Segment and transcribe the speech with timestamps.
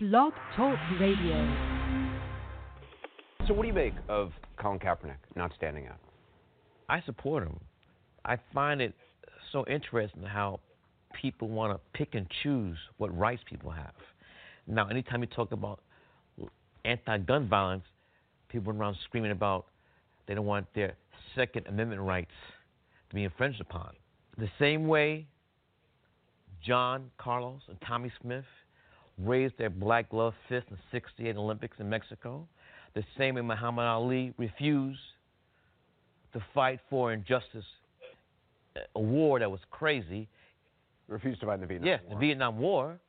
[0.00, 1.34] Blog Talk Radio.
[3.48, 5.98] So, what do you make of Colin Kaepernick not standing up?
[6.88, 7.58] I support him.
[8.24, 8.94] I find it
[9.50, 10.60] so interesting how
[11.20, 13.90] people want to pick and choose what rights people have.
[14.68, 15.80] Now, anytime you talk about
[16.84, 17.82] anti-gun violence,
[18.50, 19.66] people run around screaming about
[20.28, 20.94] they don't want their
[21.34, 22.30] Second Amendment rights
[23.08, 23.96] to be infringed upon.
[24.36, 25.26] The same way
[26.64, 28.44] John Carlos and Tommie Smith
[29.22, 32.46] raised their black glove fist in the 68 Olympics in Mexico,
[32.94, 35.00] the same way Muhammad Ali refused
[36.32, 37.64] to fight for injustice,
[38.76, 40.28] uh, a war that was crazy.
[41.08, 42.14] Refused to fight in the Vietnam yeah, War.
[42.14, 43.00] the Vietnam War.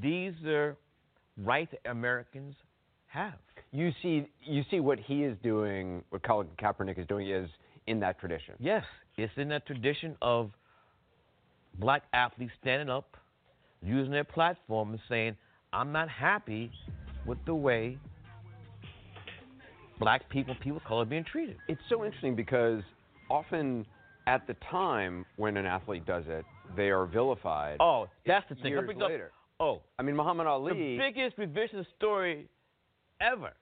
[0.00, 0.76] These are
[1.36, 2.54] rights that Americans
[3.08, 3.34] have.
[3.72, 7.48] You see, you see what he is doing, what Colin Kaepernick is doing, is
[7.86, 8.54] in that tradition.
[8.60, 8.84] Yes,
[9.16, 10.50] it's in that tradition of
[11.78, 13.16] black athletes standing up,
[13.82, 15.36] using their platform and saying,
[15.72, 16.70] I'm not happy
[17.26, 17.98] with the way
[19.98, 21.56] black people, people of color, are being treated.
[21.68, 22.82] It's so interesting because
[23.30, 23.86] often
[24.26, 26.44] at the time when an athlete does it,
[26.76, 27.76] they are vilified.
[27.80, 28.72] Oh, that's the thing.
[28.72, 29.32] Years up- later.
[29.60, 30.72] oh, I mean, Muhammad Ali.
[30.72, 32.48] the biggest revisionist story
[33.20, 33.52] ever.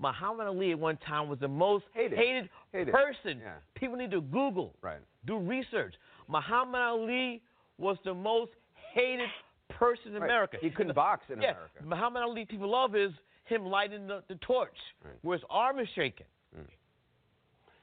[0.00, 2.48] Muhammad Ali at one time was the most Hated.
[2.72, 2.92] Hated.
[2.94, 3.40] person.
[3.40, 3.54] Yeah.
[3.74, 5.00] People need to Google, Right.
[5.26, 5.94] do research.
[6.28, 7.42] Muhammad Ali
[7.78, 8.52] was the most
[8.98, 9.28] hated
[9.70, 10.24] person in Right.
[10.30, 10.56] America.
[10.60, 11.84] He couldn't box in yeah, America.
[11.84, 13.12] Muhammad Ali, people love is
[13.44, 15.14] him lighting the, the torch, Right.
[15.22, 16.26] where his arm is shaking.
[16.56, 16.66] Mm.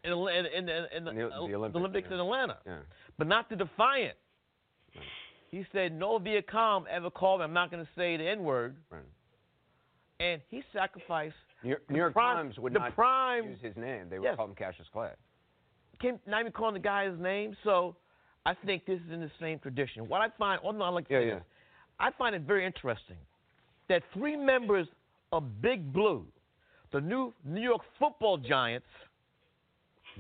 [0.04, 2.22] In, in, in, in, in the, the- the Olympics, in yeah.
[2.24, 2.78] Atlanta Yeah.
[3.18, 4.18] but not the defiant.
[4.96, 5.04] Right.
[5.50, 7.46] He said, no Viet Cong ever called me.
[7.46, 8.76] I'm not going to say the N word.
[8.92, 9.02] Right.
[10.20, 14.10] And he sacrificed, New York, New York prime- Times would not prime- use his name.
[14.10, 14.36] They would Yes.
[14.36, 15.10] call him Cassius Clay.
[16.28, 17.56] not even calling the guy his name.
[17.64, 17.96] So
[18.46, 20.08] I think this is in the same tradition.
[20.08, 21.34] What I find, oh, no, I like to Yeah, say yeah.
[21.36, 21.44] this.
[22.00, 23.18] I find it very interesting
[23.88, 24.88] that three members
[25.32, 26.26] of Big Blue,
[26.92, 28.88] the new New York football giants,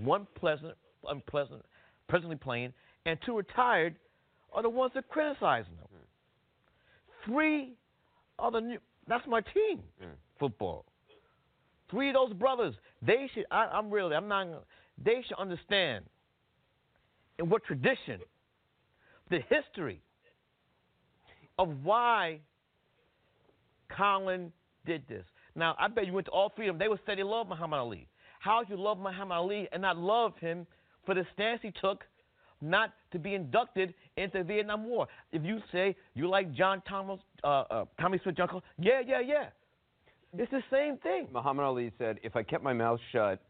[0.01, 0.73] one pleasant,
[1.07, 1.63] unpleasant,
[2.07, 2.73] presently playing,
[3.05, 3.95] and two retired,
[4.53, 5.87] are the ones that criticizing them.
[5.93, 7.25] Mm.
[7.25, 7.73] Three
[8.39, 10.07] are the new, that's my team, Yeah.
[10.39, 10.85] football.
[11.89, 14.63] Three of those brothers, they should, I, I'm really, I'm not,
[14.97, 16.05] they should understand
[17.39, 18.19] in what tradition,
[19.29, 20.01] the history
[21.57, 22.39] of why
[23.89, 24.51] Colin
[24.85, 25.25] did this.
[25.55, 26.77] Now, I bet you went to all them.
[26.77, 28.07] They would say they love Muhammad Ali.
[28.39, 30.67] How you love Muhammad Ali and not love him
[31.05, 32.03] for the stance he took
[32.61, 35.07] not to be inducted into the Vietnam War?
[35.31, 39.45] If you say you like John Thomas, uh, uh, Tommie Smith, Col- yeah, yeah, yeah.
[40.37, 41.27] It's the same thing.
[41.31, 43.41] Muhammad Ali said, if I kept my mouth shut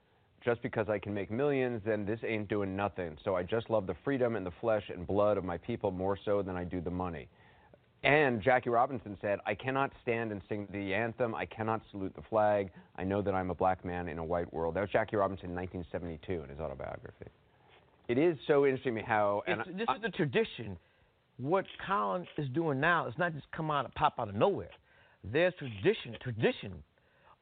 [0.45, 3.17] just because I can make millions, then this ain't doing nothing.
[3.25, 6.17] So I just love the freedom and the flesh and blood of my people more
[6.23, 7.27] so than I do the money.
[8.03, 11.33] And Jackie Robinson said, I cannot stand and sing the anthem.
[11.33, 12.69] I cannot salute the flag.
[12.97, 14.75] I know that I'm a black man in a white world.
[14.75, 17.25] That was Jackie Robinson in 1972 in his autobiography.
[18.07, 19.41] It is so interesting to me how.
[19.47, 20.77] And It's, this is the tradition.
[21.37, 24.69] What Colin is doing now is not just come out and pop out of nowhere.
[25.23, 26.83] There's tradition, tradition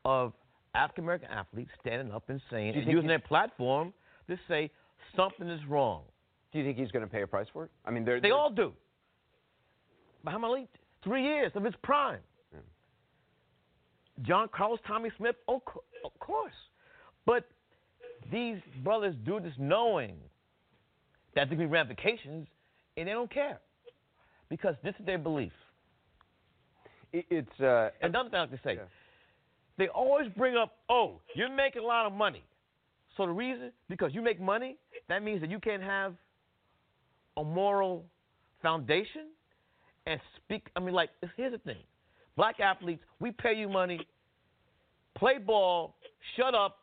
[0.05, 0.31] of
[0.75, 3.93] African American athletes standing up and saying, and using their platform
[4.27, 4.71] to say
[5.15, 6.03] something is wrong.
[6.51, 7.71] do you think he's going to pay a price for it?
[7.85, 8.73] I mean, they're, They they're- all do.
[10.23, 10.67] Muhammad Ali,
[11.03, 12.19] three years of his prime.
[12.53, 12.59] Yeah.
[14.21, 15.61] John Carlos, Tommie Smith, of,
[16.05, 16.53] of course.
[17.25, 17.45] But
[18.31, 20.15] these brothers do this knowing
[21.35, 22.47] that there can be ramifications,
[22.95, 23.59] and they don't care
[24.49, 25.51] because this is their belief.
[27.11, 27.59] it- it's.
[27.59, 28.81] Uh, Another thing I to say, Yeah.
[29.77, 32.43] They always bring up, oh, you're making a lot of money.
[33.17, 34.77] So the reason, because you make money,
[35.09, 36.13] that means that you can't have
[37.37, 38.05] a moral
[38.61, 39.27] foundation
[40.05, 40.67] and speak.
[40.75, 41.77] I mean, like, here's the thing
[42.35, 44.07] black athletes, we pay you money,
[45.15, 45.95] play ball,
[46.35, 46.79] shut up,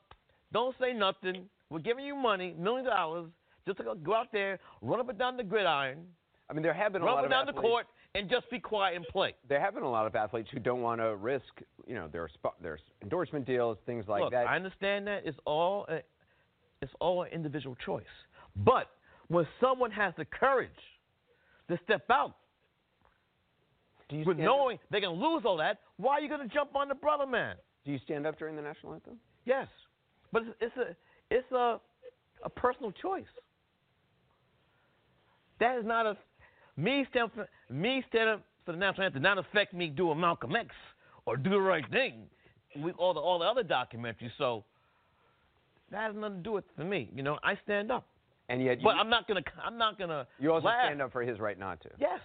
[0.52, 1.46] don't say nothing.
[1.70, 3.26] We're giving you money, millions of dollars,
[3.66, 6.06] just to go- out there, run up and down the gridiron,
[6.48, 8.28] I mean, there have been a run lot up of and down the court, and
[8.28, 9.34] just be quiet and play.
[9.48, 11.44] there have been a lot of athletes who don't want to risk,
[11.86, 12.28] you know, their
[12.60, 14.48] their endorsement deals, things like Look, that.
[14.48, 16.00] I understand that it's all a,
[16.82, 18.04] it's all an individual choice.
[18.56, 18.88] But
[19.28, 20.70] when someone has the courage
[21.68, 22.34] to step out
[24.10, 26.88] with knowing they're going to lose all that, why are you going to jump on
[26.88, 27.54] the brother man?
[27.84, 29.18] Do you stand up during the national anthem?
[29.44, 29.68] Yes,
[30.32, 30.96] but it's, it's a
[31.34, 31.80] it's a
[32.42, 33.24] a personal choice.
[35.60, 36.16] That is not a
[36.80, 39.22] me stand for me stand up for the national anthem.
[39.22, 40.68] Not affect me doing Malcolm X
[41.26, 42.22] or do the right thing
[42.76, 44.30] with all the all the other documentaries.
[44.38, 44.64] So
[45.90, 47.08] that has nothing to do with for me.
[47.14, 48.06] You know, I stand up,
[48.48, 50.26] And yet, you, but I'm not gonna I'm not gonna.
[50.38, 50.86] you also laugh.
[50.86, 51.90] stand up for his right not to.
[51.98, 52.20] Yes.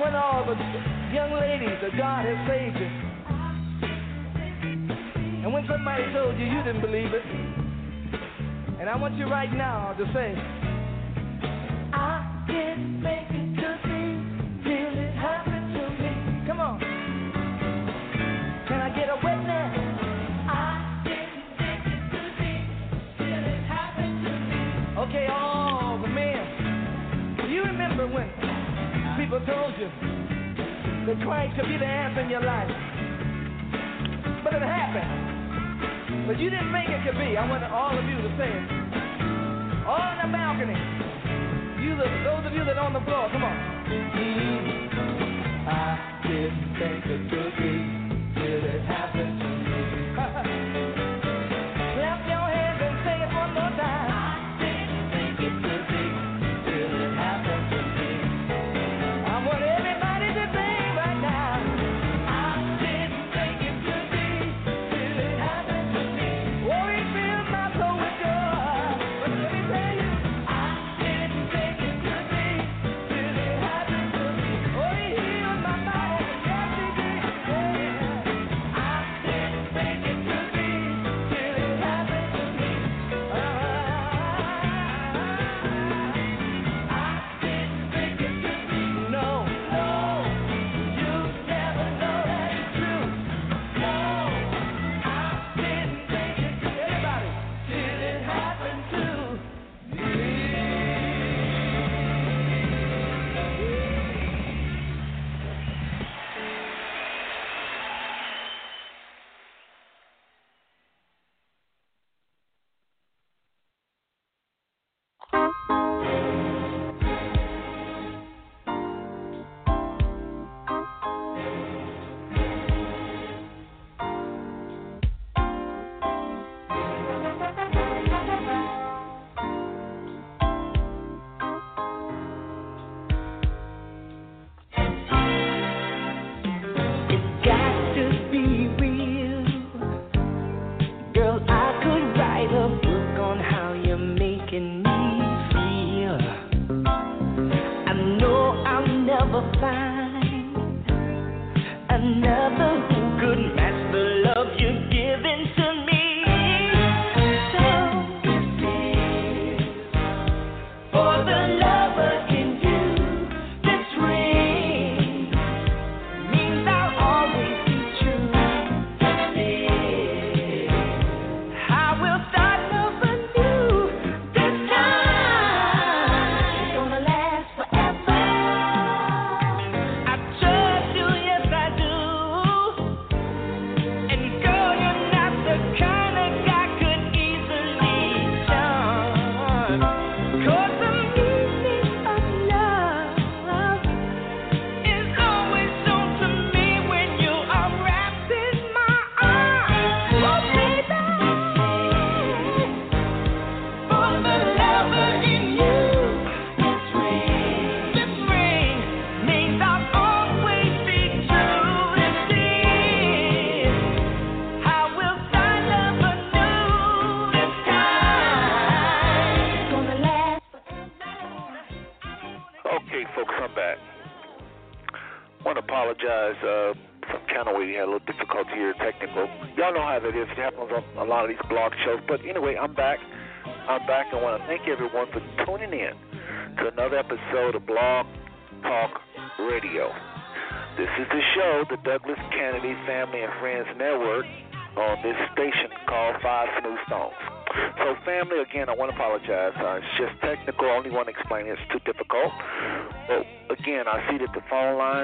[0.00, 0.69] when all the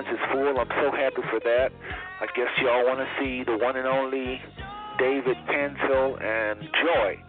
[0.07, 0.59] attendance is full.
[0.59, 1.71] I'm so happy for that.
[2.21, 4.41] I guess y'all want to see the one and only
[4.99, 7.23] David Penfield and Joy.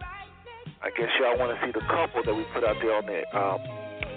[0.80, 3.20] I guess y'all want to see the couple that we put out there on the
[3.34, 3.58] um,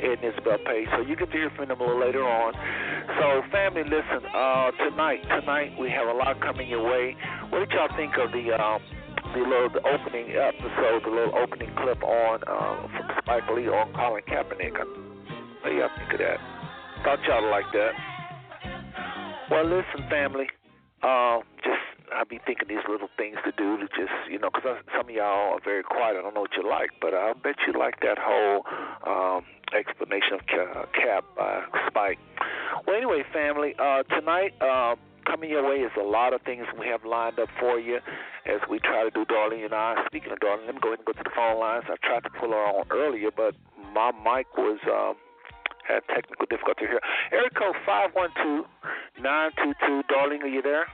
[0.01, 0.87] Ed and Isabel page.
[0.93, 2.53] So you get to hear from them a little later on.
[3.17, 7.17] So, family, listen, uh, tonight, tonight we have a lot coming your way.
[7.49, 8.53] What did y'all think of the.
[8.53, 8.81] Um,
[9.31, 13.93] the little the opening episode, the little opening clip on uh, from Spike Lee on
[13.93, 14.75] Colin Kaepernick.
[14.75, 16.37] What do y'all think of that?
[17.05, 18.20] Thought y'all liked that.
[19.51, 20.48] Well, listen, family.
[21.03, 24.77] Uh, just I be thinking these little things to do to just you know, because
[24.96, 26.15] some of y'all are very quiet.
[26.15, 28.63] I don't know what you like, but I bet you like that whole
[29.03, 29.43] um,
[29.77, 32.20] explanation of Cap by Spike.
[32.88, 33.75] Well, anyway, family.
[33.77, 34.53] Uh, tonight.
[34.62, 37.98] Uh, coming your way is a lot of things we have lined up for you
[38.46, 39.63] as we try to do darling.
[39.63, 40.03] and I.
[40.08, 41.86] Speaking of darling, let me go ahead and go to the phone lines.
[41.88, 43.53] I tried to pull her on earlier, but
[43.93, 45.13] my mic was uh,
[45.88, 47.01] had technical difficulty here.
[47.31, 48.65] Area code five one two
[49.21, 50.01] nine two two.
[50.09, 50.88] Darling, are you there?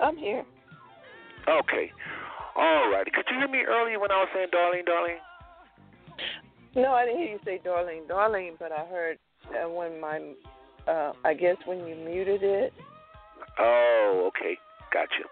[0.00, 0.44] I'm here.
[1.48, 1.92] Okay.
[2.56, 3.10] All righty.
[3.10, 5.18] Could you hear me earlier when I was saying darling, darling?
[6.76, 9.18] No, I didn't hear you say darling, darling, but I heard
[9.50, 10.34] uh, when my,
[10.88, 12.72] uh, I guess when you muted it.
[13.58, 14.58] Oh, okay.
[14.92, 15.26] Gotcha.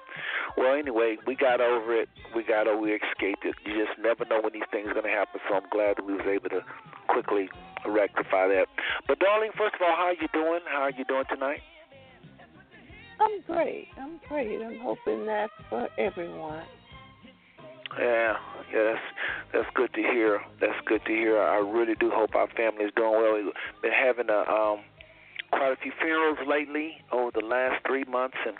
[0.56, 2.08] Well, anyway, we got over it.
[2.34, 2.80] We got over.
[2.80, 3.54] We escaped it.
[3.64, 5.40] You just never know when these things are going to happen.
[5.48, 6.60] So I'm glad that we was able to
[7.08, 7.48] quickly
[7.90, 8.66] rectify that.
[9.06, 10.60] But darling, first of all, how are you doing?
[10.66, 11.60] How are you doing tonight?
[13.20, 13.88] I'm great.
[14.00, 14.60] I'm great.
[14.62, 16.64] I'm hoping that for everyone.
[17.98, 18.36] Yeah,
[18.72, 19.06] yeah, that's
[19.52, 20.40] that's good to hear.
[20.60, 21.40] That's good to hear.
[21.40, 23.34] I really do hope our family is doing well.
[23.34, 24.80] We've been having a um
[25.50, 28.56] quite a few funerals lately over the last three months, and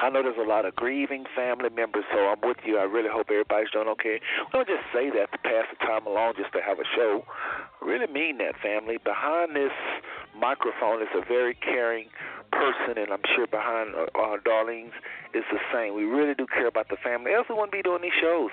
[0.00, 2.76] I know there's a lot of grieving family members, so I'm with you.
[2.78, 4.20] I really hope everybody's doing okay.
[4.20, 7.24] We don't just say that to pass the time along just to have a show.
[7.80, 8.98] I really mean that, family.
[9.02, 9.72] Behind this
[10.36, 12.08] microphone is a very caring
[12.52, 14.92] person, and I'm sure behind uh, uh, Darlene's
[15.32, 15.94] is the same.
[15.94, 17.32] We really do care about the family.
[17.32, 18.50] Else we wouldn't be doing these shows.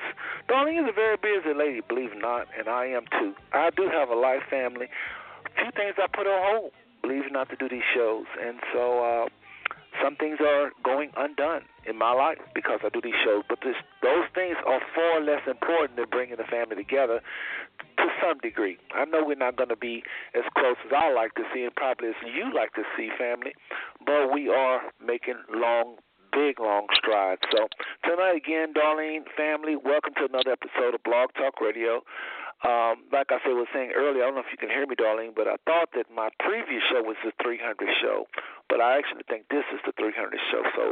[0.48, 3.34] Darlene is a very busy lady, believe it or not, and I am too.
[3.52, 4.88] I do have a life family.
[5.46, 6.72] A few things I put on hold,
[7.02, 9.04] believe it or not, to do these shows, and so.
[9.04, 9.28] uh
[10.02, 13.44] some things are going undone in my life because I do these shows.
[13.48, 17.22] But this, those things are far less important than bringing the family together
[17.98, 18.78] to some degree.
[18.94, 20.04] I know we're not going to be
[20.36, 23.54] as close as I like to see and probably as you like to see family,
[24.06, 25.98] but we are making long
[26.34, 27.42] big long strides.
[27.52, 27.68] So
[28.04, 32.02] tonight again, Darlene family, welcome to another episode of Blog Talk Radio.
[32.64, 34.96] Um, like I said, was saying earlier, I don't know if you can hear me,
[34.96, 38.24] darling, but I thought that my previous show was the 300 show,
[38.70, 40.64] but I actually think this is the 300 show.
[40.72, 40.86] So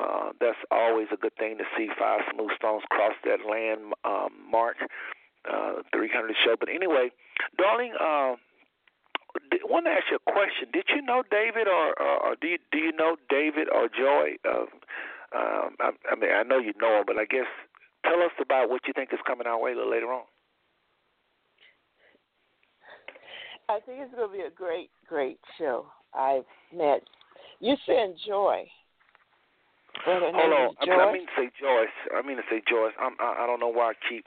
[0.00, 4.32] uh, that's always a good thing to see five smooth stones cross that land um,
[4.48, 4.80] mark,
[5.44, 6.56] uh, 300 show.
[6.58, 7.12] But anyway,
[7.60, 8.40] darling, uh,
[9.36, 10.72] I want to ask you a question.
[10.72, 14.40] Did you know David, or, or, or do you do you know David or Joy?
[14.48, 14.64] Uh,
[15.36, 17.48] um, I, I mean, I know you know him, but I guess
[18.04, 20.24] tell us about what you think is coming our way a little later on.
[23.68, 25.86] I think it's going to be a great, great show.
[26.14, 27.02] I've met.
[27.60, 28.64] You said Joy.
[30.04, 30.34] Hold on.
[30.34, 31.96] I mean, I mean to say Joyce.
[32.14, 32.92] I mean to say Joyce.
[33.00, 34.24] I'm, I, I don't know why I keep.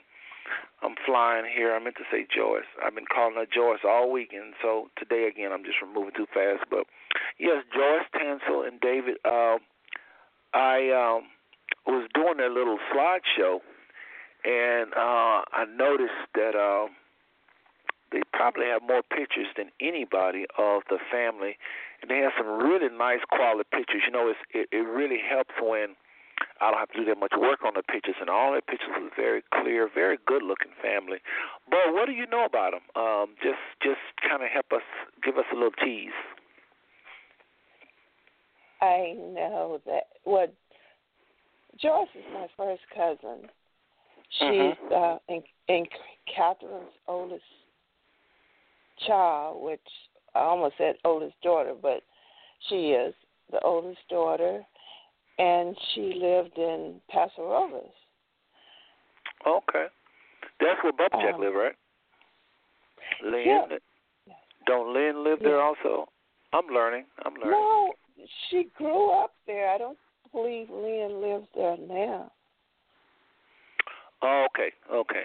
[0.82, 1.74] I'm flying here.
[1.74, 2.68] I meant to say Joyce.
[2.84, 4.54] I've been calling her Joyce all weekend.
[4.62, 6.64] So today again, I'm just removing too fast.
[6.70, 6.86] But
[7.38, 9.16] yes, Joyce Tansil and David.
[9.24, 9.58] Uh,
[10.54, 11.28] I um,
[11.86, 13.58] was doing their little slideshow,
[14.44, 16.54] and uh, I noticed that.
[16.54, 16.88] Uh,
[18.12, 21.58] they probably have more pictures than anybody of the family,
[22.00, 24.02] and they have some really nice quality pictures.
[24.06, 25.96] You know, it's, it it really helps when
[26.60, 28.90] I don't have to do that much work on the pictures, and all their pictures
[28.94, 31.18] are very clear, very good looking family.
[31.68, 32.84] But what do you know about them?
[32.94, 34.86] Um, just just kind of help us,
[35.22, 36.10] give us a little tease.
[38.80, 40.54] I know that what
[41.80, 43.48] Joyce is my first cousin.
[44.38, 44.94] She's mm-hmm.
[44.94, 45.86] uh, in, in
[46.26, 47.42] Catherine's oldest
[49.06, 49.80] child, which
[50.34, 52.02] I almost said oldest daughter, but
[52.68, 53.14] she is
[53.50, 54.62] the oldest daughter,
[55.38, 57.92] and she lived in Paso Robles.
[59.46, 59.86] Okay,
[60.60, 61.74] that's where Bubba Jack um, live, right?
[63.24, 64.34] Lynn, yeah.
[64.66, 66.08] don't Lynn live there also?
[66.52, 67.04] I'm learning.
[67.24, 67.50] I'm learning.
[67.50, 67.92] No,
[68.50, 69.70] she grew up there.
[69.70, 69.98] I don't
[70.32, 72.32] believe Lynn lives there now.
[74.22, 75.24] Oh, okay, okay.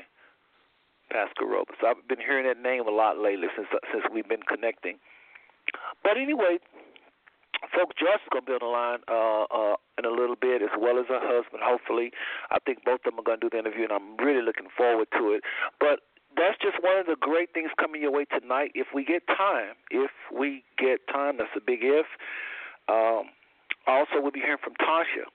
[1.12, 1.77] Paso Robles.
[1.86, 4.98] I've been hearing that name a lot lately since since we've been connecting.
[6.03, 6.58] But anyway,
[7.75, 10.63] folks, Joyce is going to be on the line uh, uh, in a little bit,
[10.63, 11.62] as well as her husband.
[11.62, 12.12] Hopefully,
[12.50, 14.72] I think both of them are going to do the interview, and I'm really looking
[14.74, 15.44] forward to it.
[15.79, 16.01] But
[16.36, 18.72] that's just one of the great things coming your way tonight.
[18.74, 22.07] If we get time, if we get time, that's a big if.
[22.88, 23.29] Um,
[23.86, 25.27] also, we'll be hearing from Tasha.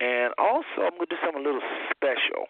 [0.00, 2.48] And also, I'm going to do something a little special.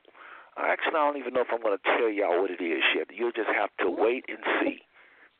[0.61, 3.09] Actually, I don't even know if I'm going to tell y'all what it is yet.
[3.12, 4.81] You'll just have to wait and see.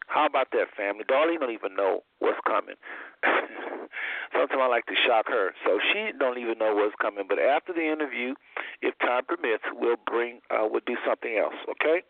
[0.07, 1.05] How about that, family?
[1.05, 2.75] Darlene don't even know what's coming.
[4.35, 7.25] Sometimes I like to shock her, so she don't even know what's coming.
[7.29, 8.35] But after the interview,
[8.83, 11.55] if time permits, we'll bring, uh, we'll do something else.
[11.71, 12.03] Okay?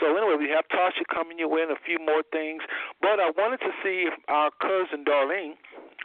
[0.00, 2.62] So anyway, we have Tasha coming your way and a few more things.
[3.00, 5.54] But I wanted to see if our cousin Darlene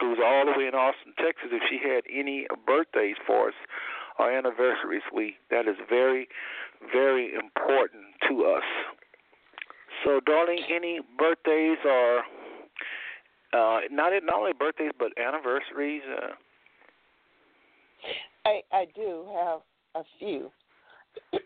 [0.00, 3.58] who's all the way in Austin, Texas, if she had any birthdays for us
[4.18, 5.02] or anniversaries.
[5.14, 6.28] We that is very,
[6.92, 8.62] very important to us.
[10.04, 12.18] So, darling, any birthdays or
[13.52, 16.02] uh, not not only birthdays but anniversaries?
[16.08, 16.34] Uh,
[18.44, 19.60] I I do have
[19.94, 20.50] a few.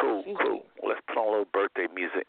[0.00, 0.64] cool, cool.
[0.86, 2.26] let's put on a little birthday music.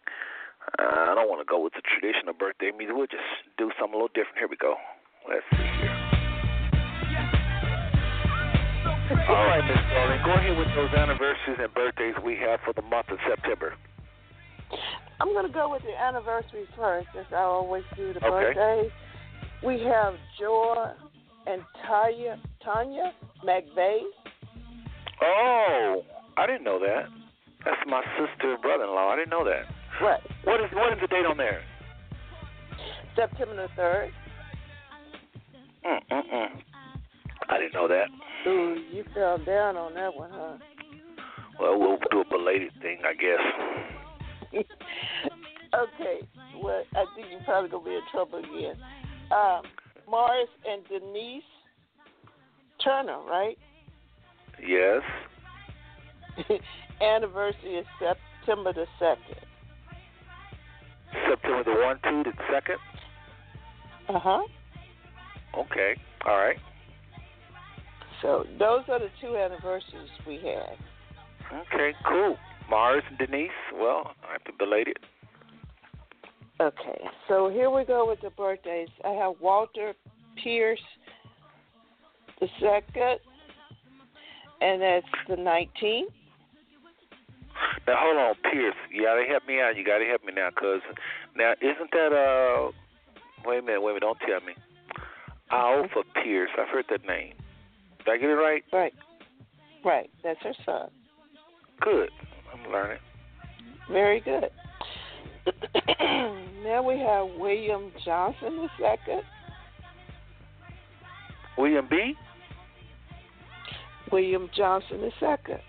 [0.80, 2.96] Uh, I don't want to go with the traditional birthday music.
[2.96, 3.24] We'll just
[3.58, 4.38] do something a little different.
[4.38, 4.76] Here we go.
[5.28, 6.23] Let's see here.
[9.30, 12.82] All right, Miss Darling, go ahead with those anniversaries and birthdays we have for the
[12.82, 13.74] month of September.
[15.22, 18.54] I'm gonna go with the anniversaries first, as I always do the Okay.
[18.54, 18.92] birthdays.
[19.62, 20.92] We have Joy
[21.48, 24.04] and Tanya Tanya McVeigh.
[25.22, 26.04] Oh,
[26.36, 27.08] I didn't know that.
[27.64, 29.10] That's my sister and brother-in-law.
[29.10, 29.66] I didn't know that.
[30.02, 30.22] Right.
[30.44, 31.64] What is what is the date on there?
[33.16, 34.12] September the third.
[35.86, 36.62] Mm mm mm.
[37.50, 38.08] I didn't know that.
[38.48, 40.58] Ooh, you fell down on that one, huh?
[41.60, 44.64] Well, we'll do a belated thing, I guess.
[45.76, 46.28] okay.
[46.62, 48.76] Well, I think you're probably gonna be in trouble again.
[49.32, 49.62] Um,
[50.10, 51.44] Morris and Denise
[52.84, 53.58] Turner, right?
[54.66, 55.02] Yes.
[57.02, 59.46] Anniversary is September the second.
[61.30, 62.78] September the one, two, the second.
[64.10, 64.44] Uh huh.
[65.58, 65.96] Okay.
[66.26, 66.58] All right.
[68.24, 70.78] So those are the two anniversaries we had.
[71.68, 71.94] Okay.
[72.08, 72.38] Cool.
[72.70, 73.52] Mars and Denise.
[73.76, 74.98] Well, I have to belate it.
[76.62, 78.88] Okay, so here we go with the birthdays.
[79.04, 79.94] I have Walter
[80.42, 80.80] Pierce
[82.40, 83.20] the second,
[84.62, 86.04] and that's the 19th.
[87.88, 88.76] Now hold on, Pierce.
[88.92, 89.76] You gotta help me out.
[89.76, 90.82] You gotta help me now, cause
[91.36, 92.72] now isn't that uh?
[93.46, 93.82] Wait a minute.
[93.82, 94.02] Wait a minute.
[94.02, 94.54] Don't tell me.
[95.52, 96.50] Alpha Pierce.
[96.58, 97.34] I've heard that name.
[98.06, 98.64] Did I get it right?
[98.72, 98.94] Right,
[99.86, 100.10] right.
[100.24, 100.90] That's her son.
[101.82, 102.10] Good.
[102.54, 103.00] I'm learning.
[103.92, 104.50] Very good.
[106.64, 109.24] now we have William Johnson the second.
[111.58, 112.14] William B.
[114.12, 115.60] William Johnson the second.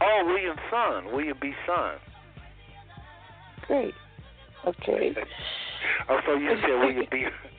[0.00, 1.14] Oh, William's son.
[1.14, 1.52] William B.
[1.66, 1.96] son.
[3.66, 3.94] Great.
[4.66, 5.14] Okay.
[6.08, 7.24] oh, so you said William B.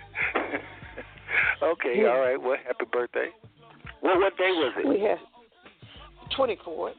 [1.65, 2.06] okay.
[2.06, 2.41] All right.
[2.41, 3.30] Well, happy birthday.
[4.01, 4.88] What what day was it?
[4.88, 5.17] We have
[6.38, 6.93] 24th.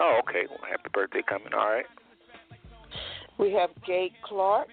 [0.00, 0.44] Oh, okay.
[0.48, 1.52] Well, happy birthday coming.
[1.54, 1.86] All right.
[3.38, 4.68] We have Gay Clark,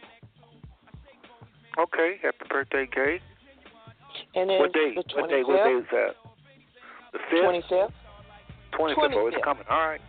[1.79, 2.17] Okay.
[2.23, 3.19] Happy birthday, Gay.
[4.35, 4.93] and then What day?
[4.95, 5.43] the What day?
[5.43, 5.79] What day 25th.
[5.79, 6.15] is that?
[7.13, 7.43] The fifth.
[7.43, 7.91] 25th.
[8.77, 9.13] Twenty fifth.
[9.15, 9.63] Oh, it's coming.
[9.69, 10.01] All right.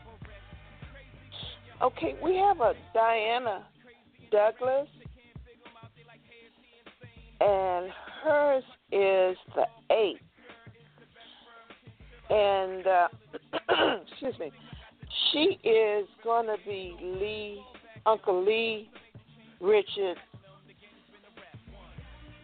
[1.80, 3.64] Okay, we have a Diana
[4.32, 4.88] Douglas,
[7.40, 7.86] and
[8.28, 10.20] hers is the eighth.
[12.30, 13.08] And uh,
[14.10, 14.52] excuse me,
[15.32, 17.62] she is going to be Lee,
[18.04, 18.90] Uncle Lee
[19.60, 20.20] Richard's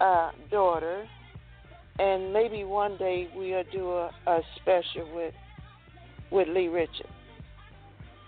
[0.01, 1.07] uh, daughter,
[1.99, 5.35] and maybe one day we'll do a, a special with
[6.31, 7.07] with Lee Richard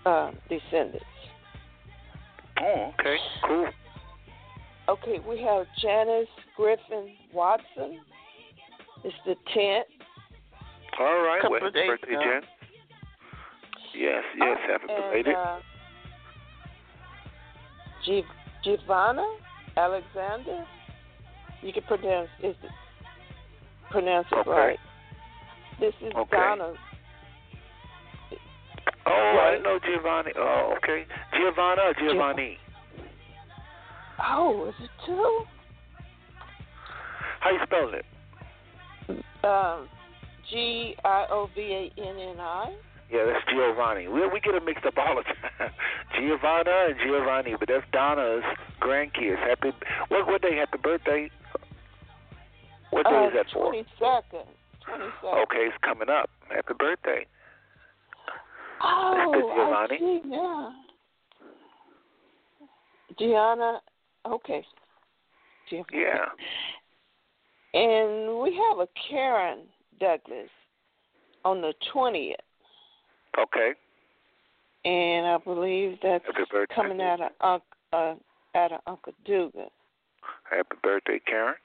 [0.05, 1.03] uh, descendants.
[2.61, 3.17] Oh, okay.
[3.45, 3.67] Cool.
[4.89, 7.99] Okay, we have Janice Griffin Watson.
[9.03, 9.87] It's the tenth.
[10.99, 11.39] All right.
[11.41, 12.21] Couple well, happy days birthday, ago.
[12.23, 12.41] Jen.
[13.95, 14.23] Yes.
[14.37, 14.57] Yes.
[14.59, 15.35] Oh, happy and, belated.
[15.35, 15.59] uh,
[18.05, 18.23] Giv-
[18.63, 19.25] Giovanna
[19.75, 20.65] Alexander.
[21.61, 22.71] You can pronounce is it,
[23.91, 24.49] pronounce it Okay.
[24.49, 24.79] right.
[25.79, 26.37] This is Okay.
[26.37, 26.73] Donna.
[29.05, 29.51] oh, I right.
[29.51, 30.31] didn't know Giovanni.
[30.37, 31.05] Oh, okay.
[31.33, 32.57] Giovanna or Giovanni?
[34.23, 35.41] Oh, is it two?
[37.39, 38.05] How you spelling it?
[39.45, 39.87] Um,
[40.49, 42.75] G I O V A N N I.
[43.11, 44.07] Yeah, that's Giovanni.
[44.07, 45.71] We we get it mixed up all the time.
[46.19, 48.43] Giovanna and Giovanni, but that's Donna's
[48.81, 49.37] grandkids.
[49.47, 49.71] Happy
[50.09, 50.57] what what day?
[50.57, 51.29] Happy birthday?
[52.89, 53.71] What day Uh, is that for?
[53.71, 54.47] Twenty second.
[54.85, 55.39] Twenty second.
[55.43, 56.29] Okay, it's coming up.
[56.49, 57.25] Happy birthday.
[58.81, 59.97] Oh, good, I Giovanni.
[59.99, 60.73] see now.
[63.17, 63.79] Gianna,
[64.33, 64.65] okay.
[65.69, 66.01] Giovanna.
[66.01, 66.25] Yeah.
[67.73, 69.59] And we have a Karen
[69.99, 70.49] Douglas
[71.43, 72.33] on the 20th.
[73.37, 73.73] Okay.
[74.85, 76.23] And I believe that's
[76.73, 77.61] coming out of
[77.93, 78.15] uh,
[78.55, 79.67] out of Uncle Dugan.
[80.49, 81.55] Happy birthday, Karen.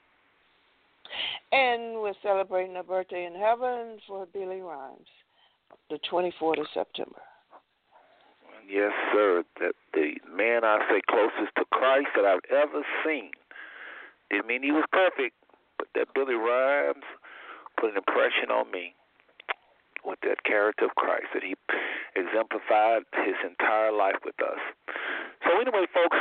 [1.51, 5.07] And we're celebrating a birthday in heaven for Billy Rhymes,
[5.89, 7.21] the 24th of September.
[8.67, 9.43] Yes, sir.
[9.59, 13.31] That the man I say closest to Christ that I've ever seen
[14.29, 15.35] Didn't mean he was perfect,
[15.77, 17.05] but that Billy Rhymes
[17.79, 18.95] put an impression on me
[20.05, 21.55] with that character of Christ that he
[22.15, 24.59] exemplified his entire life with us.
[25.45, 26.17] So anyway, folks,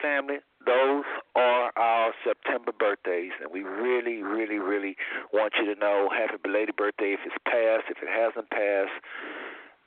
[0.00, 1.04] family, those
[1.36, 4.96] are our September birthdays, and we really, really, really
[5.32, 7.90] want you to know happy belated birthday if it's passed.
[7.90, 8.96] If it hasn't passed,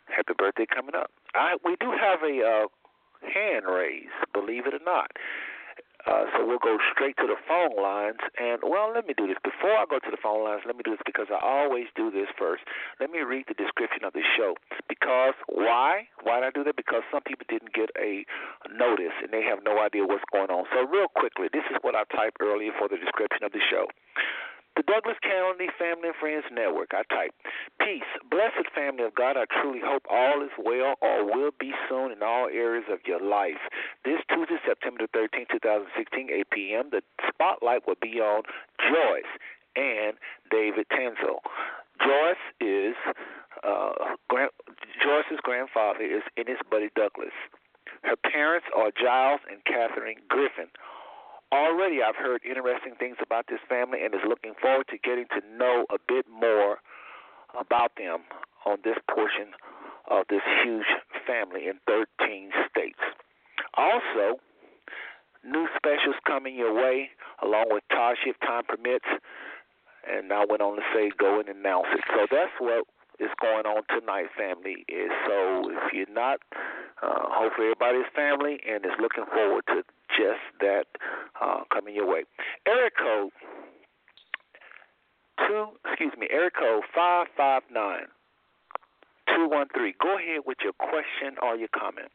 [0.07, 1.11] happy birthday coming up.
[1.33, 2.67] I we do have a uh,
[3.27, 5.11] hand raised, believe it or not.
[6.05, 8.21] Uh, so we'll go straight to the phone lines.
[8.37, 9.41] And, well, let me do this.
[9.41, 12.11] Before I go to the phone lines, let me do this because I always do
[12.13, 12.61] this first.
[13.01, 14.53] Let me read the description of the show.
[14.87, 16.05] Because, why?
[16.21, 16.77] Why did I do that?
[16.77, 18.21] Because some people didn't get a
[18.69, 20.69] notice and they have no idea what's going on.
[20.69, 23.89] So, real quickly, this is what I typed earlier for the description of the show.
[24.75, 26.91] The Douglas Canady Family and Friends Network.
[26.91, 27.31] I type,
[27.79, 29.37] Peace, blessed family of God.
[29.37, 33.21] I truly hope all is well or will be soon in all areas of your
[33.21, 33.61] life.
[34.03, 38.43] This Tuesday, September the 13th, 2016, 8 p.m., the spotlight will be on
[38.79, 39.31] Joyce
[39.75, 40.17] and
[40.51, 41.39] David Tansil.
[42.03, 42.95] Joyce is
[43.63, 43.91] uh,
[45.01, 47.33] Joyce's grandfather is Ennis Buddy Douglas.
[48.03, 50.67] Her parents are Jiles and Catherine Griffin.
[51.53, 55.41] Already, I've heard interesting things about this family and is looking forward to getting to
[55.57, 56.79] know a bit more
[57.59, 58.23] about them
[58.65, 59.53] on this portion
[60.09, 60.85] of this huge
[61.25, 62.99] family in 13 states.
[63.75, 64.39] Also,
[65.43, 67.09] new specials coming your way,
[67.41, 69.05] along with Tasha if time permits.
[70.07, 72.03] And I went on to say, go and announce it.
[72.13, 72.85] So that's what
[73.19, 74.85] is going on tonight, family.
[74.87, 76.39] Is so if you're not,
[77.01, 79.83] uh, hopefully everybody's family and is looking forward to
[80.17, 80.85] just that
[81.41, 82.23] uh, coming your way.
[82.67, 83.31] Area code
[85.47, 88.05] two, excuse me, area code five five nine
[89.35, 89.93] two one three.
[90.01, 92.11] Go ahead with your question or your comment.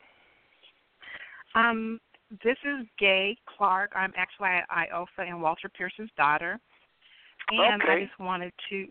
[1.55, 2.01] Um,
[2.45, 3.93] this is Gay Clark.
[3.95, 6.61] I'm actually Iofa and Walter Pierce's daughter,
[7.51, 7.93] and Okay.
[7.93, 8.87] I just wanted to.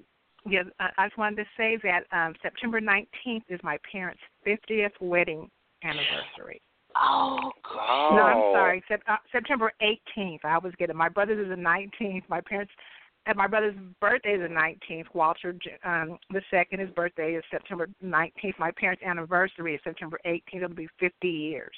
[0.45, 4.91] Yeah, I I just wanted to say that um, September 19th is my parents' 50th
[5.01, 5.49] wedding
[5.83, 6.61] anniversary.
[7.01, 8.09] Oh, Wow.
[8.15, 8.83] No, I'm sorry.
[8.87, 10.43] Sep- uh, September 18th.
[10.43, 10.95] I was getting.
[10.97, 12.23] My brother's is the 19th.
[12.27, 12.71] My parents.
[13.25, 15.05] And my brother's birthday is the 19th.
[15.13, 18.57] Walter, J- um, the second, his birthday is September 19th.
[18.57, 20.41] My parents' anniversary is September 18th.
[20.55, 21.75] It'll be 50 years.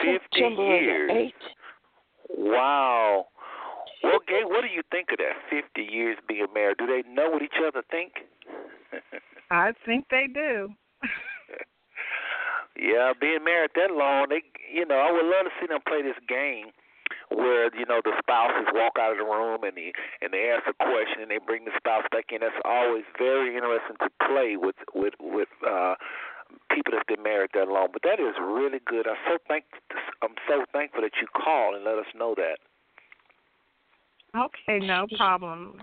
[0.00, 1.10] Fifty September years.
[1.10, 2.50] the 8th.
[2.52, 3.26] Wow.
[4.04, 5.32] Well, Gay, what do you think of that?
[5.50, 6.76] Fifty years being married.
[6.78, 8.12] Do they know what each other think?
[9.50, 10.68] I think they do.
[12.78, 16.02] yeah, being married that long, they, you know, I would love to see them play
[16.02, 16.74] this game
[17.30, 20.66] where you know the spouses walk out of the room and they and they ask
[20.68, 22.40] a question and they bring the spouse back in.
[22.40, 25.94] That's always very interesting to play with with with uh
[26.70, 27.88] people that's been married that long.
[27.92, 29.06] But that is really good.
[29.06, 29.64] I'm so thank
[30.22, 32.58] I'm so thankful that you called and let us know that.
[34.34, 35.82] Okay, no problem.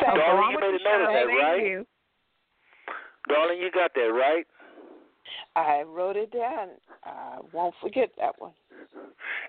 [0.00, 1.66] Darling, you made the a note of that, right?
[1.66, 1.86] you.
[3.28, 4.46] Darling, you got that right.
[5.56, 6.68] I wrote it down.
[7.04, 8.52] I won't forget that one.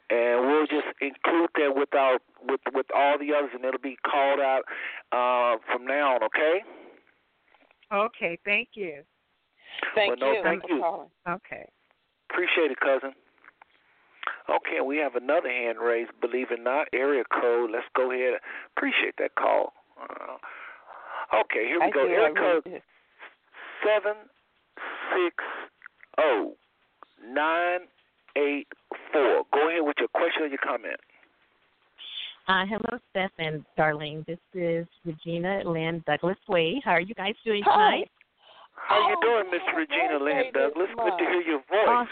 [0.09, 3.97] and we'll just include that with our with with all the others, and it'll be
[4.05, 4.63] called out
[5.11, 6.23] uh, from now on.
[6.23, 6.61] Okay?
[7.91, 9.03] Okay, thank you.
[9.95, 10.79] Thank Well, no, you thank you.
[10.79, 11.09] calling.
[11.27, 11.67] Okay.
[12.29, 13.13] Appreciate it, cousin.
[14.49, 16.11] Okay, we have another hand raised.
[16.19, 17.71] Believe it or not, area code.
[17.71, 18.39] Let's go ahead.
[18.75, 19.73] Appreciate that call.
[20.01, 22.05] Uh, okay, here we I go.
[22.05, 22.81] Area code
[23.83, 24.15] seven
[25.11, 25.43] six
[26.19, 26.51] zero
[27.27, 27.79] nine
[28.37, 28.67] eight
[29.11, 29.43] four.
[29.53, 30.99] Go ahead with your question or your comment.
[32.47, 34.25] Uh, hello, Steph and Darlene.
[34.25, 36.81] This is Regina Lynn Douglas Way.
[36.83, 37.91] How are you guys doing Hi.
[37.91, 38.11] tonight?
[38.75, 40.89] How are you Oh, doing, yeah, Miss Regina Lynn Douglas?
[40.97, 42.07] Good to hear your Oh, voice.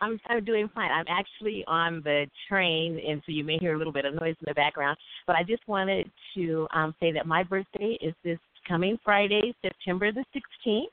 [0.00, 0.90] I'm I'm doing fine.
[0.90, 4.34] I'm actually on the train, and so you may hear a little bit of noise
[4.40, 4.96] in the background.
[5.28, 10.10] But I just wanted to um, say that my birthday is this coming Friday, September
[10.10, 10.86] the 16th.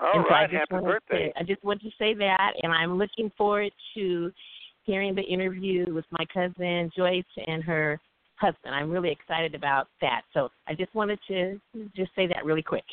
[0.00, 1.32] All and so I right, just happy wanted birthday.
[1.32, 4.32] To, I just want to say that, and I'm looking forward to
[4.84, 8.00] hearing the interview with my cousin Joyce and her
[8.36, 8.74] husband.
[8.74, 10.22] I'm really excited about that.
[10.34, 11.60] So I just wanted to
[11.94, 12.84] just say that really quick.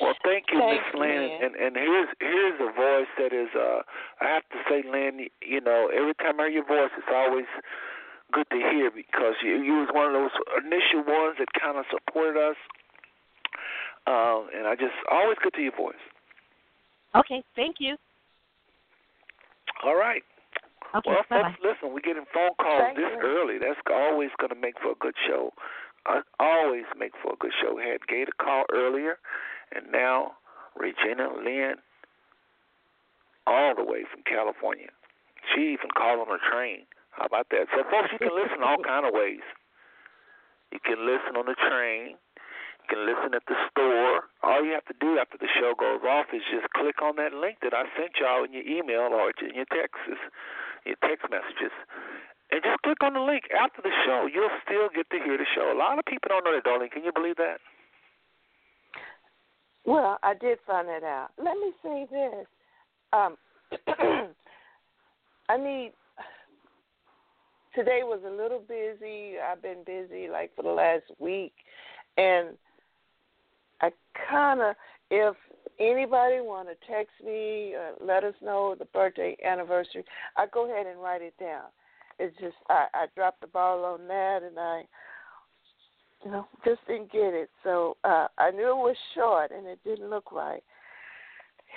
[0.00, 1.08] Well, thank you, Miss Lynn.
[1.08, 1.30] Lynn.
[1.44, 3.80] And and here's here's a voice that is uh
[4.20, 7.46] I have to say, Lynn, you know, every time I hear your voice it's always
[8.32, 11.84] good to hear because you you was one of those initial ones that kind of
[11.92, 12.56] supported us.
[14.06, 16.04] Um, and I just always good to hear your voice.
[17.14, 17.96] Okay, thank you.
[19.84, 20.22] All right.
[20.94, 21.48] Okay, well, bye bye.
[21.50, 23.20] folks, listen, we're getting phone calls Thank this you.
[23.22, 23.58] early.
[23.58, 25.50] That's always going to make for a good show.
[26.06, 27.74] I always make for a good show.
[27.74, 29.16] We had Gator call earlier,
[29.74, 30.36] and now
[30.76, 31.76] Regina Lynn,
[33.46, 34.90] all the way from California.
[35.54, 36.86] She even called on the train.
[37.10, 37.66] How about that?
[37.74, 39.44] So, folks, you can listen all kind of ways.
[40.72, 42.16] You can listen on the train.
[42.88, 44.28] Can listen at the store.
[44.42, 47.32] All you have to do after the show goes off is just click on that
[47.32, 50.20] link that I sent y'all in your email or in your texts,
[50.84, 51.72] your text messages,
[52.52, 54.28] and just click on the link after the show.
[54.28, 55.72] You'll still get to hear the show.
[55.72, 56.90] A lot of people don't know that, darling.
[56.92, 57.58] Can you believe that?
[59.84, 61.30] Well, I did find that out.
[61.38, 62.46] Let me say this.
[63.12, 63.36] Um,
[65.48, 65.92] I need.
[67.74, 69.34] Today was a little busy.
[69.40, 71.52] I've been busy like for the last week,
[72.16, 72.56] and
[73.80, 73.90] I
[74.30, 74.74] kind of,
[75.10, 75.34] if
[75.78, 80.04] anybody want to text me, uh, let us know the birthday anniversary.
[80.36, 81.64] I go ahead and write it down.
[82.18, 84.82] It's just I, I dropped the ball on that, and I,
[86.24, 87.50] you know, just didn't get it.
[87.62, 90.62] So uh, I knew it was short, and it didn't look right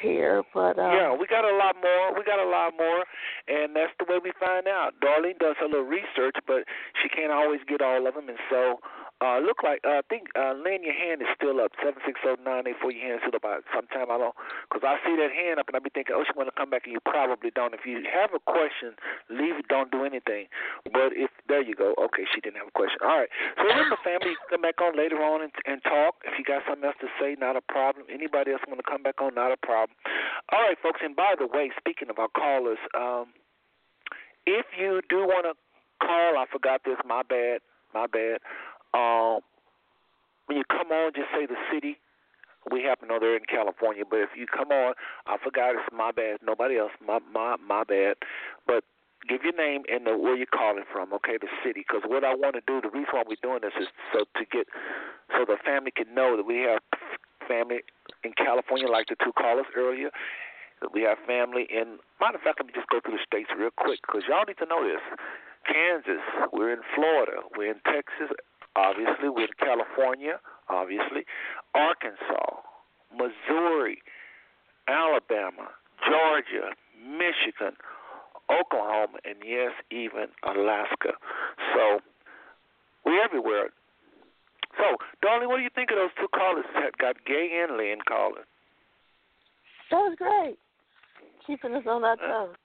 [0.02, 2.14] here, but um, yeah, we got a lot more.
[2.14, 3.04] We got a lot more,
[3.48, 4.92] and that's the way we find out.
[5.02, 6.64] Darlene does a little research, but
[7.02, 8.80] she can't always get all of them, and so
[9.20, 11.74] uh, look like uh, I think uh, Lynn, your hand is still up.
[11.82, 12.92] Seven six zero nine eight four.
[12.94, 13.66] Your hand is still up.
[13.74, 14.36] Sometime I don't,
[14.70, 16.70] because I see that hand up, and I be thinking, oh, she want to come
[16.70, 17.74] back, and you probably don't.
[17.74, 18.94] If you have a question,
[19.30, 19.68] leave it.
[19.74, 20.48] Don't do anything.
[20.94, 21.96] But if there you go.
[21.98, 23.02] Okay, she didn't have a question.
[23.02, 23.32] All right.
[23.58, 26.22] So remember, family, come back on later on and, and talk.
[26.22, 28.06] If you got something else to say, not a problem.
[28.12, 29.98] Anybody else want to come back on, not a problem.
[30.52, 31.02] All right, folks.
[31.04, 33.34] And by the way, speaking of our callers, um,
[34.46, 35.58] if you do want to
[36.06, 36.98] call, I forgot this.
[37.06, 37.60] My bad.
[37.94, 38.40] My bad.
[38.94, 39.40] Um,
[40.48, 42.00] when you come on, just say the city.
[42.70, 44.94] We happen to know they're in California, but if you come on,
[45.26, 46.40] I forgot it's my bad.
[46.44, 48.16] Nobody else, my my my bad.
[48.66, 48.84] But
[49.28, 51.86] give your name and the, where you're calling from, okay, the city.
[51.88, 54.44] Because what I want to do, the reason why we're doing this is so to
[54.52, 54.68] get,
[55.32, 56.84] so the family can know that we have
[57.48, 57.84] family
[58.24, 60.12] in California, like the two callers earlier.
[60.82, 61.98] That we have family in.
[62.22, 64.62] Matter of fact, let me just go through the states real quick because y'all need
[64.62, 65.02] to know this.
[65.66, 66.22] Kansas,
[66.54, 68.30] we're in Florida, we're in Texas,
[68.78, 71.26] obviously, we're in California, obviously,
[71.74, 72.62] Arkansas,
[73.12, 74.02] Missouri,
[74.88, 75.74] Alabama,
[76.06, 77.76] Georgia, Michigan,
[78.50, 81.18] Oklahoma, and yes, even Alaska.
[81.74, 82.00] So
[83.06, 83.70] we're everywhere.
[84.78, 88.00] So, darling, what do you think of those two callers that got Gay and Lynn
[88.08, 88.46] calling?
[89.90, 90.58] that was great.
[91.46, 92.56] Keeping us on our uh, toes.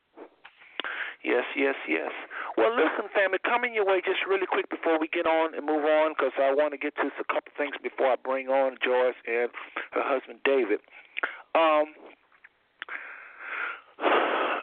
[1.24, 2.10] Yes, yes, yes.
[2.56, 5.84] Well, listen, family, coming your way just really quick before we get on and move
[5.84, 9.16] on, because I want to get to a couple things before I bring on Joyce
[9.26, 9.48] and
[9.92, 10.80] her husband David.
[11.54, 11.96] Um,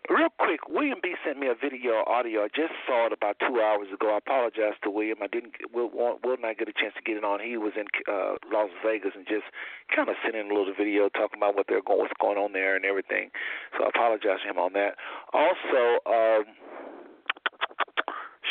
[0.10, 2.45] real quick, William B sent me a video audio.
[2.45, 4.13] I just saw it about two hours ago.
[4.13, 5.17] I apologize to William.
[5.21, 7.39] I didn't will will not get a chance to get it on.
[7.41, 9.49] He was in uh, Las Vegas and just
[9.93, 12.54] kind of sent in a little video talking about what they're going, what's going on
[12.54, 13.30] there, and everything.
[13.78, 14.97] So I apologize to him on that.
[15.34, 16.45] Also, um,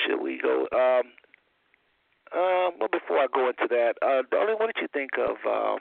[0.08, 0.66] should we go?
[0.72, 1.12] Um,
[2.32, 5.78] um, well, before I go into that, uh, darling, what did you think of um,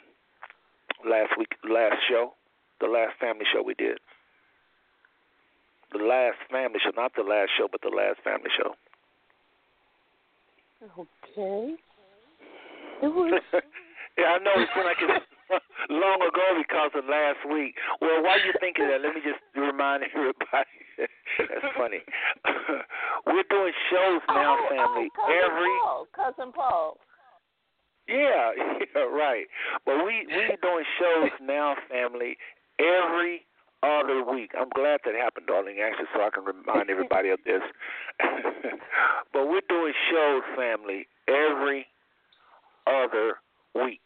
[1.07, 2.33] last week, last show,
[2.79, 3.99] the last family show we did?
[5.91, 8.75] The last family show, not the last show, but the last family show.
[10.99, 11.75] Okay.
[13.01, 13.41] It was.
[14.17, 15.25] yeah, I know it seemed like it's
[15.89, 17.75] long ago because of last week.
[18.01, 20.75] Well, while you're thinking that, let me just remind everybody.
[21.37, 22.01] That's funny.
[23.27, 25.09] We're doing shows now, oh, oh family.
[25.13, 26.97] Oh, cousin every Paul, cousin Paul.
[28.07, 28.51] yeah,
[28.95, 29.45] yeah, right.
[29.85, 32.37] But we we doing shows now, family.
[32.79, 33.45] Every
[33.83, 34.51] other week.
[34.57, 37.61] I'm glad that happened, darling, actually, so I can remind everybody of this.
[39.33, 41.85] but we're doing shows, family, every
[42.87, 43.35] other
[43.75, 44.01] week.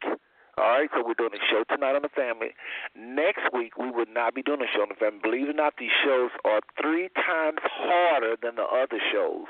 [0.61, 2.53] All right, so we're doing a show tonight on the family.
[2.93, 5.17] Next week, we will not be doing a show on the family.
[5.17, 9.49] Believe it or not, these shows are three times harder than the other shows.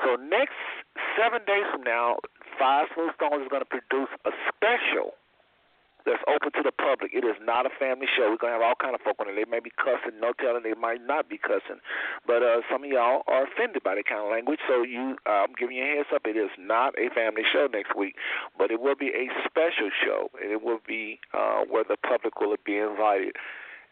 [0.00, 0.56] So next
[1.20, 2.16] seven days from now,
[2.56, 5.20] Five Smooth Stones is going to produce a special
[6.04, 7.12] that's open to the public.
[7.14, 8.30] It is not a family show.
[8.30, 9.36] We're gonna have all kind of folk on it.
[9.36, 11.80] They may be cussing, no telling they might not be cussing.
[12.26, 15.46] But uh some of y'all are offended by that kind of language, so you uh,
[15.46, 18.16] I'm giving you a heads up, it is not a family show next week,
[18.58, 22.40] but it will be a special show and it will be uh where the public
[22.40, 23.36] will be invited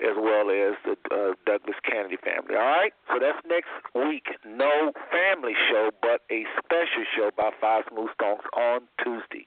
[0.01, 2.57] as well as the uh, Douglas Canady family.
[2.57, 4.33] All right, so that's next week.
[4.47, 9.47] No family show, but a special show by Five Smooth Stones on Tuesday.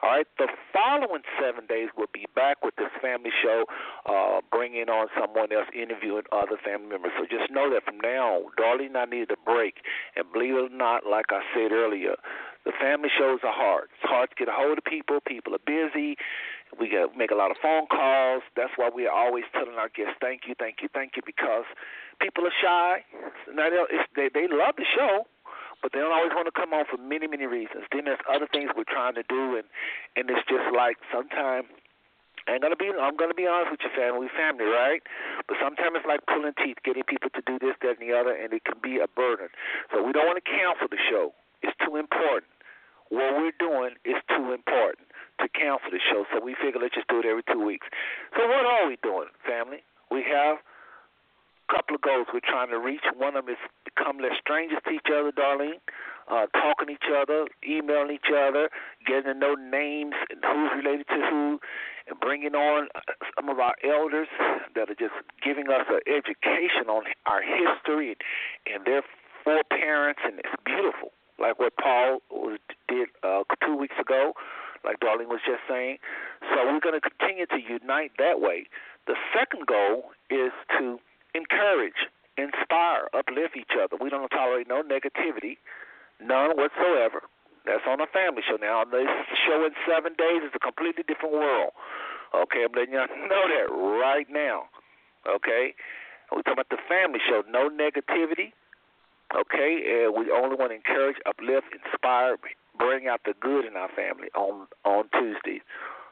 [0.00, 3.64] All right, the following seven days we'll be back with this family show,
[4.06, 7.10] uh, bringing on someone else, interviewing other family members.
[7.18, 9.82] So just know that from now on, Darlene and I needed a break.
[10.14, 12.14] And believe it or not, like I said earlier,
[12.64, 13.90] the family shows are hard.
[13.98, 15.18] It's hard to get a hold of people.
[15.26, 16.14] People are busy.
[16.78, 18.42] We get, make a lot of phone calls.
[18.54, 21.64] That's why we're always telling our guests, thank you, thank you, thank you, because
[22.20, 23.02] people are shy.
[23.50, 23.66] Now
[24.14, 25.26] they they love the show,
[25.82, 27.84] but they don't always want to come on for many many reasons.
[27.92, 29.66] Then there's other things we're trying to do, and
[30.16, 31.68] and it's just like sometimes.
[32.48, 32.88] I ain't gonna be.
[32.88, 34.24] I'm gonna be honest with you, family.
[34.32, 35.04] Family, right?
[35.44, 38.32] But sometimes it's like pulling teeth, getting people to do this, that, and the other,
[38.32, 39.52] and it can be a burden.
[39.92, 41.36] So we don't want to cancel the show.
[41.60, 42.48] It's too important.
[43.12, 46.24] What we're doing is too important to cancel the show.
[46.32, 47.86] So we figure let's just do it every two weeks.
[48.36, 49.84] So what are we doing, family?
[50.10, 50.58] We have
[51.68, 53.04] couple of goals we're trying to reach.
[53.16, 55.80] One of them is become less strangers to each other, Darlene.
[56.28, 58.68] Uh, talking to each other, emailing each other,
[59.06, 61.58] getting to know names and who's related to who,
[62.06, 63.00] and bringing on uh,
[63.34, 64.28] some of our elders
[64.74, 68.14] that are just giving us an education on our history
[68.66, 69.02] and their
[69.42, 74.34] foreparents, and it's beautiful, like what Paul was, did uh, two weeks ago,
[74.84, 75.96] like Darlene was just saying.
[76.52, 78.68] So we're going to continue to unite that way.
[79.06, 81.00] The second goal is to
[81.34, 83.96] encourage, inspire, uplift each other.
[84.00, 85.58] We don't tolerate no negativity,
[86.20, 87.22] none whatsoever.
[87.66, 88.84] That's on a family show now.
[88.84, 89.08] This
[89.46, 91.72] show in seven days is a completely different world.
[92.34, 94.68] Okay, I'm letting y'all know that right now.
[95.28, 95.74] Okay,
[96.34, 97.42] we talk about the family show.
[97.48, 98.52] No negativity.
[99.36, 102.36] Okay, and we only want to encourage, uplift, inspire,
[102.78, 105.60] bring out the good in our family on on Tuesdays,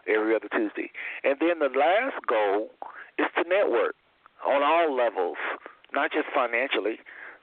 [0.06, 0.90] every other Tuesday.
[1.24, 2.70] And then the last goal
[3.18, 3.96] is to network
[4.46, 5.36] on all levels,
[5.92, 6.98] not just financially,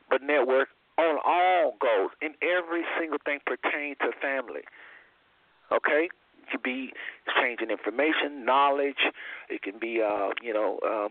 [0.09, 4.61] but network on all goals in every single thing pertaining to family.
[5.71, 6.09] Okay?
[6.09, 6.91] It could be
[7.25, 9.09] exchanging information, knowledge.
[9.49, 11.09] It can be, uh, you know, um,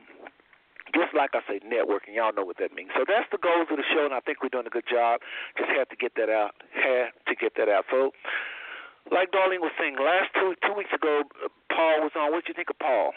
[0.94, 2.14] just like I say, networking.
[2.14, 2.90] Y'all know what that means.
[2.94, 5.20] So that's the goals of the show, and I think we're doing a good job.
[5.56, 6.52] Just had to get that out.
[6.74, 7.88] Had to get that out.
[7.90, 8.12] So,
[9.10, 11.22] like Darlene was saying, last two two weeks ago,
[11.72, 12.30] Paul was on.
[12.30, 13.16] What did you think of Paul?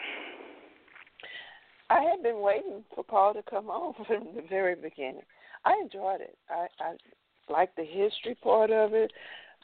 [1.88, 5.22] I had been waiting for Paul to come on from the very beginning.
[5.64, 6.36] I enjoyed it.
[6.50, 6.94] I, I
[7.52, 9.12] like the history part of it,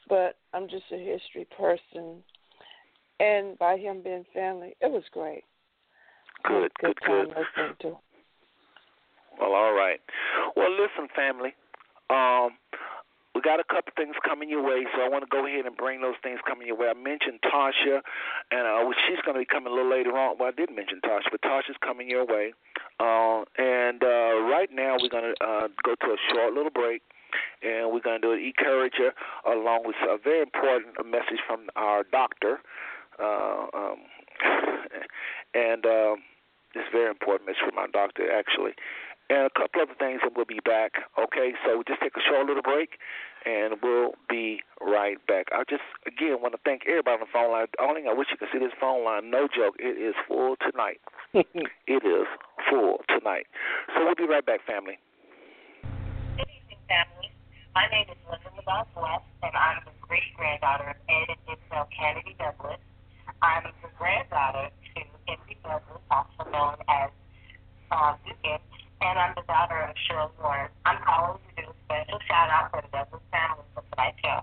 [0.09, 2.23] but I'm just a history person.
[3.21, 5.45] And by him being family, it was great.
[6.45, 7.29] Good, good, good, good.
[7.29, 7.99] listening to.
[9.41, 10.01] Well, all right.
[10.57, 11.55] Well, listen, family.
[12.11, 12.51] Um,
[13.43, 15.77] we got a couple things coming your way, so I want to go ahead and
[15.77, 16.89] bring those things coming your way.
[16.89, 18.01] I mentioned Tasha,
[18.51, 20.37] and uh, she's going to be coming a little later on.
[20.39, 22.53] Well, I did mention Tasha, but Tasha's coming your way.
[23.01, 27.03] Uh, and uh, right now, we're going to uh, go to a short little break,
[27.63, 29.13] and we're going to do an encourager
[29.47, 32.61] along with a very important message from our doctor.
[33.19, 33.99] Uh, um,
[35.55, 36.15] and uh,
[36.75, 38.73] it's very important message from our doctor, actually
[39.33, 41.09] and a couple other things, and we'll be back.
[41.17, 43.01] Okay, so we just take a short little break,
[43.49, 45.49] and we'll be right back.
[45.53, 47.73] I just again want to thank everybody on the phone line.
[47.81, 49.33] Only I wish you could see this phone line.
[49.33, 51.01] No joke, it is full tonight.
[51.33, 52.29] it is
[52.69, 53.49] full tonight.
[53.97, 55.01] So we'll be right back, family.
[56.37, 57.33] Good evening, family.
[57.73, 62.37] My name is Linda West, and I'm the great granddaughter of Ed and Isabel Canady
[62.37, 62.85] Douglas.
[63.41, 67.09] I'm the granddaughter to Henry Douglas, also known as
[67.89, 68.61] uh, Dugan
[69.05, 70.31] and I'm the daughter of Cheryl.
[70.87, 74.41] I'm calling to do a special shout out for the Douglas family for tonight's show.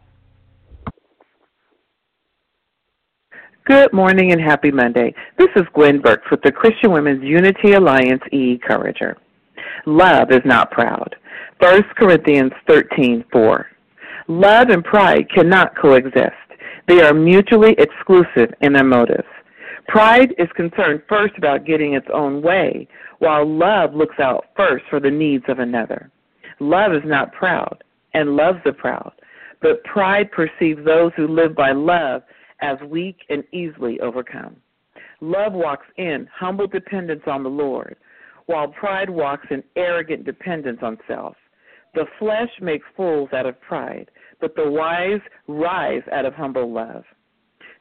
[3.66, 5.14] Good morning and happy Monday.
[5.38, 9.18] This is Gwen Burks with the Christian Women's Unity Alliance E Encourager.
[9.86, 11.16] Love is not proud.
[11.60, 13.68] 1 Corinthians 13:4.
[14.28, 16.36] Love and pride cannot coexist.
[16.88, 19.28] They are mutually exclusive in their motives.
[19.88, 22.88] Pride is concerned first about getting its own way,
[23.20, 26.09] while love looks out first for the needs of another.
[26.59, 29.13] Love is not proud and loves the proud,
[29.61, 32.24] but pride perceives those who live by love
[32.61, 34.55] as weak and easily overcome.
[35.22, 37.97] Love walks in humble dependence on the Lord,
[38.45, 41.36] while pride walks in arrogant dependence on self.
[41.93, 47.03] The flesh makes fools out of pride, but the wise rise out of humble love.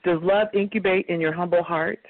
[0.05, 2.01] Does love incubate in your humble heart?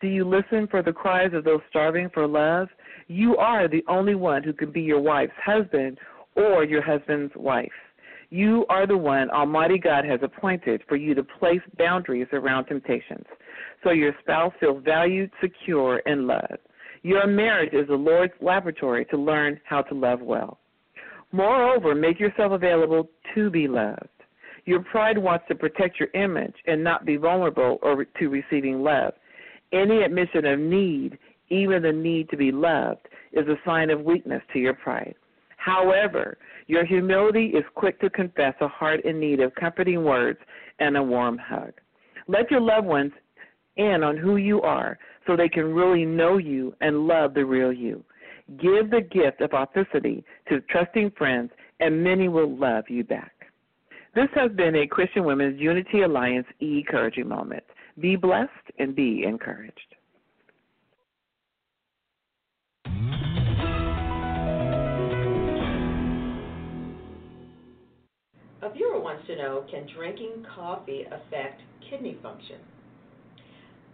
[0.00, 2.68] Do you listen for the cries of those starving for love?
[3.08, 5.98] You are the only one who can be your wife's husband
[6.34, 7.72] or your husband's wife.
[8.28, 13.24] You are the one Almighty God has appointed for you to place boundaries around temptations
[13.84, 16.58] so your spouse feels valued, secure, and loved.
[17.02, 20.58] Your marriage is the Lord's laboratory to learn how to love well.
[21.30, 24.08] Moreover, make yourself available to be loved.
[24.64, 29.12] Your pride wants to protect your image and not be vulnerable or to receiving love.
[29.72, 34.42] Any admission of need, even the need to be loved, is a sign of weakness
[34.52, 35.14] to your pride.
[35.56, 36.38] However,
[36.68, 40.38] your humility is quick to confess a heart in need of comforting words
[40.78, 41.72] and a warm hug.
[42.28, 43.12] Let your loved ones
[43.76, 47.72] in on who you are so they can really know you and love the real
[47.72, 48.04] you.
[48.60, 51.50] Give the gift of authenticity to trusting friends,
[51.80, 53.32] and many will love you back.
[54.14, 57.64] This has been a Christian Women's Unity Alliance e encouraging moment.
[57.98, 59.94] Be blessed and be encouraged.
[68.62, 72.58] A viewer wants to know can drinking coffee affect kidney function?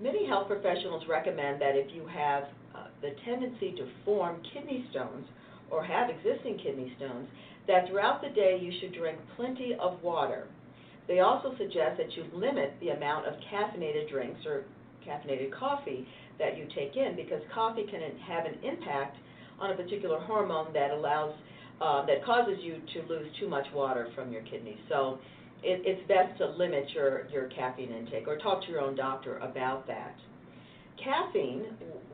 [0.01, 2.45] Many health professionals recommend that if you have
[2.75, 5.27] uh, the tendency to form kidney stones
[5.71, 7.29] or have existing kidney stones,
[7.69, 10.49] that throughout the day you should drink plenty of water.
[11.09, 14.65] They also suggest that you limit the amount of caffeinated drinks or
[15.07, 16.07] caffeinated coffee
[16.39, 19.17] that you take in because coffee can have an impact
[19.59, 21.35] on a particular hormone that allows
[21.81, 24.79] uh, that causes you to lose too much water from your kidneys.
[24.89, 25.19] So
[25.63, 29.39] it, it's best to limit your, your caffeine intake or talk to your own doctor
[29.39, 30.15] about that.
[31.03, 31.65] Caffeine,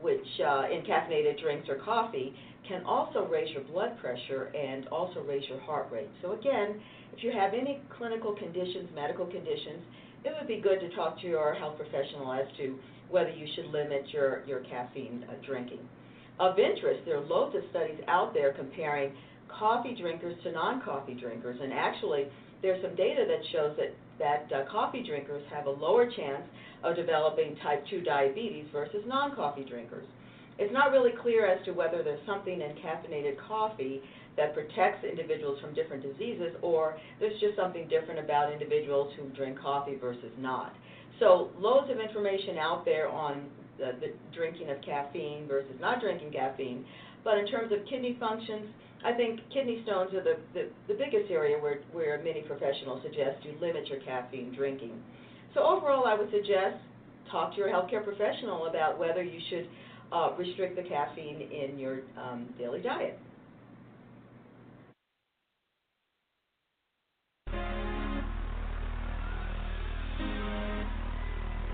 [0.01, 2.33] which uh, in caffeinated drinks or coffee,
[2.69, 6.07] can also raise your blood pressure and also raise your heart rate.
[6.21, 6.79] So again,
[7.17, 9.81] if you have any clinical conditions, medical conditions,
[10.23, 12.77] it would be good to talk to your health professional as to
[13.09, 15.79] whether you should limit your, your caffeine uh, drinking.
[16.39, 19.11] Of interest, there are loads of studies out there comparing
[19.49, 22.27] coffee drinkers to non-coffee drinkers, and actually
[22.61, 26.43] there's some data that shows that, that uh, coffee drinkers have a lower chance
[26.83, 30.05] of developing type 2 diabetes versus non-coffee drinkers.
[30.59, 34.01] It's not really clear as to whether there's something in caffeinated coffee
[34.35, 39.57] that protects individuals from different diseases or there's just something different about individuals who drink
[39.57, 40.75] coffee versus not.
[41.19, 43.47] So loads of information out there on
[43.77, 46.85] the, the drinking of caffeine versus not drinking caffeine,
[47.23, 48.67] but in terms of kidney functions,
[49.03, 53.43] I think kidney stones are the, the, the biggest area where, where many professionals suggest
[53.43, 54.91] you limit your caffeine drinking.
[55.53, 56.83] So overall, I would suggest
[57.31, 59.67] talk to your healthcare professional about whether you should
[60.11, 63.19] uh, restrict the caffeine in your um, daily diet.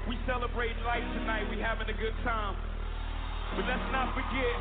[0.07, 1.49] We celebrate life tonight.
[1.49, 2.55] We having a good time.
[3.55, 4.57] But let's not forget,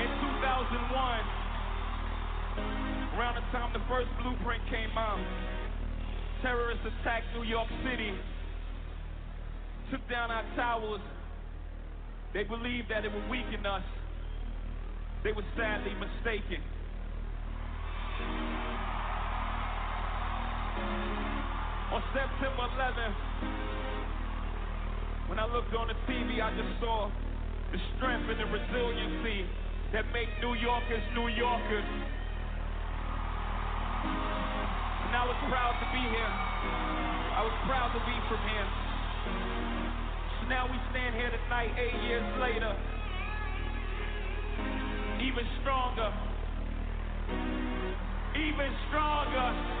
[0.00, 1.42] in 2001,
[3.18, 5.20] around the time the first blueprint came out,
[6.40, 8.14] terrorists attacked New York City,
[9.90, 11.00] took down our towers.
[12.32, 13.84] They believed that it would weaken us.
[15.22, 16.64] They were sadly mistaken.
[21.92, 23.20] On September 11th,
[25.28, 27.12] when I looked on the TV, I just saw
[27.70, 29.44] the strength and the resiliency
[29.92, 31.84] that make New Yorkers New Yorkers.
[35.04, 36.32] And I was proud to be here.
[37.36, 39.71] I was proud to be from here.
[40.48, 42.76] Now we stand here tonight, eight years later,
[45.22, 46.12] even stronger.
[48.34, 49.71] Even stronger.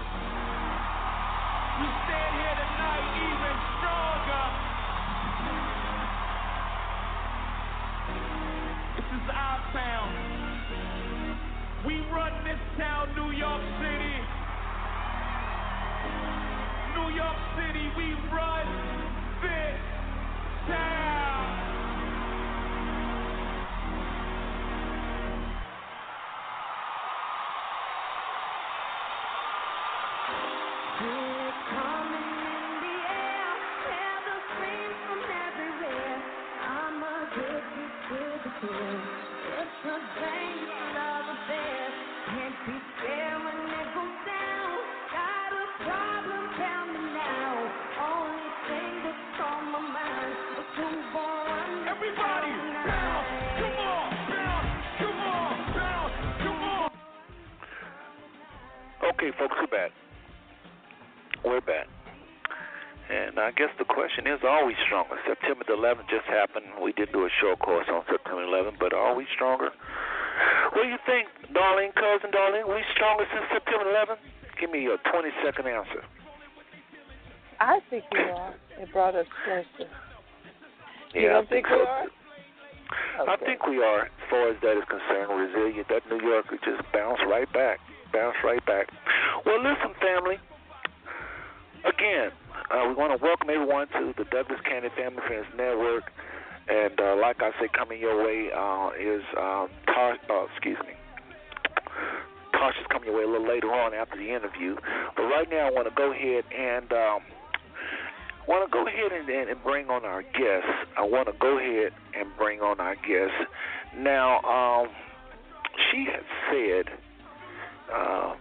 [64.12, 65.16] Question is, always stronger?
[65.26, 66.66] September the 11th just happened.
[66.82, 69.70] We did do a short course on September 11th, but are we stronger?
[70.72, 72.64] What do you think, darling, cousin darling?
[72.68, 74.20] we stronger since September 11th?
[74.60, 76.04] Give me a 20 second answer.
[77.60, 78.54] I think we are.
[78.80, 79.88] It brought us closer.
[81.14, 81.88] You Yeah, don't I think think we so.
[81.88, 82.06] are?
[83.32, 85.88] I think we are, as far as that is concerned, resilient.
[85.88, 87.80] That New Yorker just bounced right back,
[88.12, 88.88] bounced right back.
[89.46, 90.36] Well, listen, family.
[91.84, 92.30] Again,
[92.72, 96.10] uh, we want to welcome everyone to the Douglas Canady Family Friends Network.
[96.68, 100.16] And uh, like I said, coming your way uh, is um, Tosh.
[100.30, 100.94] Uh, excuse me.
[102.52, 104.76] Tosh is coming your way a little later on after the interview.
[105.16, 107.20] But right now, I want to go ahead and um,
[108.48, 110.66] want to go ahead and, and bring on our guest.
[110.96, 113.34] I want to go ahead and bring on our guest.
[113.98, 114.88] Now, um,
[115.90, 116.94] she had said
[117.92, 118.34] uh,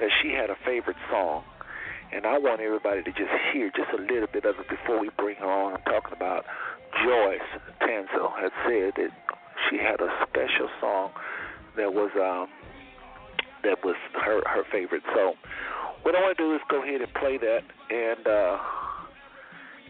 [0.00, 1.44] that she had a favorite song,
[2.12, 5.10] and I want everybody to just hear just a little bit of it before we
[5.16, 5.74] bring her on.
[5.74, 6.44] I'm talking about
[7.02, 7.50] Joyce
[7.80, 9.10] Tansil had said that
[9.68, 11.10] she had a special song
[11.76, 12.48] that was um,
[13.64, 15.02] that was her her favorite.
[15.14, 15.34] So,
[16.02, 18.58] what I want to do is go ahead and play that and uh,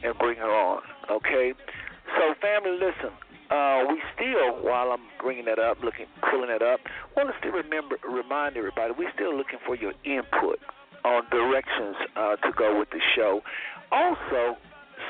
[0.04, 0.82] and bring her on.
[1.10, 1.54] Okay.
[2.16, 3.10] So, family, listen.
[3.50, 6.80] Uh, we still, while I'm bringing that up, looking, pulling that up,
[7.14, 10.56] want to still remember, remind everybody, we're still looking for your input
[11.05, 13.42] on directions uh, to go with the show.
[13.90, 14.57] Also,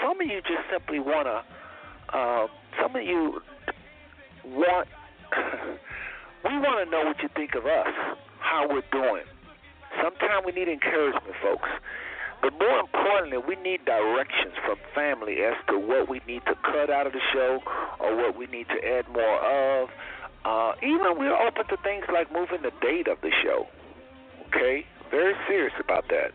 [0.02, 2.46] some of you just simply want to, uh,
[2.80, 3.40] some of you
[4.44, 4.88] want,
[6.44, 7.92] we want to know what you think of us,
[8.40, 9.24] how we're doing.
[10.02, 11.68] Sometimes we need encouragement, folks.
[12.42, 16.90] But more importantly, we need directions from family as to what we need to cut
[16.90, 17.60] out of the show
[18.00, 19.90] or what we need to add more of.
[20.44, 23.68] Uh, even we're open to things like moving the date of the show.
[24.48, 24.84] Okay?
[25.12, 26.32] Very serious about that.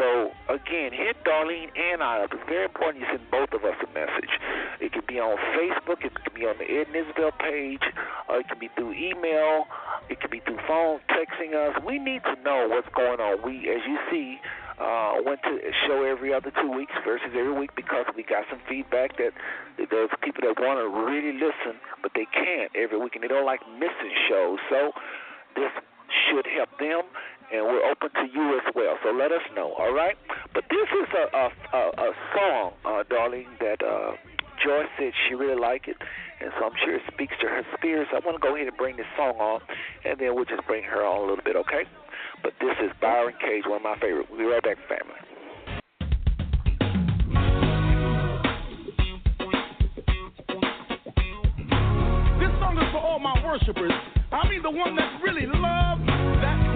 [0.00, 2.32] So, again, hit Darlene and I up.
[2.32, 4.32] It's very important you send both of us a message.
[4.80, 7.84] It could be on Facebook, it could be on the Ed Isabel page,
[8.28, 9.68] or it could be through email,
[10.08, 11.76] it could be through phone, texting us.
[11.86, 13.44] We need to know what's going on.
[13.44, 14.40] We, as you see,
[14.80, 18.60] uh, went to show every other two weeks versus every week because we got some
[18.68, 19.32] feedback that
[19.76, 23.46] there's people that want to really listen, but they can't every week, and they don't
[23.46, 24.58] like missing shows.
[24.68, 24.92] So
[25.54, 25.70] this
[26.28, 27.02] should help them,
[27.52, 28.98] and we're open to you as well.
[29.02, 30.16] So let us know, all right?
[30.54, 34.12] But this is a a, a, a song, uh, darling, that uh,
[34.64, 35.96] Joyce said she really liked it,
[36.40, 38.08] and so I'm sure it speaks to her spirit.
[38.10, 39.60] So I want to go ahead and bring this song on,
[40.04, 41.84] and then we'll just bring her on a little bit, okay?
[42.42, 44.26] But this is Byron Cage, one of my favorite.
[44.30, 45.20] We'll be right back, family.
[52.40, 53.92] This song is for all my worshipers.
[54.32, 56.15] I mean the one that really love that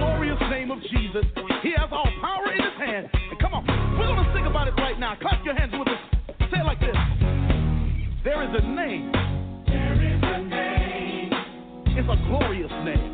[0.01, 1.25] glorious name of Jesus.
[1.63, 3.09] He has all power in his hand.
[3.13, 3.69] And come on,
[4.01, 5.15] we're going to sing about it right now.
[5.21, 6.01] Clap your hands with us.
[6.49, 6.97] Say it like this.
[8.25, 9.13] There is a name.
[9.69, 11.33] There is a name.
[12.01, 13.13] It's a glorious name.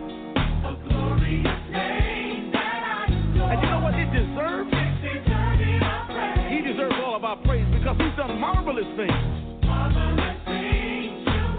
[0.62, 4.70] A glorious name And you know what it deserves?
[6.50, 9.10] He deserves all of our praise because he's done marvelous things.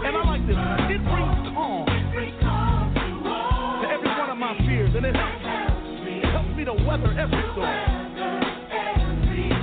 [0.08, 0.56] And I like this.
[0.88, 1.27] It brings
[6.88, 7.68] weather every storm.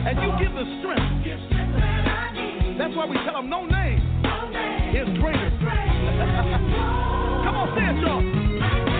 [0.05, 1.25] And you give the strength.
[2.77, 3.97] That's why we tell them no name
[4.93, 5.49] is greater.
[7.43, 8.94] Come on, say it, y'all.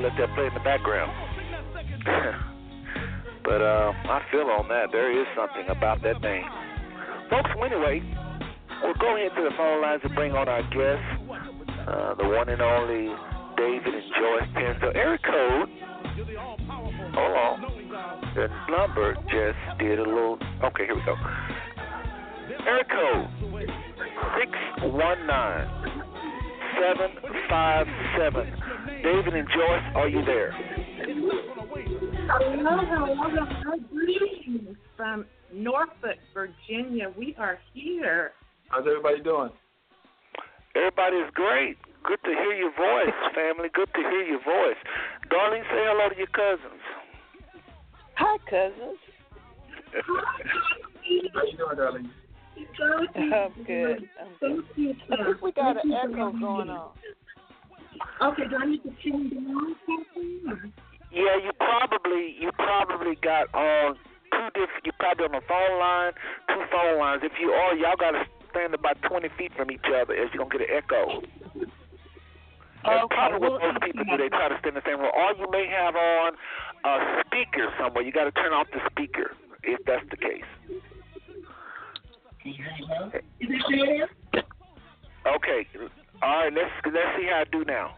[0.00, 1.12] We'll let that play in the background.
[3.44, 4.86] but uh, I feel on that.
[4.92, 6.46] There is something about that name.
[7.28, 8.00] Folks, well, anyway,
[8.82, 11.04] we'll go ahead to the phone lines and bring on our guests,
[11.86, 13.12] uh, the one and only
[13.60, 14.96] David and Joyce Tansil.
[14.96, 15.68] Area code,
[17.12, 17.60] hold on.
[18.34, 20.38] The number just did a little.
[20.64, 21.14] Okay, here we go.
[22.64, 23.28] Area code
[24.80, 26.08] 619
[26.80, 28.59] 757.
[29.02, 30.52] David and Joyce, are you there?
[32.52, 33.76] Hello, hello, hello.
[33.90, 37.12] Greetings from Norfolk, Virginia.
[37.16, 38.32] We are here.
[38.68, 39.50] How's everybody doing?
[40.76, 41.76] Everybody's great.
[42.04, 43.68] Good to hear your voice, family.
[43.72, 44.76] Good to hear your voice.
[45.30, 46.82] Darling, say hello to your cousins.
[48.16, 48.98] Hi, cousins.
[51.34, 52.10] How you doing, darling?
[53.16, 54.08] I'm good.
[54.20, 54.96] I'm good.
[55.10, 56.90] I think we got an echo going on.
[58.22, 60.72] Okay, do I need to change the line something?
[61.10, 63.96] Yeah, you probably you probably got on
[64.32, 64.84] two different.
[64.84, 66.12] You probably on the phone line,
[66.48, 67.22] two phone lines.
[67.24, 70.44] If you are, y'all got to stand about 20 feet from each other, as you're
[70.44, 71.22] gonna get an echo.
[72.84, 74.16] That's Okay, probably what well, most people do.
[74.16, 75.12] They try to stay in the same room.
[75.12, 76.32] Or you may have on
[76.84, 78.02] a speaker somewhere.
[78.02, 80.48] You got to turn off the speaker if that's the case.
[82.40, 83.12] Can you hear me, love?
[83.14, 84.08] Is it the idea?
[85.28, 85.66] Okay.
[86.22, 86.52] All right.
[86.52, 87.96] Let's let's see how I do now.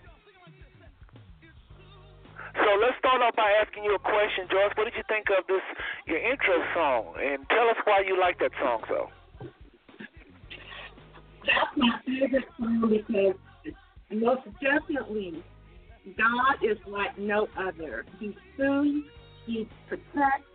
[2.55, 4.77] So let's start off by asking you a question, Joyce.
[4.77, 5.65] What did you think of this
[6.07, 9.09] your intro song, and tell us why you like that song so?
[11.45, 13.35] That's my favorite song because
[14.11, 15.43] most definitely
[16.17, 18.05] God is like no other.
[18.19, 19.07] He soothes,
[19.47, 20.47] He protects,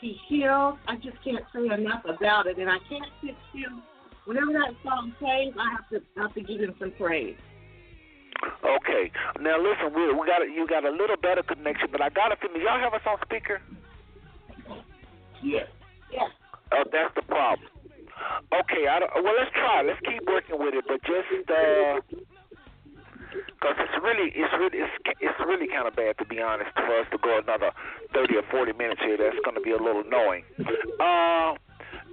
[0.00, 0.76] He heals.
[0.86, 3.78] I just can't say enough about it, and I can't sit still.
[4.28, 7.40] Whenever that song plays, I have to I have to give Him some praise.
[8.60, 9.10] Okay.
[9.40, 12.30] Now listen, we we got a, you got a little better connection, but I got
[12.30, 13.62] a feeling y'all have us on speaker.
[15.42, 15.64] Yes.
[16.12, 16.28] Yes.
[16.72, 17.72] Oh, that's the problem.
[18.52, 19.80] Okay, I don't, well let's try.
[19.80, 22.04] Let's keep working with it, but just uh,
[23.32, 27.00] because it's really, it's really, it's, it's really kind of bad to be honest for
[27.00, 27.70] us to go another
[28.12, 29.16] thirty or forty minutes here.
[29.16, 30.44] That's going to be a little annoying.
[31.00, 31.54] Uh,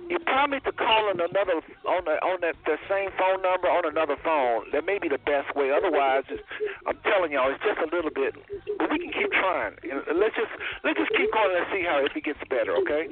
[0.10, 3.90] you probably to call on another on the, on that the same phone number on
[3.90, 4.70] another phone.
[4.72, 5.74] That may be the best way.
[5.74, 6.44] Otherwise, it's,
[6.86, 8.38] I'm telling y'all, it's just a little bit.
[8.78, 9.74] But we can keep trying.
[9.82, 10.54] And let's just
[10.86, 12.78] let's just keep going and see how if it gets better.
[12.86, 13.10] Okay.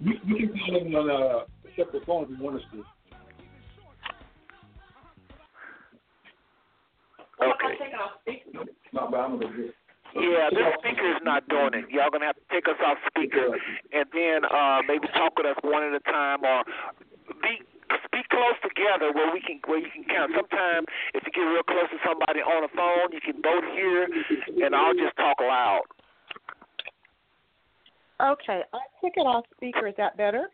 [0.00, 1.44] We, we can call on a
[1.76, 2.84] separate phone if you want us to.
[7.40, 8.42] Okay.
[8.92, 9.68] No, but I'm gonna
[10.14, 11.84] Yeah, this speaker is not doing it.
[11.90, 13.52] Y'all gonna have to take us off speaker
[13.92, 16.64] and then uh maybe talk with us one at a time or
[17.42, 17.60] be
[18.08, 20.32] speak close together where we can where you can count.
[20.32, 24.08] Sometimes if you get real close to somebody on the phone, you can both hear,
[24.64, 25.84] and I'll just talk loud.
[28.20, 29.86] Okay, I took it off speaker.
[29.88, 30.48] Is that better?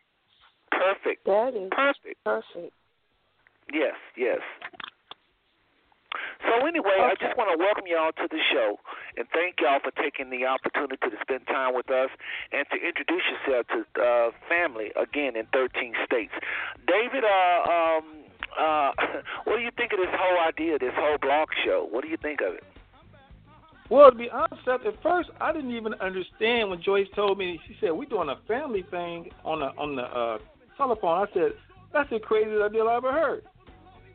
[0.72, 1.24] Perfect.
[1.26, 2.18] That is perfect.
[2.24, 2.74] Perfect.
[3.72, 4.40] Yes, yes.
[6.52, 8.76] So anyway, I just want to welcome y'all to the show
[9.16, 12.10] and thank y'all for taking the opportunity to spend time with us
[12.52, 16.32] and to introduce yourself to uh, family again in 13 states.
[16.84, 18.04] David, uh, um,
[18.52, 18.92] uh,
[19.44, 21.88] what do you think of this whole idea, this whole blog show?
[21.88, 22.64] What do you think of it?
[23.88, 27.60] Well, to be honest, at first I didn't even understand when Joyce told me.
[27.66, 30.38] She said we're doing a family thing on the on the uh,
[30.76, 31.28] telephone.
[31.28, 31.52] I said
[31.92, 33.44] that's the craziest idea I ever heard.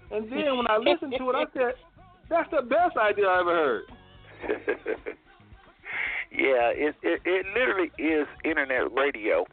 [0.09, 1.73] And then when I listened to it, I said
[2.29, 3.83] that's the best idea I ever heard.
[6.31, 9.45] yeah, it, it it literally is internet radio,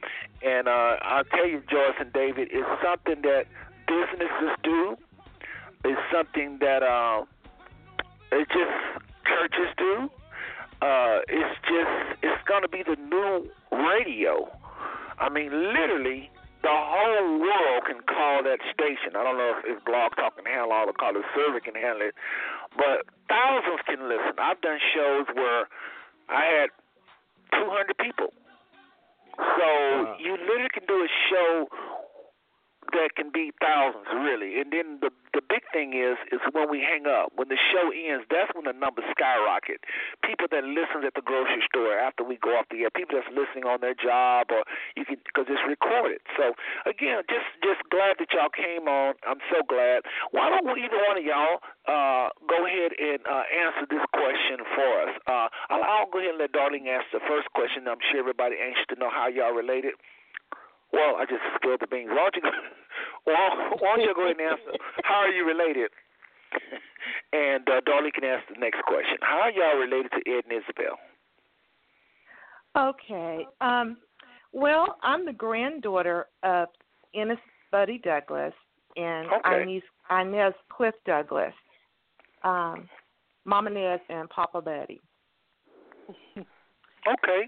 [0.43, 3.45] and uh, I'll tell you, Joyce and David, it's something that
[3.87, 4.97] businesses do.
[5.85, 7.25] It's something that uh,
[8.33, 10.11] it's just churches do.
[10.83, 14.51] Uh, it's just it's gonna be the new radio.
[15.19, 16.31] I mean, literally,
[16.63, 19.17] the whole world can call that station.
[19.17, 21.75] I don't know if, if Blog Talk can handle all the call the server can
[21.75, 22.15] handle it,
[22.77, 24.35] but thousands can listen.
[24.39, 25.69] I've done shows where
[26.29, 26.71] I had
[27.53, 28.33] 200 people.
[29.37, 30.17] So Wow.
[30.19, 31.69] you literally can do a show
[32.93, 34.61] that can be thousands, really.
[34.61, 37.91] And then the the big thing is is when we hang up, when the show
[37.91, 39.83] ends, that's when the numbers skyrocket.
[40.23, 43.31] People that listen at the grocery store after we go off the air, people that's
[43.35, 44.63] listening on their job, or
[44.95, 46.23] you can because it's recorded.
[46.39, 46.55] So
[46.87, 49.19] again, just just glad that y'all came on.
[49.27, 50.07] I'm so glad.
[50.31, 51.59] Why don't either one of y'all
[51.91, 55.13] uh, go ahead and uh, answer this question for us?
[55.27, 57.91] Uh, I'll, I'll go ahead and let Darling answer the first question.
[57.91, 59.99] I'm sure everybody anxious to know how y'all related.
[60.95, 62.11] Well, I just spilled the beans.
[62.11, 62.55] Why don't you go,
[63.25, 64.79] why, why don't you go ahead and answer?
[65.03, 65.91] How are you related?
[67.33, 69.19] And uh, Darlene can ask the next question.
[69.21, 70.97] How are y'all related to Ed and Isabel?
[72.77, 73.45] Okay.
[73.61, 73.97] Um,
[74.53, 76.69] well, I'm the granddaughter of
[77.13, 77.39] Ennis
[77.73, 78.55] Buddy Douglas
[78.97, 79.63] and Okay.
[79.63, 81.53] Inez, Inez Cliff Douglas,
[82.45, 82.89] um,
[83.45, 85.01] Mama Inez and Papa Buddy.
[87.07, 87.47] Okay.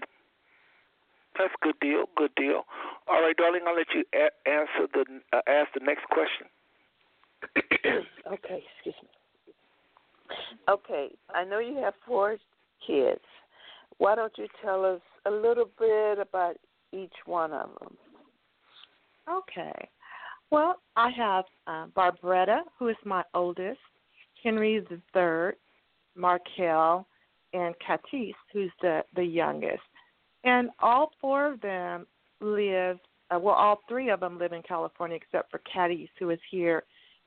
[1.37, 2.05] That's a good deal.
[2.15, 2.63] Good deal.
[3.09, 3.61] All right, darling.
[3.67, 6.47] I'll let you a- answer the uh, ask the next question.
[8.33, 9.09] okay, excuse me.
[10.69, 12.37] Okay, I know you have four
[12.85, 13.21] kids.
[13.97, 16.55] Why don't you tell us a little bit about
[16.91, 17.97] each one of them?
[19.29, 19.89] Okay.
[20.51, 23.79] Well, I have uh, Barbretta, who is my oldest,
[24.43, 25.55] Henry the third,
[26.15, 27.05] Markel,
[27.53, 29.81] and Katis, who's the, the youngest.
[30.43, 32.05] And all four of them
[32.41, 32.97] live,
[33.31, 36.83] uh, well, all three of them live in California except for Katis, who is here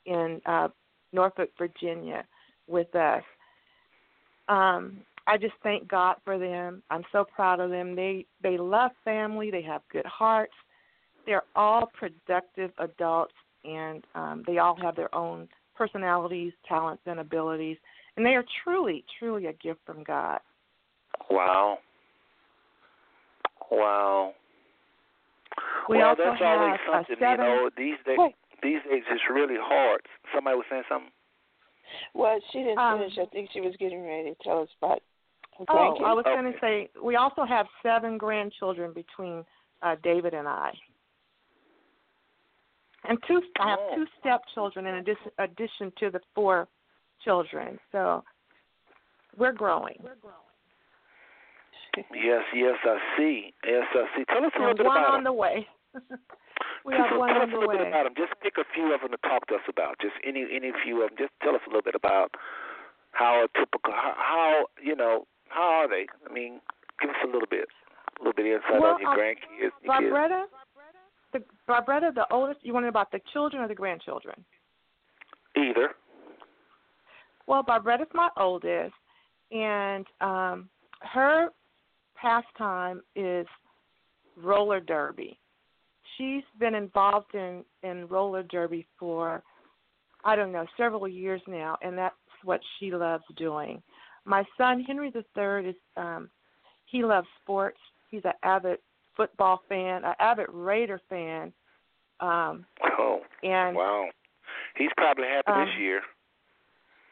[0.07, 0.69] in uh,
[1.13, 2.25] Norfolk, Virginia
[2.67, 3.23] with us.
[4.49, 6.83] Um, I just thank God for them.
[6.91, 7.95] I'm so proud of them.
[7.95, 9.51] They they love family.
[9.51, 10.55] They have good hearts.
[11.27, 13.35] They're all productive adults,
[13.65, 17.77] and um, they all have their own personalities, talents, and abilities.
[18.17, 20.41] And they are truly, truly a gift from God.
[21.31, 21.79] Wow.
[23.71, 24.35] Wow.
[25.89, 27.17] We well, also that's always have a something.
[27.19, 28.33] seven- You know, these days, Oh.
[28.63, 30.07] these days it's really hard.
[30.35, 31.11] Somebody was saying something.
[32.15, 33.19] Well, she didn't Um, finish.
[33.19, 35.03] I think she was getting ready to tell us about
[35.69, 36.03] Oh.
[36.05, 36.35] I was Okay.
[36.37, 39.45] going to say we also have seven grandchildren between
[39.83, 40.73] uh, David and I,
[43.05, 43.43] and two.
[43.59, 43.95] I have Oh.
[43.97, 46.69] two stepchildren in addition, addition to the four
[47.25, 47.79] children.
[47.93, 48.23] So
[49.37, 49.97] we're growing.
[50.03, 50.37] we're growing.
[52.15, 53.53] Yes, yes, I see.
[53.67, 54.25] Yes, I see.
[54.25, 55.25] Tell us a little And bit one about on him.
[55.25, 55.67] the way.
[56.85, 58.15] we have one tell on us a the little bit about him.
[58.17, 59.97] Just pick a few of them to talk to us about.
[60.01, 61.19] Just any any few of them.
[61.19, 62.35] Just tell us a little bit about
[63.13, 66.07] how a typical how, how you know how are they?
[66.29, 66.61] I mean,
[67.01, 67.69] give us a little bit,
[68.19, 69.61] a little bit of insight Well, on your um, grandkids.
[69.61, 69.89] Your kids.
[69.91, 70.45] Barbretta,
[71.33, 72.61] the Barbretta, the oldest.
[72.63, 74.45] You want to know about the children or the grandchildren?
[75.57, 75.91] Either.
[77.47, 78.95] Well, Barbretta's my oldest,
[79.51, 80.69] and um,
[81.01, 81.49] her
[82.21, 83.47] pastime is
[84.37, 85.39] roller derby.
[86.17, 89.43] She's been involved in in roller derby for
[90.25, 92.15] I don't know several years now, and that's
[92.45, 93.83] what she loves doing.
[94.25, 96.29] My son Henry III is um,
[96.87, 97.79] he loves sports.
[98.11, 98.79] He's an avid
[99.17, 101.53] football fan, an avid Raider fan,
[102.21, 102.65] um,
[102.99, 104.09] Oh, and wow.
[104.77, 106.01] He's probably happy Um, this year.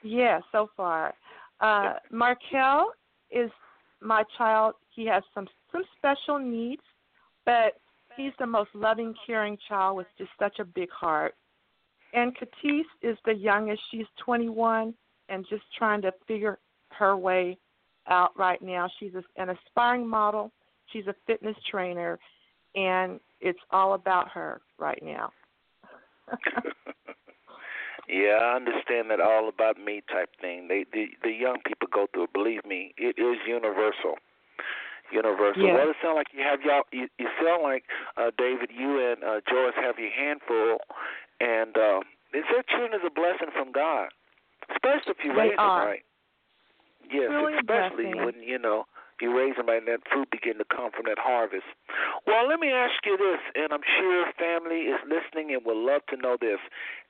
[0.03, 1.15] Yeah, so far.
[1.61, 2.93] Uh Markel
[3.31, 3.51] is
[4.01, 4.74] my child.
[4.94, 6.82] He has some some special needs,
[7.44, 7.80] but
[8.16, 11.34] he's the most loving, caring child with just such a big heart.
[12.14, 13.82] And Katisse is the youngest.
[13.90, 14.94] She's 21
[15.28, 16.59] and just trying to figure
[16.90, 17.59] her way
[18.09, 18.88] out right now.
[18.99, 20.51] She's an aspiring model.
[20.92, 22.18] She's a fitness trainer,
[22.74, 25.30] and it's all about her right now.
[28.09, 30.66] Yeah, I understand that all about me type thing.
[30.66, 32.24] They the the young people go through.
[32.24, 32.32] it.
[32.32, 34.16] Believe me, it is universal.
[35.12, 35.64] Universal.
[35.64, 35.74] Yeah.
[35.74, 36.84] Well, it sounds like you have y'all.
[36.93, 37.84] You, you sound like
[38.16, 38.68] uh, David.
[38.68, 40.78] You and uh, Joyce have your handful,
[41.41, 42.01] and uh,
[42.32, 44.12] they said children is a blessing from God,
[44.68, 46.05] especially if you raise them right.
[47.09, 48.84] Yes, a especially when you know
[49.20, 51.66] you raise them right, and that fruit begin to come from that harvest.
[52.26, 56.03] Well, let me ask you this, and I'm sure family is listening and would love
[56.12, 56.61] to know this.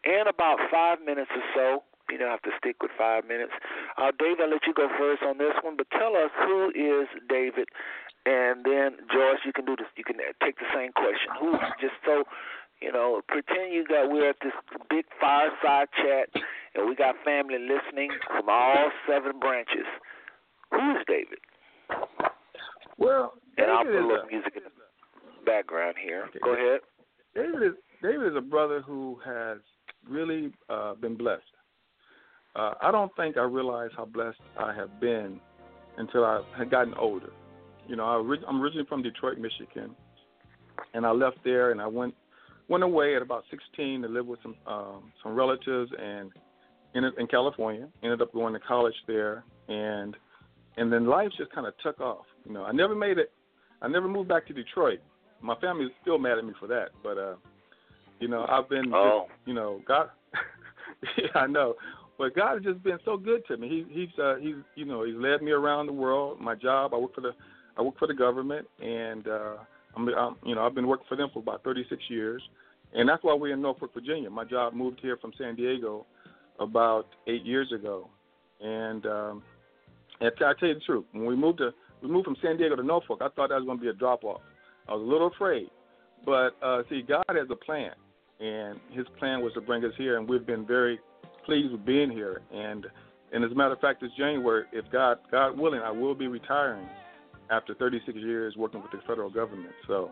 [0.05, 3.53] In about five minutes or so, you don't have to stick with five minutes.
[3.97, 7.09] Uh, David, I'll let you go first on this one, but tell us who is
[7.29, 7.69] David,
[8.27, 9.87] and then Joyce, you can do this.
[9.97, 11.33] You can take the same question.
[11.41, 12.25] Who's just so,
[12.81, 14.53] you know, pretend you got we're at this
[14.91, 16.29] big fireside chat,
[16.75, 19.87] and we got family listening from all seven branches.
[20.71, 21.41] Who is David?
[22.99, 26.29] Well, And I'll David put a little music in the background here.
[26.43, 26.81] Go ahead.
[27.35, 29.59] David is David is a brother who has
[30.09, 31.43] really uh, been blessed.
[32.57, 35.41] Uh, I don't think I realized how blessed I have been
[35.97, 37.31] until I had gotten older.
[37.87, 39.95] You know, I, I'm originally from Detroit, Michigan,
[40.95, 42.15] and I left there and I went
[42.69, 46.31] went away at about 16 to live with some um, some relatives and
[46.95, 47.89] in in California.
[48.03, 50.17] Ended up going to college there, and
[50.77, 52.27] and then life just kind of took off.
[52.47, 53.33] You know, I never made it.
[53.81, 54.99] I never moved back to Detroit.
[55.41, 57.35] My family is still mad at me for that, but uh,
[58.21, 59.27] you know, I've been, Oh.
[59.29, 60.11] just, you know, God.
[61.17, 61.75] yeah, I know,
[62.19, 63.69] but God has just been so good to me.
[63.69, 66.41] He, he's, uh, he's, you know, he's led me around the world.
[66.41, 67.31] My job, I work for the,
[67.77, 69.55] I work for the government, and uh,
[69.97, 72.43] I'm, I'm, you know, I've been working for them for about 36 years,
[72.93, 74.29] and that's why we're in Norfolk, Virginia.
[74.29, 76.07] My job moved here from San Diego
[76.59, 78.11] about eight years ago,
[78.61, 79.43] and um,
[80.21, 81.71] I tell you the truth, when we moved to,
[82.03, 83.95] we moved from San Diego to Norfolk, I thought that was going to be a
[83.95, 84.41] drop off.
[84.89, 85.69] I was a little afraid,
[86.27, 87.93] but uh, see, God has a plan,
[88.41, 90.99] and His plan was to bring us here, and we've been very
[91.49, 92.43] pleased with being here.
[92.53, 92.87] And
[93.33, 96.29] and as a matter of fact, this January, if God God willing, I will be
[96.29, 96.87] retiring
[97.51, 99.73] after 36 years working with the federal government.
[99.87, 100.11] So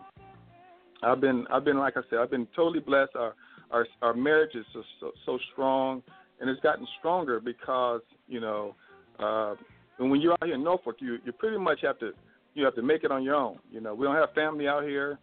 [1.03, 3.14] I've been I've been like I said, I've been totally blessed.
[3.14, 3.34] Our
[3.70, 6.03] our our marriage is so so, so strong,
[6.41, 8.74] and it's gotten stronger because you know.
[9.18, 9.55] Uh,
[9.99, 12.11] and when you're out here in Norfolk, you you pretty much have to
[12.55, 13.59] you have to make it on your own.
[13.70, 15.18] You know, we don't have family out here,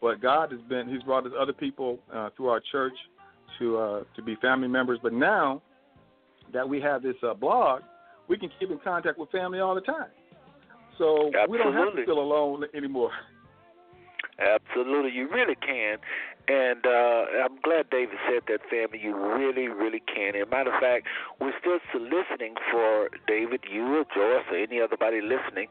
[0.00, 2.94] but God has been He's brought us other people uh, through our church
[3.58, 4.98] to uh, to be family members.
[5.02, 5.62] But now
[6.52, 7.82] that we have this uh, blog,
[8.28, 10.10] we can keep in contact with family all the time.
[10.98, 13.10] So we don't have to feel alone anymore.
[14.38, 15.98] Absolutely, you really can.
[16.48, 19.00] And uh, I'm glad David said that, family.
[19.02, 20.36] You really, really can.
[20.36, 21.06] And matter of fact,
[21.40, 25.66] we're still soliciting for David, you, or Joyce, or any other body listening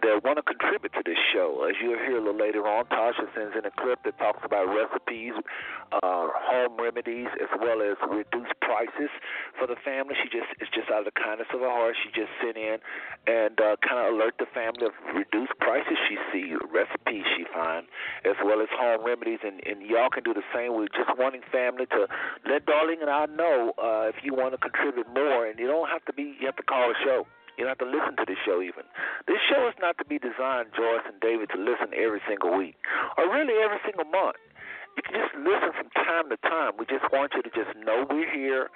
[0.00, 1.64] that want to contribute to this show.
[1.68, 4.68] As you'll hear a little later on, Tasha sends in a clip that talks about
[4.68, 5.32] recipes,
[5.92, 9.12] uh, home remedies, as well as reduced prices
[9.58, 10.16] for the family.
[10.20, 11.96] She just it's just out of the kindness of her heart.
[12.00, 12.80] She just sent in
[13.28, 17.88] and uh, kind of alert the family of reduced prices she see, recipes she find,
[18.24, 19.40] as well as home remedies.
[19.44, 20.74] And, and y'all can do the same.
[20.74, 22.06] We're just wanting family to
[22.48, 25.46] let Darling and I know uh, if you want to contribute more.
[25.46, 26.36] And you don't have to be.
[26.40, 27.26] You have to call the show.
[27.56, 28.82] You don't have to listen to the show even.
[29.30, 32.74] This show is not to be designed, Joyce and David, to listen every single week
[33.16, 34.42] or really every single month.
[34.96, 36.72] You can just listen from time to time.
[36.78, 38.70] We just want you to just know we're here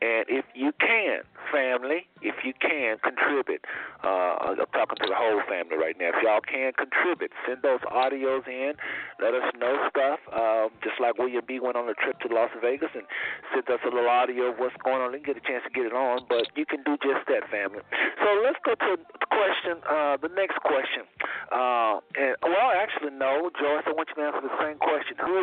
[0.00, 3.66] and if you can, family, if you can contribute,
[4.04, 6.14] uh, I'm talking to the whole family right now.
[6.14, 8.78] If y'all can contribute, send those audios in.
[9.18, 10.22] Let us know stuff.
[10.30, 13.02] Um, just like William B went on a trip to Las Vegas and
[13.50, 15.10] sent us a little audio of what's going on.
[15.10, 17.82] Didn't get a chance to get it on, but you can do just that, family.
[18.22, 19.82] So let's go to the question.
[19.82, 21.10] Uh, the next question.
[21.50, 23.82] Uh, and well, actually, no, Joyce.
[23.82, 25.18] I want you to answer the same question.
[25.18, 25.42] Who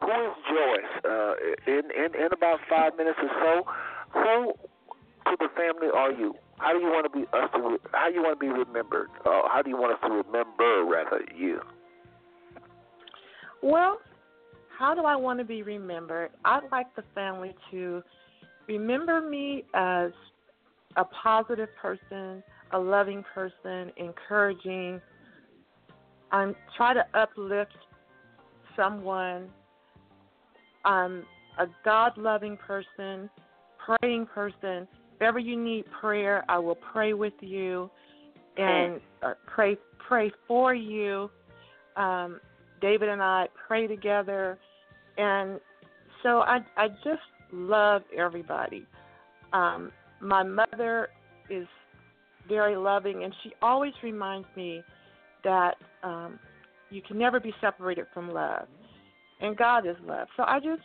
[0.00, 0.94] who is Joyce?
[1.04, 1.34] Uh,
[1.66, 3.52] in, in in about five minutes or so,
[4.12, 4.52] who
[5.30, 6.34] to the family are you?
[6.58, 7.78] How do you want to be us to?
[7.92, 9.10] How do you want to be remembered?
[9.24, 11.60] Uh, how do you want us to remember rather you?
[13.62, 13.98] Well,
[14.78, 16.30] how do I want to be remembered?
[16.44, 18.02] I'd like the family to
[18.68, 20.10] remember me as
[20.96, 22.42] a positive person,
[22.72, 25.00] a loving person, encouraging.
[26.30, 27.72] I'm try to uplift
[28.76, 29.48] someone.
[30.84, 31.24] I'm
[31.58, 33.30] a God loving person,
[34.00, 34.86] praying person.
[35.16, 37.90] If ever you need prayer, I will pray with you
[38.56, 41.30] and uh, pray pray for you.
[41.96, 42.40] Um,
[42.80, 44.58] David and I pray together,
[45.16, 45.60] and
[46.22, 47.22] so I I just
[47.52, 48.86] love everybody.
[49.52, 51.08] Um, my mother
[51.48, 51.66] is
[52.48, 54.82] very loving, and she always reminds me
[55.44, 56.38] that um,
[56.94, 58.66] you can never be separated from love,
[59.40, 60.28] and God is love.
[60.36, 60.82] So I just,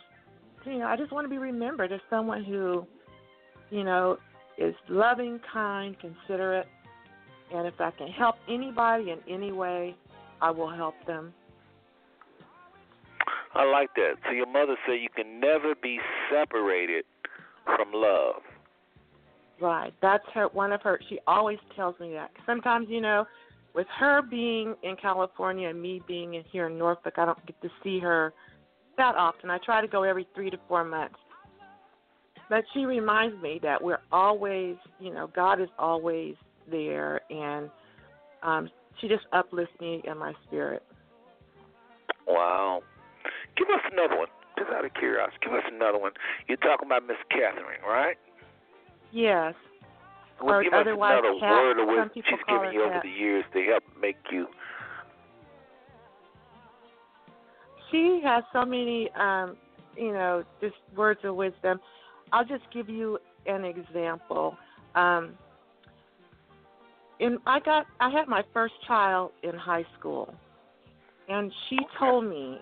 [0.66, 2.86] you know, I just want to be remembered as someone who,
[3.70, 4.18] you know,
[4.58, 6.66] is loving, kind, considerate,
[7.54, 9.94] and if I can help anybody in any way,
[10.40, 11.32] I will help them.
[13.54, 14.14] I like that.
[14.26, 15.98] So your mother said you can never be
[16.30, 17.04] separated
[17.64, 18.42] from love.
[19.60, 19.92] Right.
[20.00, 22.30] That's her one of her she always tells me that.
[22.46, 23.26] Sometimes, you know,
[23.74, 27.60] with her being in California and me being in here in Norfolk, I don't get
[27.62, 28.32] to see her
[28.96, 29.50] that often.
[29.50, 31.16] I try to go every 3 to 4 months.
[32.48, 36.34] But she reminds me that we're always, you know, God is always
[36.70, 37.70] there and
[38.42, 40.82] um she just uplifts me in my spirit.
[42.26, 42.82] Wow.
[43.56, 45.38] Give us another one, just out of curiosity.
[45.42, 46.12] Give us another one.
[46.48, 48.16] You're talking about Miss Catherine, right?
[49.12, 49.54] Yes.
[50.42, 53.84] Well, us otherwise another word of wisdom she's given you over the years to help
[54.00, 54.46] make you.
[57.90, 59.56] She has so many um,
[59.96, 61.80] you know, just words of wisdom.
[62.32, 64.56] I'll just give you an example.
[64.94, 65.34] Um
[67.18, 70.32] in I got I had my first child in high school
[71.28, 72.60] and she told me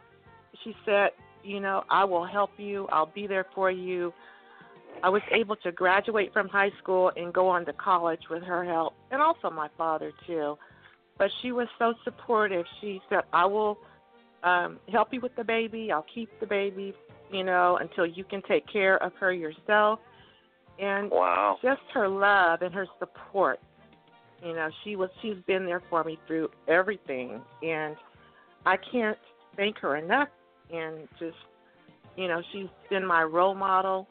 [0.65, 1.11] she said,
[1.43, 2.87] you know, I will help you.
[2.93, 4.13] I'll be there for you.
[5.03, 8.65] I was able to graduate from high school and go on to college with her
[8.65, 10.59] help, and also my father too.
[11.19, 12.65] But she was so supportive.
[12.81, 13.79] She said, "I will
[14.43, 15.93] um, help you with the baby.
[15.93, 16.95] I'll keep the baby,
[17.31, 20.01] you know, until you can take care of her yourself."
[20.79, 21.59] And wow.
[21.61, 23.59] just her love and her support.
[24.45, 27.97] You know, she was she's been there for me through everything, and
[28.65, 29.19] I can't
[29.57, 30.29] thank her enough.
[30.73, 31.37] And just,
[32.17, 34.07] you know, she's been my role model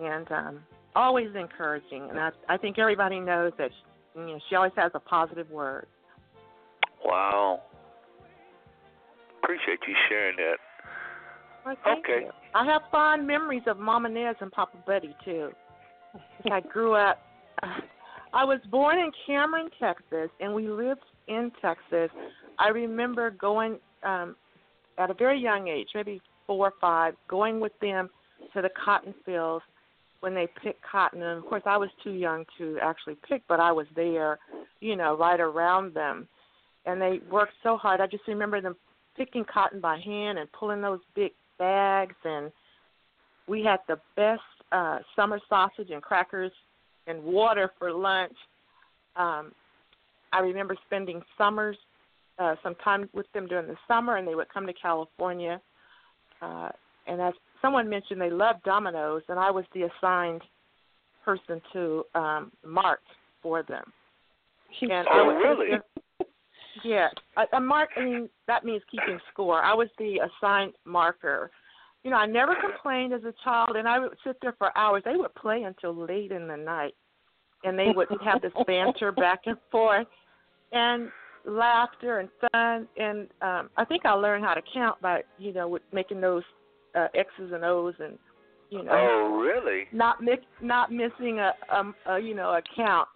[0.00, 0.60] and um,
[0.94, 2.08] always encouraging.
[2.10, 5.50] And I, I think everybody knows that she, you know, she always has a positive
[5.50, 5.86] word.
[7.04, 7.62] Wow.
[9.42, 10.56] Appreciate you sharing that.
[11.64, 12.24] Well, Okay.
[12.26, 12.30] you.
[12.54, 15.50] I have fond memories of Mama Nez and Papa Buddy too.
[16.50, 17.18] I grew up.
[18.32, 22.10] I was born in Cameron, Texas, and we lived in Texas.
[22.58, 24.36] I remember going um,
[24.98, 28.08] at a very young age, maybe four or five, going with them
[28.54, 29.64] to the cotton fields
[30.20, 31.22] when they picked cotton.
[31.22, 34.38] And of course, I was too young to actually pick, but I was there,
[34.80, 36.28] you know, right around them.
[36.86, 38.00] And they worked so hard.
[38.00, 38.76] I just remember them
[39.16, 42.14] picking cotton by hand and pulling those big bags.
[42.24, 42.50] And
[43.46, 44.40] we had the best
[44.72, 46.52] uh, summer sausage and crackers
[47.06, 48.34] and water for lunch.
[49.16, 49.52] Um,
[50.32, 51.76] I remember spending summers,
[52.38, 55.60] uh, some time with them during the summer, and they would come to California.
[56.40, 56.68] Uh,
[57.06, 60.42] and as someone mentioned, they loved dominoes, and I was the assigned
[61.24, 63.00] person to um, mark
[63.42, 63.92] for them.
[64.82, 65.78] And Oh, would sit really?
[66.84, 67.90] Yeah, a, a mark.
[67.96, 69.62] I mean, that means keeping score.
[69.62, 71.50] I was the assigned marker.
[72.04, 75.02] You know, I never complained as a child, and I would sit there for hours.
[75.04, 76.94] They would play until late in the night,
[77.64, 80.06] and they would have this banter back and forth,
[80.72, 81.10] and
[81.44, 82.86] laughter and fun.
[82.96, 86.44] And um, I think I learned how to count by, you know, with making those
[86.98, 88.18] uh, X's and O's, and
[88.70, 89.86] you know, Oh, really?
[89.92, 93.08] not mi- not missing a, um a you know a count.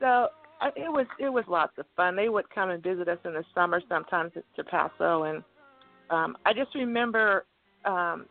[0.00, 0.28] So
[0.60, 2.16] I- it was it was lots of fun.
[2.16, 5.42] They would come and visit us in the summer sometimes at to Paso, and
[6.10, 7.44] um, I just remember
[7.84, 8.26] um,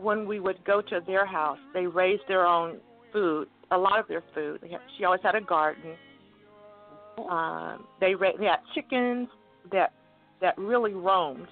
[0.00, 1.58] when we would go to their house.
[1.72, 2.78] They raised their own
[3.12, 4.60] food, a lot of their food.
[4.62, 5.92] They had, she always had a garden.
[7.30, 9.28] Um, they ra- they had chickens
[9.70, 9.92] that
[10.40, 11.46] that really roamed.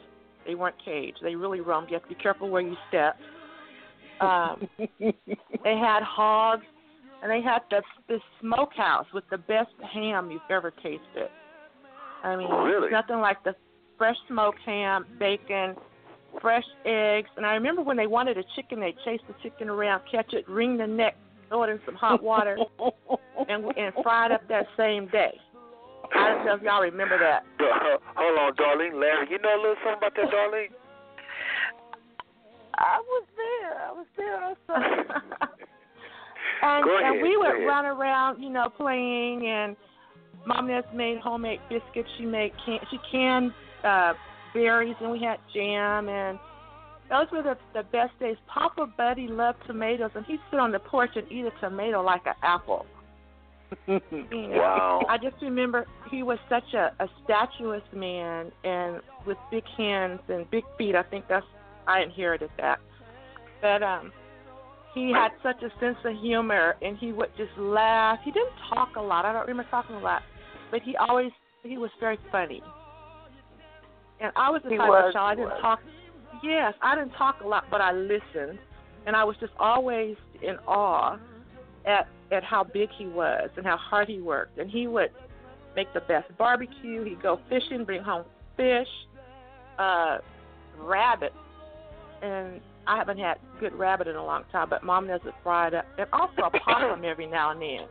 [0.47, 1.19] They weren't caged.
[1.23, 1.89] They really roamed.
[1.91, 3.17] You have to be careful where you step.
[4.21, 4.69] Um,
[4.99, 6.67] they had hogs,
[7.23, 11.29] and they had the this smokehouse with the best ham you've ever tasted.
[12.23, 12.91] I mean, Really?
[12.91, 13.55] nothing like the
[13.97, 15.75] fresh smoked ham, bacon,
[16.41, 17.29] fresh eggs.
[17.37, 20.49] And I remember when they wanted a chicken, they chased the chicken around, catch it,
[20.49, 21.17] wring the neck,
[21.49, 22.59] throw it in some hot water,
[23.49, 25.39] and and fry it up that same day.
[26.15, 27.45] I don't know if y'all remember that.
[28.17, 29.01] Hold on, Darlene.
[29.01, 30.75] Larry, you know a little something about that, Darlene?
[32.81, 33.79] I was there.
[33.79, 34.55] I was there.
[34.67, 34.75] Saw.
[36.63, 39.47] and, Go and ahead, we go would run around, you know, playing.
[39.47, 39.77] And
[40.47, 42.09] Mom Nez made homemade biscuits.
[42.19, 43.53] She made can she canned
[43.85, 44.15] uh,
[44.55, 46.09] berries, and we had jam.
[46.09, 46.39] And
[47.09, 48.37] those were the the best days.
[48.47, 52.23] Papa Buddy loved tomatoes, and he'd sit on the porch and eat a tomato like
[52.27, 52.87] an apple.
[53.87, 55.03] Wow.
[55.09, 60.51] I just remember he was such a, a statuous man and with big hands and
[60.51, 60.95] big feet.
[60.95, 61.47] I think that's
[61.87, 62.79] I inherited that.
[63.63, 64.13] But um
[64.95, 68.19] he had such a sense of humor and he would just laugh.
[68.25, 69.25] He didn't talk a lot.
[69.25, 70.23] I don't remember talking a lot.
[70.71, 71.31] But he always
[71.63, 72.63] he was very funny.
[74.21, 75.61] And I was the He type was, of child I didn't was.
[75.61, 75.81] talk
[76.43, 78.59] yes, I didn't talk a lot but I listened
[79.07, 81.19] and I was just always in awe
[81.87, 84.59] at at how big he was and how hard he worked.
[84.59, 85.11] And he would
[85.77, 87.05] make the best barbecue.
[87.05, 88.25] He'd go fishing, bring home
[88.57, 88.89] fish,
[89.79, 90.19] uh,
[90.79, 91.33] rabbit,
[92.23, 94.69] and I haven't had good rabbit in a long time.
[94.69, 97.87] But Mom does it fried up, and also a possum every now and then.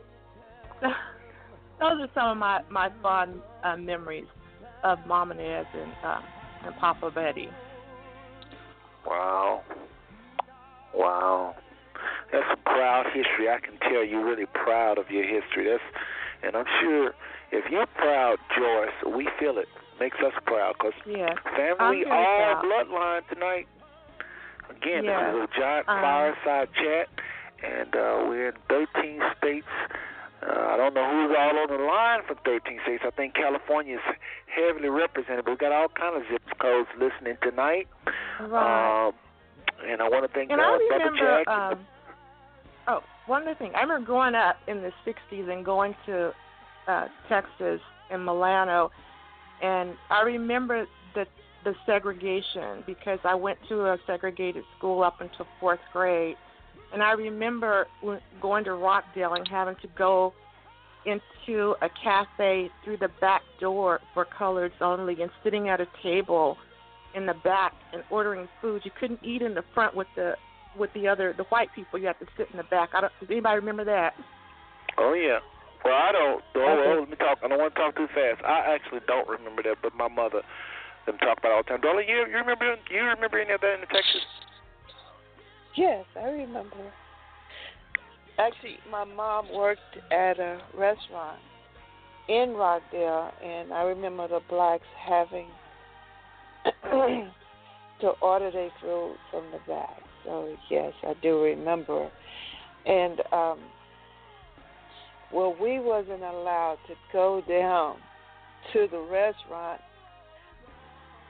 [1.80, 4.26] Those are some of my my fond uh, memories
[4.84, 6.20] of Mom and Ed and uh,
[6.66, 7.48] and Papa Buddy.
[9.06, 9.62] Wow.
[10.94, 11.54] Wow.
[12.32, 13.48] That's a proud history.
[13.50, 15.66] I can tell you're really proud of your history.
[15.68, 15.82] That's,
[16.42, 17.12] and I'm sure
[17.50, 19.68] if you're proud, Joyce, we feel it.
[19.98, 21.34] Makes us proud because Yeah.
[21.56, 22.64] family, all proud.
[22.64, 23.66] bloodline tonight.
[24.70, 25.32] Again, Yeah.
[25.32, 27.08] this is a giant Um, fireside chat,
[27.62, 29.66] and uh, we're in 13 states.
[30.42, 33.04] Uh, I don't know who's all on the line from 13 states.
[33.06, 34.16] I think California is
[34.46, 37.88] heavily represented, but we got all kind of zip codes listening tonight.
[38.40, 39.08] Right.
[39.08, 39.12] Um,
[39.84, 41.48] and I want to thank And uh, I Brother remember, Jack.
[41.48, 41.86] um,
[43.30, 43.72] one other thing.
[43.76, 46.32] I remember growing up in the '60s and going to
[46.88, 48.90] uh, Texas in Milano,
[49.62, 51.26] and I remember the
[51.64, 56.36] the segregation because I went to a segregated school up until fourth grade,
[56.92, 57.86] and I remember
[58.42, 60.32] going to Rockdale and having to go
[61.06, 66.56] into a cafe through the back door for coloreds only and sitting at a table
[67.14, 68.82] in the back and ordering food.
[68.84, 70.34] You couldn't eat in the front with the
[70.78, 71.98] with the other the white people.
[71.98, 72.90] You have to sit in the back.
[72.94, 73.12] I don't.
[73.20, 74.14] Does anybody remember that?
[74.98, 75.38] Oh yeah.
[75.84, 76.42] Well, I don't.
[76.54, 76.90] Oh, oh Okay.
[76.90, 77.38] oh, let me talk.
[77.42, 78.44] I don't want to talk too fast.
[78.44, 80.42] I actually don't remember that, but my mother
[81.06, 81.80] them talk about it all the time.
[81.80, 84.24] Darling, you you remember you remember any of that in Texas?
[85.76, 86.92] Yes, I remember.
[88.38, 91.38] Actually, my mom worked at a restaurant
[92.28, 95.48] in Rockdale, and I remember the blacks having
[98.00, 100.02] to order their food from the back.
[100.24, 102.10] So yes, I do remember.
[102.86, 103.58] And um
[105.32, 107.96] well, we wasn't allowed to go down
[108.72, 109.80] to the restaurant.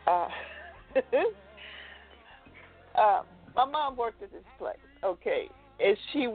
[0.07, 0.29] Uh,
[2.99, 3.23] uh,
[3.55, 6.29] my mom worked at this place, okay, and she,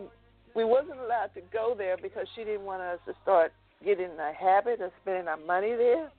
[0.56, 3.52] we wasn't allowed to go there because she didn't want us to start
[3.84, 6.12] getting in the habit of spending our money there.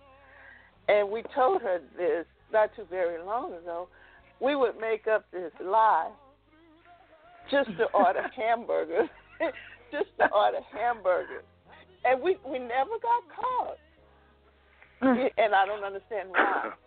[0.88, 3.88] And we told her this not too very long ago.
[4.40, 6.10] We would make up this lie
[7.50, 9.08] just to order hamburgers,
[9.92, 11.44] just to order hamburgers,
[12.04, 13.76] and we we never got caught.
[15.36, 16.70] and I don't understand why.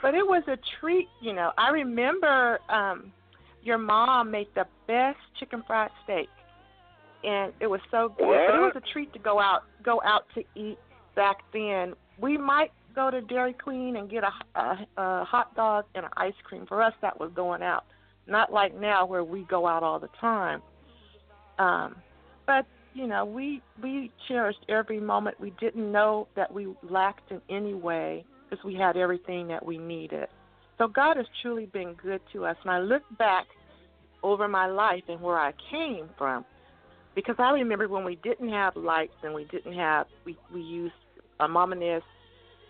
[0.00, 1.50] But it was a treat, you know.
[1.58, 3.12] I remember um
[3.62, 6.28] your mom made the best chicken fried steak,
[7.24, 8.26] and it was so good.
[8.26, 10.78] But it was a treat to go out go out to eat
[11.16, 11.94] back then.
[12.20, 16.10] We might go to Dairy Queen and get a, a, a hot dog and an
[16.16, 16.64] ice cream.
[16.66, 17.84] For us, that was going out.
[18.28, 20.62] Not like now where we go out all the time.
[21.58, 21.96] Um,
[22.46, 25.40] but you know, we we cherished every moment.
[25.40, 29.78] We didn't know that we lacked in any way because we had everything that we
[29.78, 30.28] needed.
[30.78, 32.56] So God has truly been good to us.
[32.62, 33.46] And I look back
[34.22, 36.44] over my life and where I came from,
[37.14, 40.94] because I remember when we didn't have lights and we didn't have we we used
[41.40, 42.02] a mom and dad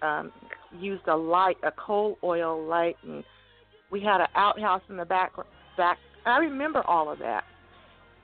[0.02, 0.32] um,
[0.78, 3.24] used a light, a coal oil light, and
[3.90, 5.32] we had an outhouse in the back.
[5.76, 7.44] Back, I remember all of that.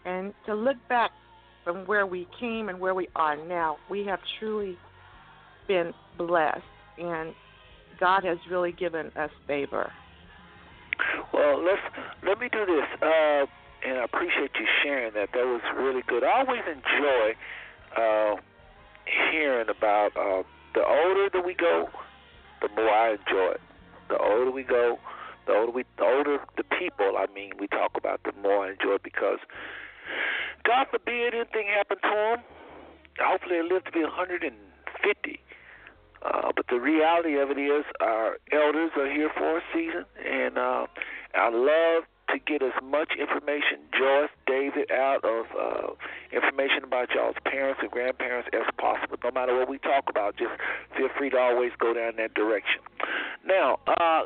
[0.04, 1.10] And to look back
[1.64, 4.76] from where we came and where we are now, we have truly
[5.66, 6.60] been blessed,
[6.98, 7.34] and
[7.98, 9.90] God has really given us favor.
[11.32, 11.80] Well, let's
[12.26, 13.46] let me do this, uh,
[13.86, 15.30] and I appreciate you sharing that.
[15.32, 16.22] That was really good.
[16.22, 17.34] I always enjoy
[17.96, 18.36] uh,
[19.32, 20.42] hearing about uh,
[20.74, 21.88] the older that we go,
[22.60, 23.60] the more I enjoy it.
[24.08, 24.98] The older we go,
[25.46, 27.16] the older we, the older the people.
[27.16, 29.38] I mean, we talk about, the more I enjoy because,
[30.64, 32.44] God forbid anything happen to them.
[33.20, 35.40] Hopefully, they live to be 150.
[36.22, 40.56] Uh, but the reality of it is, our elders are here for a season, and
[40.56, 40.86] uh,
[41.34, 45.92] I love to get as much information, Joyce, David, out of uh,
[46.32, 49.18] information about y'all's parents and grandparents as possible.
[49.22, 50.52] No matter what we talk about, just
[50.96, 52.80] feel free to always go down that direction.
[53.46, 54.22] Now, uh,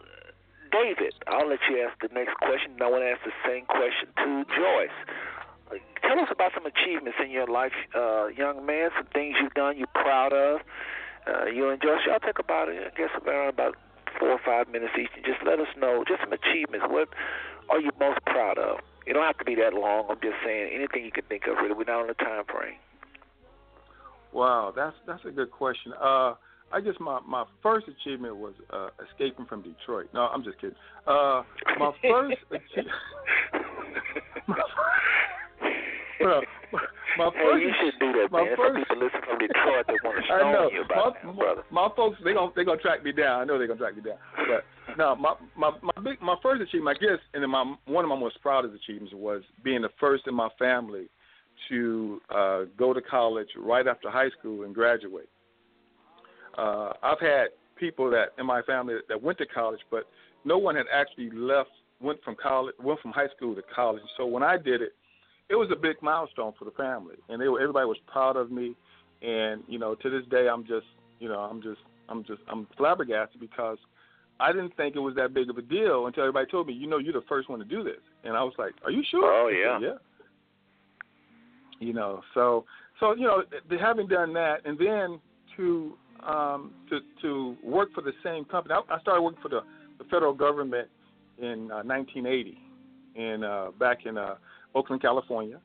[0.71, 2.77] David, I'll let you ask the next question.
[2.81, 5.81] I want to ask the same question to Joyce.
[6.03, 8.91] Tell us about some achievements in your life, uh, young man.
[8.97, 10.61] Some things you've done you're proud of.
[11.27, 13.77] Uh, you and Joyce, y'all take about, I guess, around about
[14.19, 16.87] four or five minutes each, just let us know just some achievements.
[16.89, 17.09] What
[17.69, 18.79] are you most proud of?
[19.07, 20.07] It don't have to be that long.
[20.09, 21.57] I'm just saying anything you can think of.
[21.57, 22.77] Really, we're not on a time frame.
[24.33, 25.93] Wow, that's that's a good question.
[25.99, 26.35] Uh,
[26.73, 30.09] I guess my my first achievement was uh, escaping from Detroit.
[30.13, 30.77] No, I'm just kidding.
[31.07, 31.43] Uh,
[31.79, 32.89] my first achievement.
[36.21, 36.43] well,
[37.19, 38.57] my hey, first, you should do that, my man.
[38.57, 40.71] First, Some people listen from Detroit that want to I know.
[40.73, 41.63] you about my, that, brother.
[41.71, 43.41] my folks, they gonna they gonna track me down.
[43.41, 44.19] I know they're gonna track me down.
[44.37, 48.05] But no, my my my big my first achievement, I guess, and then my one
[48.05, 51.09] of my most proudest achievements was being the first in my family
[51.71, 55.29] to uh, go to college right after high school and graduate.
[56.59, 60.05] Uh, I've had people that in my family that went to college, but
[60.45, 61.71] no one had actually left
[62.01, 64.03] went from college went from high school to college.
[64.17, 64.93] So when I did it,
[65.49, 68.51] it was a big milestone for the family, and they were, everybody was proud of
[68.51, 68.75] me.
[69.23, 70.87] And you know, to this day, I'm just
[71.21, 73.79] you know I'm just I'm just I'm flabbergasted because
[74.41, 76.87] I didn't think it was that big of a deal until everybody told me, you
[76.87, 79.25] know, you're the first one to do this, and I was like, are you sure?
[79.25, 79.89] Oh, I said, yeah.
[79.89, 81.87] yeah.
[81.87, 82.65] You know, so
[83.01, 85.21] so you know, th- having done that, and then
[85.57, 85.95] to
[86.27, 88.75] um, to to work for the same company.
[88.75, 89.61] I, I started working for the,
[89.99, 90.89] the federal government
[91.39, 92.59] in uh, 1980,
[93.15, 94.35] in uh, back in uh,
[94.75, 95.61] Oakland, California.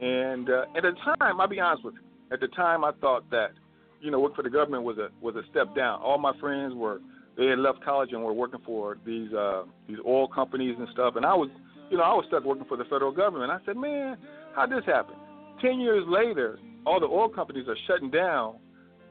[0.00, 2.00] And uh, at the time, I'll be honest with you.
[2.32, 3.52] At the time, I thought that
[4.00, 6.00] you know work for the government was a was a step down.
[6.00, 7.00] All my friends were
[7.36, 11.16] they had left college and were working for these uh, these oil companies and stuff,
[11.16, 11.50] and I was
[11.90, 13.50] you know I was stuck working for the federal government.
[13.50, 14.16] I said, man,
[14.54, 15.14] how'd this happen?
[15.60, 18.56] Ten years later, all the oil companies are shutting down.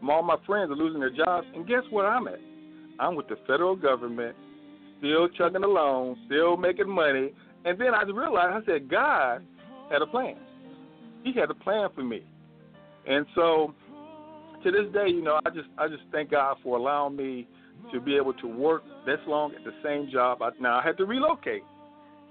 [0.08, 2.40] All my friends are losing their jobs, and guess where I'm at?
[3.00, 4.36] I'm with the federal government,
[5.00, 7.34] still chugging along, still making money.
[7.66, 9.44] And then I realized, I said, God
[9.92, 10.38] had a plan.
[11.24, 12.24] He had a plan for me.
[13.08, 13.74] And so,
[14.64, 17.48] to this day, you know, I just I just thank God for allowing me
[17.92, 20.42] to be able to work this long at the same job.
[20.42, 21.64] I, now I had to relocate,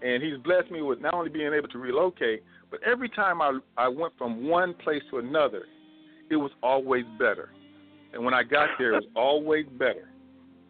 [0.02, 3.58] and He's blessed me with not only being able to relocate, but every time I
[3.76, 5.64] I went from one place to another,
[6.30, 7.50] it was always better.
[8.12, 10.08] And when I got there, it was always better.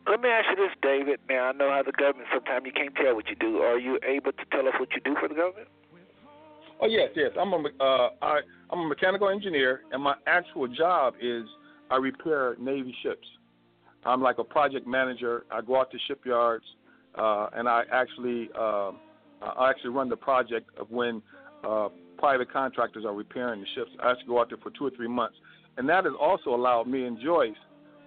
[0.08, 1.20] Let me ask you this, David.
[1.28, 2.28] Now I know how the government.
[2.32, 3.58] Sometimes you can't tell what you do.
[3.58, 5.68] Are you able to tell us what you do for the government?
[6.80, 7.30] Oh yes, yes.
[7.40, 8.40] I'm a uh, I
[8.70, 11.44] I'm a mechanical engineer, and my actual job is
[11.90, 13.26] I repair Navy ships.
[14.04, 15.44] I'm like a project manager.
[15.50, 16.64] I go out to shipyards,
[17.14, 18.92] uh, and I actually uh,
[19.40, 21.22] I actually run the project of when
[21.66, 21.88] uh,
[22.18, 23.90] private contractors are repairing the ships.
[24.02, 25.36] I actually go out there for two or three months,
[25.76, 27.54] and that has also allowed me and Joyce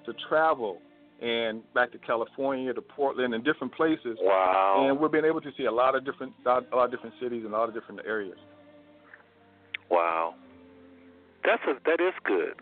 [0.05, 0.79] to travel
[1.21, 4.17] and back to California, to Portland, and different places.
[4.21, 4.87] Wow!
[4.87, 7.43] And we've been able to see a lot of different a lot of different cities
[7.43, 8.37] and a lot of different areas.
[9.89, 10.35] Wow,
[11.43, 12.53] that's a that is good.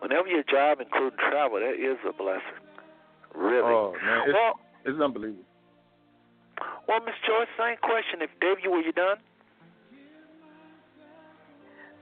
[0.00, 2.62] Whenever your job includes travel, that is a blessing.
[3.34, 3.66] Really.
[3.66, 5.44] Oh man, it's, well, it's unbelievable.
[6.88, 8.22] well, Miss Joyce, same question.
[8.22, 9.16] If Dave, you were you done?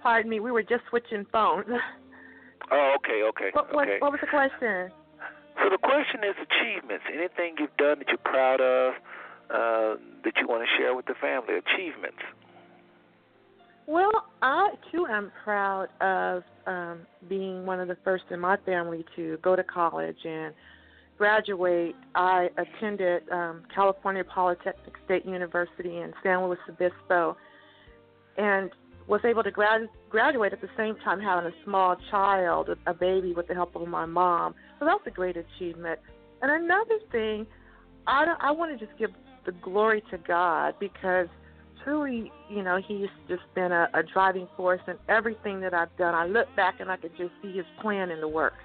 [0.04, 1.64] Pardon me, we were just switching phones.
[2.70, 3.96] Oh, okay, okay, What, what, okay.
[4.00, 4.90] what was the question?
[5.62, 7.04] So the question is achievements.
[7.08, 8.94] Anything you've done that you're proud of,
[9.48, 11.54] uh, that you want to share with the family?
[11.56, 12.18] Achievements.
[13.86, 14.10] Well,
[14.42, 19.38] I too am proud of um, being one of the first in my family to
[19.42, 20.52] go to college and
[21.16, 21.94] graduate.
[22.14, 27.36] I attended um, California Polytechnic State University in San Luis Obispo,
[28.36, 28.70] and
[29.06, 33.32] was able to grad- graduate at the same time having a small child, a, baby,
[33.34, 34.54] with the help of my mom.
[34.78, 36.00] So that was a great achievement.
[36.42, 37.46] And another thing,
[38.06, 39.10] I I want to just give
[39.46, 41.28] the glory to God because
[41.82, 46.14] truly, you know, He's just been a, a driving force in everything that I've done.
[46.14, 48.56] I look back and I could just see His plan in the works.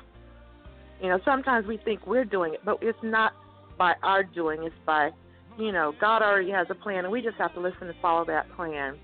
[1.01, 3.33] You know, sometimes we think we're doing it, but it's not
[3.77, 4.63] by our doing.
[4.63, 5.11] It's by,
[5.57, 8.25] you know, God already has a plan, and we just have to listen and follow
[8.25, 8.97] that plan.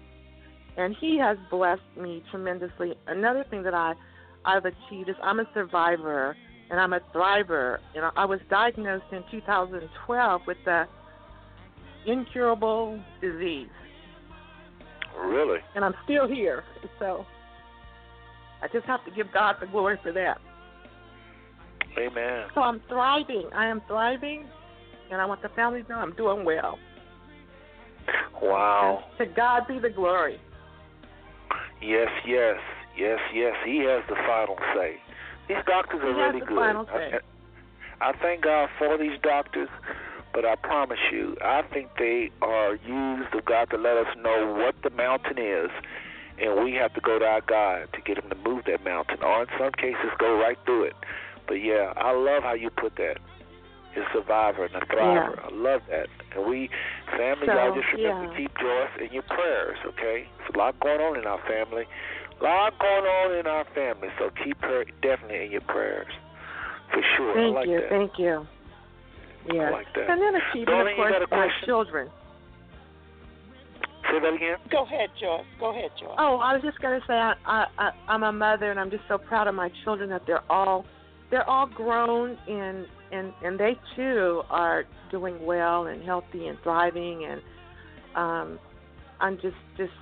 [0.78, 2.96] And He has blessed me tremendously.
[3.08, 3.94] Another thing that I,
[4.44, 6.36] I've achieved is I'm a survivor
[6.70, 7.78] and I'm a thriver.
[7.94, 10.86] You know, I was diagnosed in 2012 with the
[12.06, 13.68] incurable disease,
[15.18, 15.60] Really?
[15.76, 16.64] and I'm still here.
[17.00, 17.26] So
[18.62, 20.40] I just have to give God the glory for that.
[21.98, 22.48] Amen.
[22.54, 23.50] So I'm thriving.
[23.56, 24.46] I am thriving,
[25.12, 26.78] and I want the family to know I'm doing well.
[28.42, 29.06] Wow.
[29.18, 30.40] To God be the glory.
[31.82, 32.60] Yes, yes,
[32.98, 33.56] yes, yes.
[33.66, 34.98] He has the final say.
[35.48, 36.58] These doctors are really the good.
[36.58, 37.20] final I- say.
[38.02, 39.70] I thank God for these doctors,
[40.34, 44.54] but I promise you, I think they are used of God to let us know
[44.54, 45.70] what the mountain is,
[46.38, 49.24] and we have to go to our God to get him to move that mountain,
[49.24, 50.96] or in some cases, go right through it.
[51.48, 53.18] But yeah, I love how you put that.
[53.96, 55.40] A survivor and a thriver.
[55.46, 56.10] I love that.
[56.36, 56.70] And we,
[57.12, 58.30] family, So, y'all just remember yeah.
[58.30, 60.28] to keep Joyce in your prayers, okay?
[60.38, 61.86] There's a lot going on in our family.
[62.40, 66.12] A lot going on in our family, so keep her definitely in your prayers.
[66.92, 67.34] For sure.
[67.34, 67.80] Thank I like you.
[67.80, 67.90] that.
[67.90, 68.48] Thank you.
[69.54, 69.62] Yeah.
[69.62, 70.10] I like that.
[70.10, 72.10] And then achieving, Darling, of you course, got a my children.
[74.12, 74.58] Say that again?
[74.70, 75.46] Go ahead, Joyce.
[75.60, 76.16] Go ahead, Joyce.
[76.20, 78.92] Oh, I was just going to say I, I, I, I'm a mother, and I'm
[78.92, 80.86] just so proud of my children that they're all
[81.32, 87.26] they're all grown and and and they too are doing well and healthy and thriving
[87.26, 87.42] and
[88.16, 88.60] um
[89.20, 89.94] I'm just just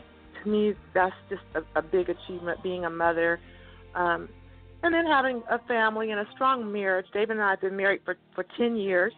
[0.43, 3.39] to me that's just a, a big achievement being a mother.
[3.95, 4.29] Um
[4.83, 7.05] and then having a family and a strong marriage.
[7.13, 9.13] David and I have been married for for 10 years.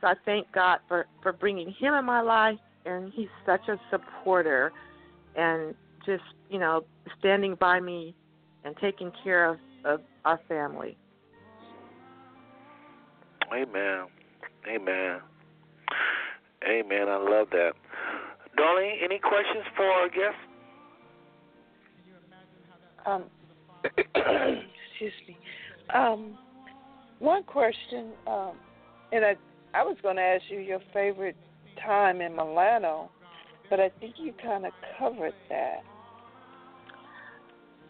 [0.00, 3.78] So I thank God for for bringing him in my life and he's such a
[3.90, 4.72] supporter
[5.36, 5.74] and
[6.06, 6.84] just you know
[7.18, 8.14] standing by me
[8.64, 10.96] and taking care of of our family
[13.54, 14.06] Amen.
[14.68, 15.20] Amen.
[16.68, 17.08] Amen.
[17.08, 17.72] I love that.
[18.58, 20.36] Darlene, any questions for our guest?
[23.06, 23.24] Um,
[23.84, 25.36] excuse me.
[25.92, 26.38] Um,
[27.18, 28.52] one question, um,
[29.12, 29.34] and I
[29.74, 31.36] I was going to ask you your favorite
[31.84, 33.10] time in Milano,
[33.68, 35.80] but I think you kind of covered that.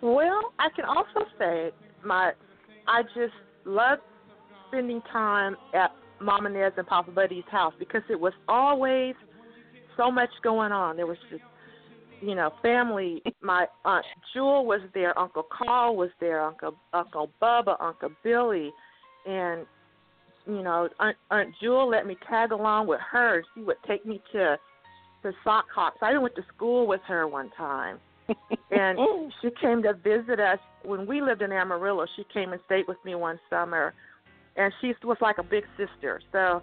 [0.01, 1.70] Well, I can also say
[2.05, 2.32] my
[2.86, 3.35] I just
[3.65, 3.99] love
[4.74, 9.14] spending time at Mama Ned's and Papa Buddy's house because it was always
[9.96, 10.96] so much going on.
[10.96, 11.42] There was just
[12.20, 13.22] you know, family.
[13.42, 18.72] My aunt Jewel was there, Uncle Carl was there, Uncle Uncle Bubba, Uncle Billy,
[19.26, 19.66] and
[20.46, 23.44] you know, Aunt, Aunt Jewel let me tag along with her.
[23.55, 24.56] She would take me to
[25.22, 25.98] to sock hops.
[26.02, 27.98] I even went to school with her one time.
[28.70, 28.98] and
[29.42, 32.06] she came to visit us when we lived in Amarillo.
[32.16, 33.92] She came and stayed with me one summer,
[34.56, 36.20] and she was like a big sister.
[36.32, 36.62] So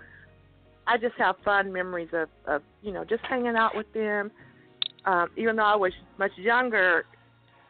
[0.88, 4.32] I just have fond memories of, of you know just hanging out with them.
[5.06, 7.06] Um, even though I was much younger,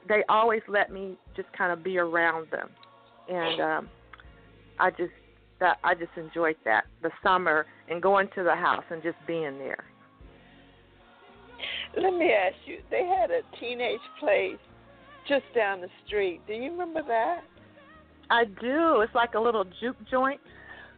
[0.08, 2.70] they always let me just kind of be around them,
[3.30, 3.90] and um,
[4.80, 5.12] I just
[5.60, 9.58] that I just enjoyed that the summer and going to the house and just being
[9.58, 9.86] there.
[11.96, 14.58] Let me ask you, they had a teenage place
[15.28, 16.42] just down the street.
[16.48, 17.42] Do you remember that?
[18.30, 19.02] I do.
[19.02, 20.40] It's like a little juke joint.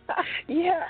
[0.47, 0.81] yeah,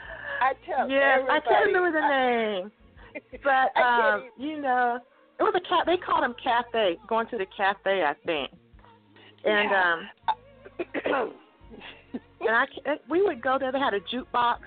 [0.41, 2.71] I tell Yes, I can't remember the I- name,
[3.43, 4.99] but um, you know,
[5.39, 5.83] it was a cat.
[5.85, 6.97] They called them cafe.
[7.07, 8.51] Going to the cafe, I think.
[9.45, 9.93] And Yeah.
[11.13, 11.29] um,
[12.41, 12.65] and I
[13.09, 13.71] we would go there.
[13.71, 14.57] They had a jukebox,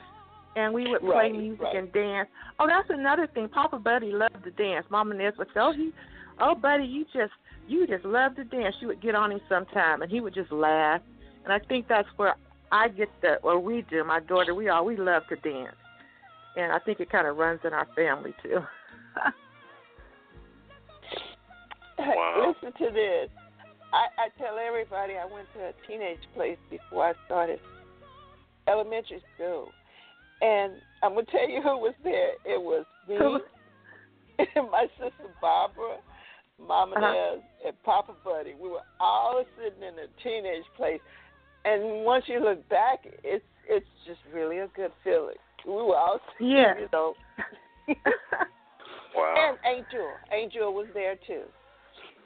[0.54, 1.76] and we would play Right, music right.
[1.76, 2.28] and dance.
[2.58, 3.48] Oh, that's another thing.
[3.48, 4.86] Papa Buddy loved to dance.
[4.90, 5.90] Mama Nez would say, "Oh, he,
[6.40, 7.32] oh, Buddy, you just
[7.66, 10.52] you just love to dance." She would get on him sometime, and he would just
[10.52, 11.00] laugh.
[11.46, 12.34] And I think that's where
[12.72, 14.02] I get the, or we do.
[14.04, 15.76] My daughter, we all we love to dance,
[16.56, 18.58] and I think it kind of runs in our family too.
[21.98, 22.54] Wow.
[22.62, 23.30] Listen to this.
[23.92, 27.58] I, I tell everybody I went to a teenage place before I started
[28.68, 29.68] elementary school.
[30.42, 32.32] And I'm going to tell you who was there.
[32.44, 33.16] It was me,
[34.54, 35.96] and my sister Barbara,
[36.60, 37.12] Mama Uh-huh.
[37.36, 38.54] Nez, and Papa Buddy.
[38.60, 41.00] We were all sitting in a teenage place.
[41.66, 45.34] And once you look back, it's it's just really a good feeling.
[45.66, 46.78] We were all sitting, Yeah.
[46.78, 47.14] you know.
[49.16, 49.34] Wow.
[49.38, 50.08] And Angel.
[50.30, 51.44] Angel was there too.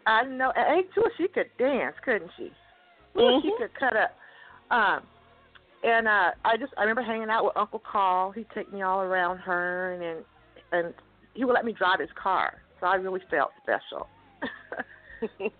[0.06, 0.52] I know.
[0.56, 0.86] At age
[1.16, 2.50] she could dance, couldn't she?
[3.20, 4.16] Ooh, She could cut up.
[4.72, 5.02] Um,
[5.84, 8.32] and uh, I just I remember hanging out with Uncle Carl.
[8.32, 10.24] He'd take me all around her, and and,
[10.72, 10.94] and
[11.34, 12.54] he would let me drive his car.
[12.80, 14.08] So I really felt special.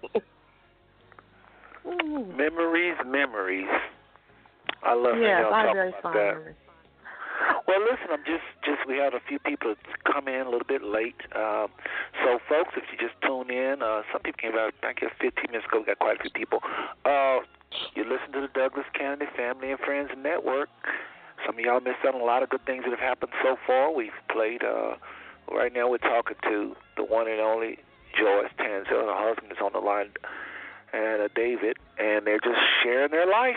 [1.85, 3.69] Memories, memories.
[4.83, 6.35] I love yes, I talk very about that.
[6.35, 6.57] memories.
[7.67, 9.75] Well, listen, I'm just just we had a few people
[10.05, 11.17] come in a little bit late.
[11.35, 11.69] Um,
[12.25, 14.75] so, folks, if you just tune in, uh, some people came out.
[14.83, 15.81] I guess 15 minutes ago.
[15.81, 16.61] We got quite a few people.
[17.05, 17.41] Uh,
[17.95, 20.69] you listen to the Douglas Canady Family and Friends Network.
[21.47, 23.57] Some of y'all missed out on a lot of good things that have happened so
[23.67, 23.93] far.
[23.93, 24.63] We've played.
[24.63, 24.97] Uh,
[25.51, 27.79] right now, we're talking to the one and only
[28.19, 29.09] Joyce Tansil.
[29.09, 30.11] Her husband is on the line,
[30.93, 33.57] and uh, David, and they're just sharing their life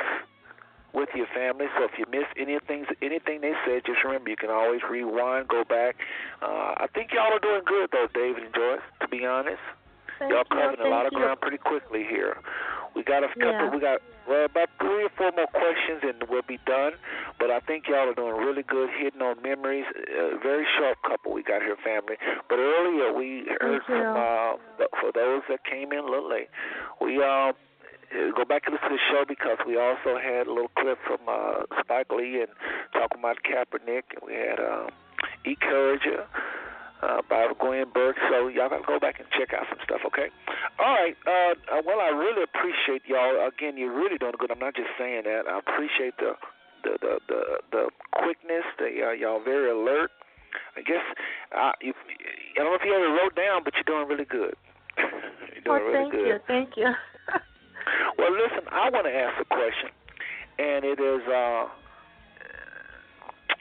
[0.94, 1.66] with your family.
[1.78, 5.64] So if you miss anything, anything they said, just remember you can always rewind, go
[5.64, 5.96] back.
[6.42, 8.86] Uh, I think y'all are doing good though, David and Joyce.
[9.02, 9.62] To be honest,
[10.20, 11.20] Thank y'all you, covering a lot of you.
[11.20, 12.38] ground pretty quickly here.
[12.96, 13.44] We got a couple.
[13.44, 13.70] Yeah.
[13.70, 16.94] We got well about three or four more questions, and we'll be done.
[17.40, 19.86] But I think y'all are doing really good, hitting on memories.
[19.96, 22.16] A very sharp couple we got here, family.
[22.50, 26.50] But earlier we heard from uh, for those that came in a little late.
[27.02, 27.52] We uh,
[28.14, 31.00] uh, go back and listen to the show because we also had a little clip
[31.06, 32.52] from uh, Spike Lee and
[32.94, 34.90] talking about Kaepernick, and we had um,
[35.46, 36.28] Encourager
[37.04, 38.16] uh, by Gwen Burke.
[38.30, 40.32] So y'all gotta go back and check out some stuff, okay?
[40.80, 41.16] All right.
[41.28, 43.48] Uh, uh, well, I really appreciate y'all.
[43.48, 44.52] Again, you're really doing good.
[44.52, 45.44] I'm not just saying that.
[45.48, 46.34] I appreciate the
[46.84, 47.84] the the the, the
[48.16, 48.64] quickness.
[48.80, 50.12] The, uh, y'all very alert.
[50.78, 51.04] I guess
[51.52, 51.94] uh, you,
[52.56, 54.56] I don't know if you ever wrote down, but you're doing really good.
[54.98, 56.28] you're doing really thank good.
[56.28, 56.92] you, thank you.
[58.18, 59.90] Well, listen, I want to ask a question,
[60.58, 61.68] and it is uh,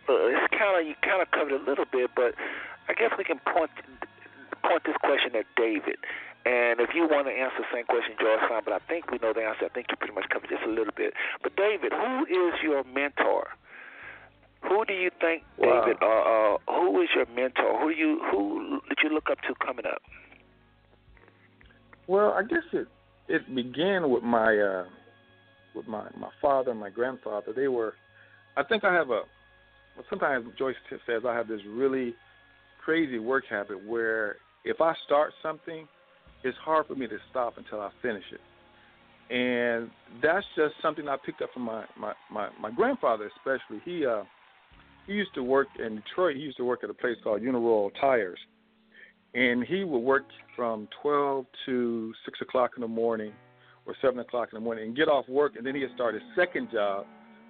[0.07, 2.35] uh it's kind of you kind of covered a little bit, but
[2.93, 3.71] I guess we can point
[4.63, 5.97] point this question at David.
[6.45, 8.63] And if you want to answer the same question, George, fine.
[8.65, 9.65] But I think we know the answer.
[9.65, 11.15] I think you pretty much covered just a little bit.
[11.43, 13.49] But David, who is your mentor?
[14.69, 15.85] Who do you think, Wow.
[15.87, 16.03] David?
[16.03, 17.81] Uh, uh, who is your mentor?
[17.81, 20.03] Who do you who did you look up to coming up?
[22.07, 22.89] Well, I guess it
[23.29, 24.85] it began with my uh
[25.75, 27.53] with my my father and my grandfather.
[27.55, 27.95] They were
[28.57, 29.23] I think I have a
[29.97, 32.15] well, sometimes Joyce says I have this really
[32.85, 35.87] crazy work habit where if I start something,
[36.45, 38.41] it's hard for me to stop until I finish it.
[39.35, 39.91] And
[40.23, 43.81] that's just something I picked up from my my my, my grandfather especially.
[43.85, 44.25] He uh
[45.07, 46.37] he used to work in Detroit.
[46.37, 48.39] He used to work at a place called Uniroyal Tires
[49.35, 53.33] and he would work from 12 to 6 o'clock in the morning
[53.87, 56.23] or 7 o'clock in the morning and get off work, and then he'd start his
[56.37, 57.07] second job,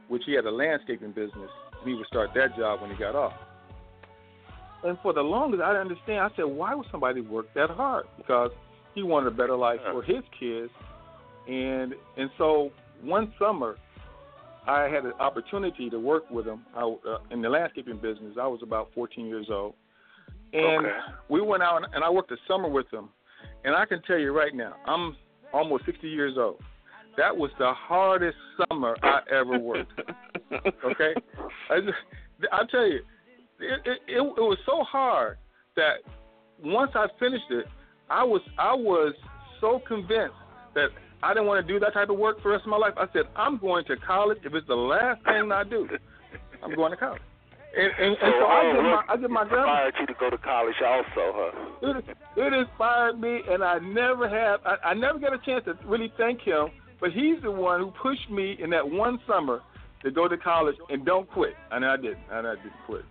[0.09, 1.51] which he had a landscaping business,
[1.85, 3.35] he would start that job when he got off.
[4.85, 6.21] And for the longest, I didn't understand.
[6.21, 8.07] I said, why would somebody work that hard?
[8.17, 8.51] Because
[8.95, 10.71] he wanted a better life for his kids,
[11.49, 12.71] and and so
[13.03, 13.77] one summer,
[14.67, 18.37] I had an opportunity to work with him I, uh, in the landscaping business.
[18.41, 19.75] I was about 14 years old,
[20.53, 20.97] and Okay.
[21.29, 23.09] we went out and I worked a summer with him.
[23.65, 25.17] And I can tell you right now, I'm
[25.53, 26.61] almost 60 years old.
[27.17, 28.37] That was the hardest
[28.69, 29.93] summer I ever worked.
[30.85, 31.15] okay,
[31.71, 31.99] I just,
[32.53, 33.01] I tell you,
[33.63, 35.39] it, it it it was so hard
[35.77, 35.97] that
[36.63, 37.67] once I finished it,
[38.11, 39.15] I was I was
[39.61, 40.35] so convinced
[40.75, 40.89] that
[41.23, 42.95] I didn't want to do that type of work for the rest of my life.
[42.97, 44.39] I said I'm going to college.
[44.45, 45.89] If it's the last thing I do,
[46.63, 47.23] I'm going to college.
[47.75, 50.15] And and, and so I all give my I give my grandma inspired you to
[50.21, 51.89] go to college also, huh?
[51.89, 54.61] it, it inspired me, and I never have.
[54.67, 56.69] I, I never got a chance to really thank him,
[57.01, 59.63] but he's the one who pushed me in that one summer
[60.05, 61.55] to go to college and don't quit.
[61.71, 63.05] And I didn't, and I didn't quit.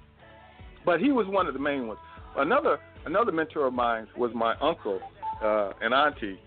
[0.86, 2.00] But he was one of the main ones.
[2.38, 5.00] Another another mentor of mine was my uncle
[5.44, 6.40] uh, and auntie.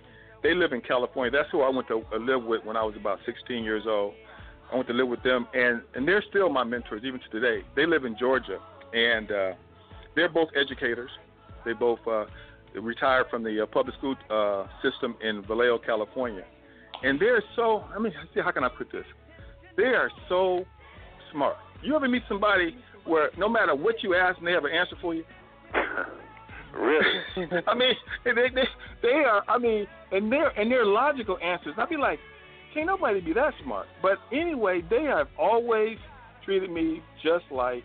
[0.43, 1.31] They live in California.
[1.31, 4.15] That's who I went to uh, live with when I was about 16 years old.
[4.73, 7.65] I went to live with them, and and they're still my mentors even to today.
[7.77, 8.59] They live in Georgia,
[8.93, 9.52] and uh,
[10.15, 11.11] they're both educators.
[11.65, 12.27] They both uh,
[12.81, 16.44] retired from the uh, public school uh, system in Vallejo, California,
[17.02, 17.85] and they're so.
[17.94, 19.06] I mean, see how can I put this?
[19.77, 20.65] They are so
[21.32, 21.56] smart.
[21.82, 25.14] You ever meet somebody where no matter what you ask, they have an answer for
[25.14, 25.24] you?
[26.76, 27.20] Really?
[27.68, 27.94] I mean,
[28.24, 28.64] they they
[29.02, 29.44] they are.
[29.48, 31.74] I mean, and they're and their logical answers.
[31.78, 32.18] I'd be like,
[32.72, 33.86] can't nobody be that smart.
[34.02, 35.98] But anyway, they have always
[36.44, 37.85] treated me just like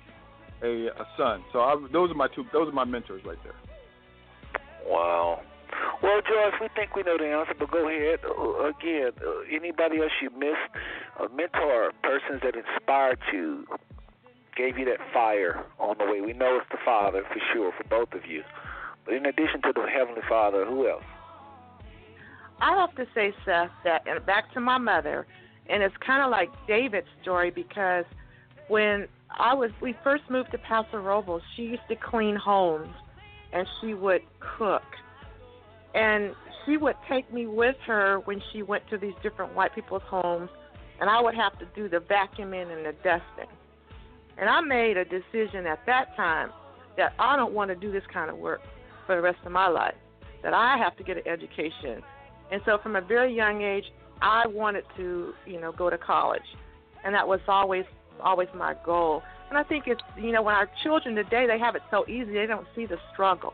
[0.64, 1.44] a, a son.
[1.54, 2.46] So I, those are my two.
[2.52, 3.54] Those are my mentors right there.
[4.86, 5.42] Wow.
[6.02, 8.20] Well, Joyce, we think we know the answer, but go ahead.
[8.26, 10.58] Uh, again, uh, anybody else you missed,
[11.20, 13.66] a mentor, persons that inspired you,
[14.60, 16.20] gave you that fire on the way.
[16.20, 18.44] We know it's the Father for sure, for both of you.
[19.06, 21.04] But in addition to the Heavenly Father, who else?
[22.60, 25.26] I have to say, Seth, that and back to my mother,
[25.70, 28.04] and it's kind of like David's story because
[28.68, 32.94] when I was we first moved to Paso Robles, she used to clean homes,
[33.54, 34.24] and she would
[34.58, 34.84] cook,
[35.96, 40.04] and she would take me with her when she went to these different white people's
[40.06, 40.50] homes,
[41.00, 43.56] and I would have to do the vacuuming and the dusting.
[44.40, 46.52] And I made a decision at that time
[46.98, 48.62] that I don't want to do this kind of work
[49.06, 49.96] for the rest of my life.
[50.44, 52.02] That I have to get an education.
[52.52, 53.84] And so from a very young age,
[54.22, 56.42] I wanted to, you know, go to college.
[57.04, 57.86] And that was always
[58.22, 59.24] always my goal.
[59.50, 62.34] And I think it's, you know, when our children today, they have it so easy,
[62.34, 63.54] they don't see the struggle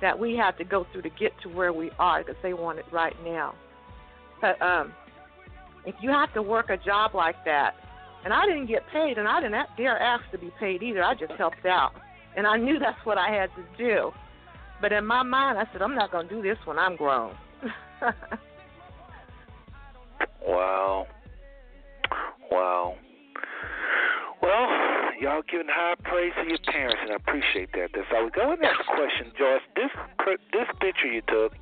[0.00, 2.78] that we have to go through to get to where we are because they want
[2.78, 3.54] it right now.
[4.40, 4.92] But um,
[5.84, 7.74] if you have to work a job like that,
[8.24, 11.02] and I didn't get paid, and I didn't dare ask to be paid either.
[11.02, 11.92] I just helped out,
[12.36, 14.12] and I knew that's what I had to do.
[14.80, 17.34] But in my mind, I said, I'm not going to do this when I'm grown.
[20.46, 21.06] Wow.
[22.50, 22.94] Wow.
[24.42, 24.68] Well,
[25.20, 27.90] y'all giving high praise to your parents, and I appreciate that.
[27.94, 28.48] That's how we go.
[28.48, 29.60] Let me ask a question, Joyce.
[29.76, 29.90] This
[30.52, 31.52] this picture you took,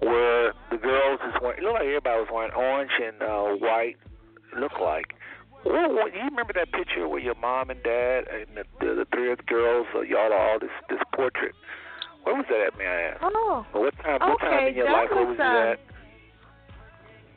[0.00, 3.96] where the girls is wearing, it looked like everybody was wearing orange and uh, white.
[4.52, 5.14] It looked like.
[5.62, 9.30] What, you remember that picture with your mom and dad and the, the, the three
[9.30, 11.54] of the girls, uh, y'all are all this this portrait?
[12.24, 13.20] Where was that at, may I ask?
[13.22, 13.66] Oh.
[13.72, 14.20] What time?
[14.20, 15.08] What time okay, in your that life?
[15.12, 15.78] Was, was uh, you at?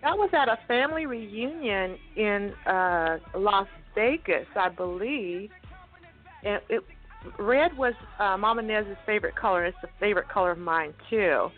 [0.04, 5.50] That was at a family reunion in uh Las Vegas, I believe.
[6.44, 6.84] And it
[7.40, 9.66] red was uh, Mama Nez's favorite color.
[9.66, 11.50] It's a favorite color of mine too.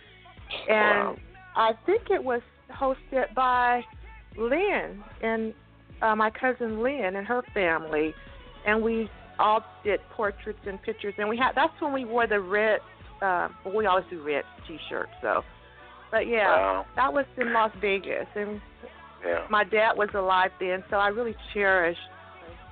[0.69, 1.17] And Wow.
[1.55, 3.83] I think it was hosted by
[4.37, 5.53] Lynn and
[6.05, 8.13] uh, my cousin Lynn and her family,
[8.65, 9.09] and we
[9.39, 11.13] all did portraits and pictures.
[11.17, 12.79] And we had that's when we wore the red.
[13.21, 15.41] Uh, well, we always do red T-shirts, so.
[16.11, 16.85] But yeah, Wow.
[16.95, 18.61] that was in Las Vegas, and
[19.25, 19.41] Yeah.
[19.49, 21.97] my dad was alive then, so I really cherish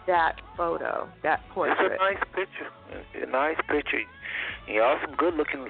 [0.06, 1.94] that photo, that portrait.
[1.94, 3.24] It's a nice picture.
[3.24, 4.02] A nice picture.
[4.68, 5.68] Y'all some good looking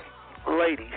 [0.48, 0.94] ladies.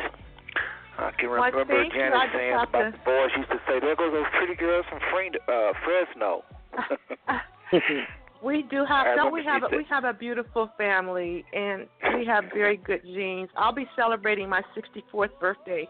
[0.98, 1.90] I can remember you.
[1.93, 4.98] Janet saying about to- the boys used to say, There goes those pretty girls from
[4.98, 6.44] uh, Fresno.
[8.43, 12.44] We do have no, we have a, we have a beautiful family and we have
[12.55, 13.48] very good genes.
[13.57, 15.89] I'll be celebrating my 64th birthday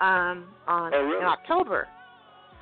[0.00, 1.18] um on Oh, really?
[1.18, 1.88] in October.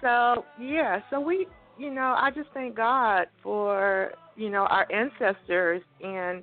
[0.01, 1.47] So, yeah, so we
[1.79, 6.43] you know, I just thank God for, you know, our ancestors and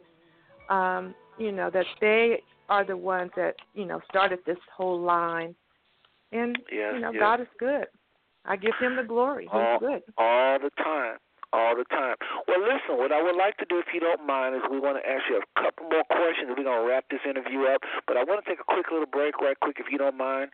[0.69, 5.55] um, you know, that they are the ones that, you know, started this whole line.
[6.31, 7.19] And Yes, you know, yes.
[7.19, 7.85] God is good.
[8.49, 9.43] I give him the glory.
[9.43, 10.01] He's all, good.
[10.17, 11.17] all the time.
[11.53, 12.15] All the time.
[12.47, 14.97] Well, listen, what I would like to do, if you don't mind, is we want
[15.01, 16.49] to ask you a couple more questions.
[16.49, 17.81] We're going to wrap this interview up.
[18.05, 20.49] But I want to take a quick little break, right quick, if you don't mind.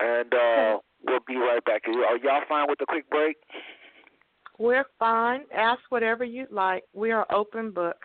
[0.00, 1.82] And uh, we'll be right back.
[1.88, 3.36] Are y'all fine with the quick break?
[4.58, 5.42] We're fine.
[5.54, 6.84] Ask whatever you'd like.
[6.92, 7.96] We are open book.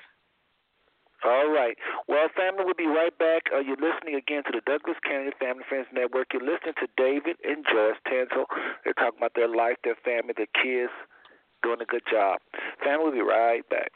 [1.26, 1.78] All right.
[2.08, 3.50] Well, family, we'll be right back.
[3.54, 6.28] Uh, you're listening again to the Douglas Canady Family Friends Network.
[6.32, 8.46] You're listening to David and Joyce Tansil.
[8.84, 10.94] They're talking about their life, their family, their kids,
[11.64, 12.38] doing a good job.
[12.84, 13.92] Family, we'll be right back.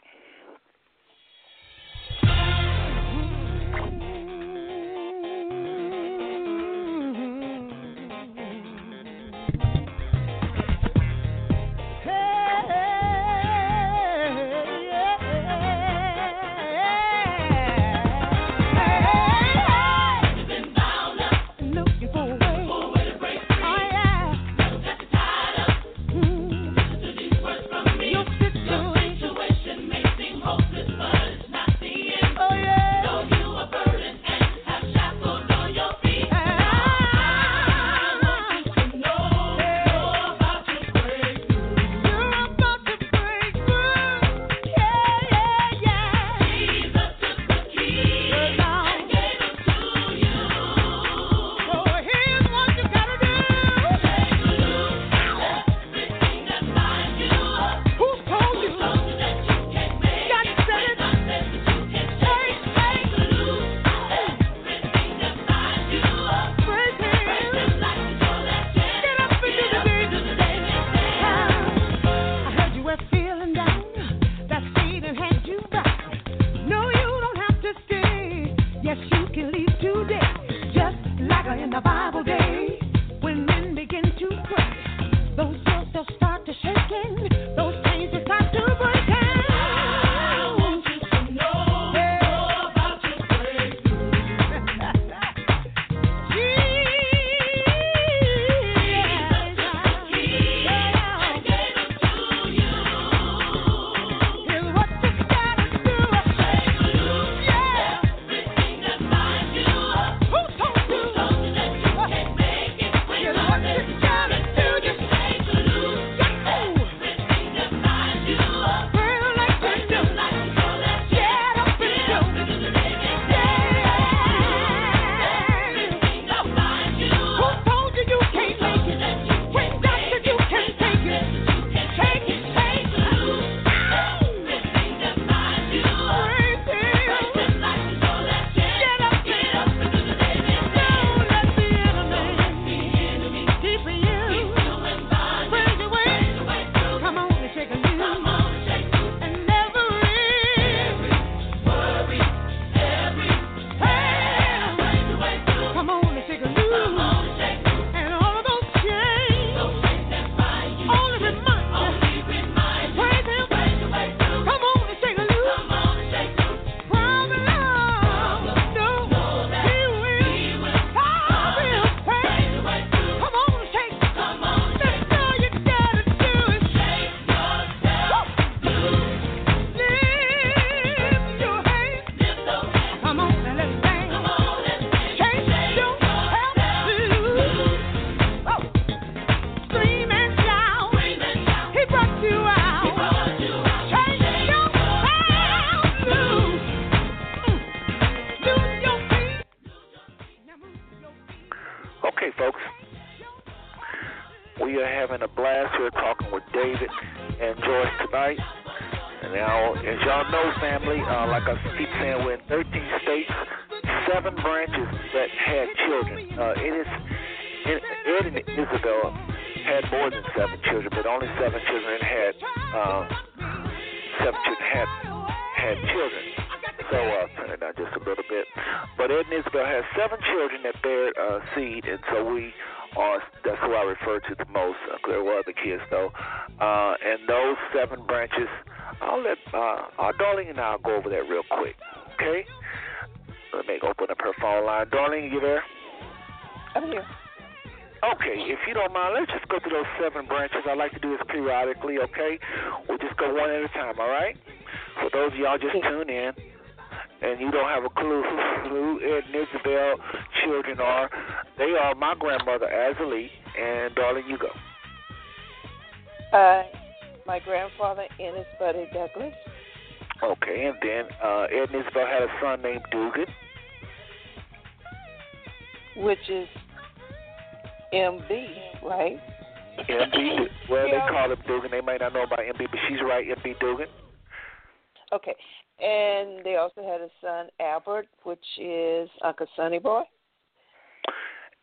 [289.72, 290.02] Sonny Boy.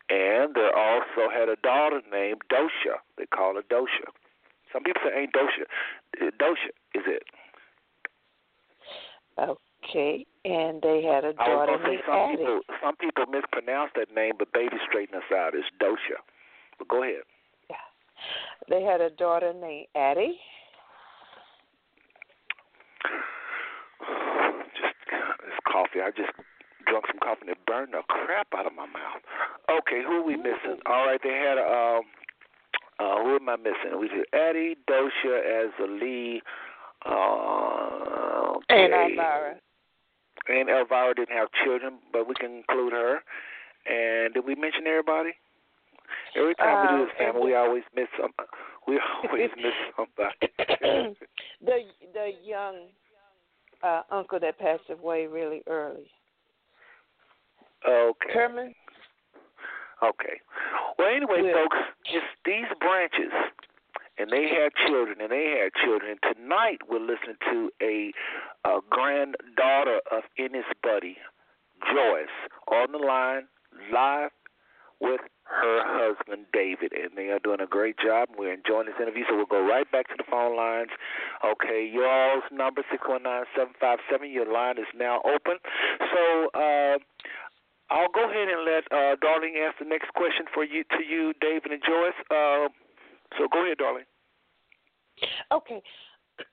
[0.08, 2.98] And they also had a daughter named Dosha.
[3.16, 4.10] They call her Dosha.
[4.72, 5.62] Some people say ain't Dosha.
[6.20, 7.22] Uh, Dosha is it?
[9.38, 10.26] Okay.
[10.44, 12.36] And they had a I was daughter gonna say named some Addie.
[12.38, 15.54] people some people mispronounce that name, but baby straighten us out.
[15.54, 16.18] It's Dosha.
[16.78, 17.22] But go ahead.
[18.68, 20.38] They had a daughter named Addie.
[24.74, 26.00] Just this coffee.
[26.02, 26.30] I just
[26.86, 29.22] drunk some coffee and it burned the crap out of my mouth.
[29.70, 30.78] Okay, who are we missing?
[30.86, 32.04] All right, they had a um
[32.98, 33.98] uh who am I missing?
[33.98, 35.40] We did Addie, Dosha,
[35.80, 36.40] Azalee,
[37.06, 38.84] uh okay.
[38.84, 39.54] And Elvira.
[40.48, 43.20] And Elvira didn't have children, but we can include her.
[43.88, 45.30] And did we mention everybody?
[46.36, 48.32] Every time we do Uh, this, family, we always miss some.
[48.88, 50.52] We always miss somebody.
[51.60, 51.84] the
[52.14, 52.88] the young
[53.84, 56.10] uh uncle that passed away really early.
[57.88, 58.32] Okay.
[58.32, 58.74] Herman?
[60.02, 60.40] Okay.
[60.98, 61.52] Well, anyway, Yeah.
[61.52, 61.76] folks,
[62.12, 63.32] it's these branches,
[64.30, 66.16] and they had children, and they had children.
[66.22, 68.12] And tonight we're listening to a,
[68.64, 71.16] a granddaughter of Ennis Buddy,
[71.86, 72.36] Joyce,
[72.70, 73.48] on the line
[73.92, 74.30] live
[75.00, 78.28] with her husband David, and they are doing a great job.
[78.38, 80.90] We're enjoying this interview, so we'll go right back to the phone lines.
[81.44, 84.30] Okay, y'all's number six one nine seven five seven.
[84.30, 85.58] Your line is now open.
[86.12, 86.50] So.
[86.54, 86.98] uh
[87.92, 91.32] I'll go ahead and let uh, Darling ask the next question for you to you,
[91.40, 92.14] David and Joyce.
[92.30, 92.68] Uh,
[93.36, 94.04] so go ahead, Darling.
[95.52, 95.82] Okay.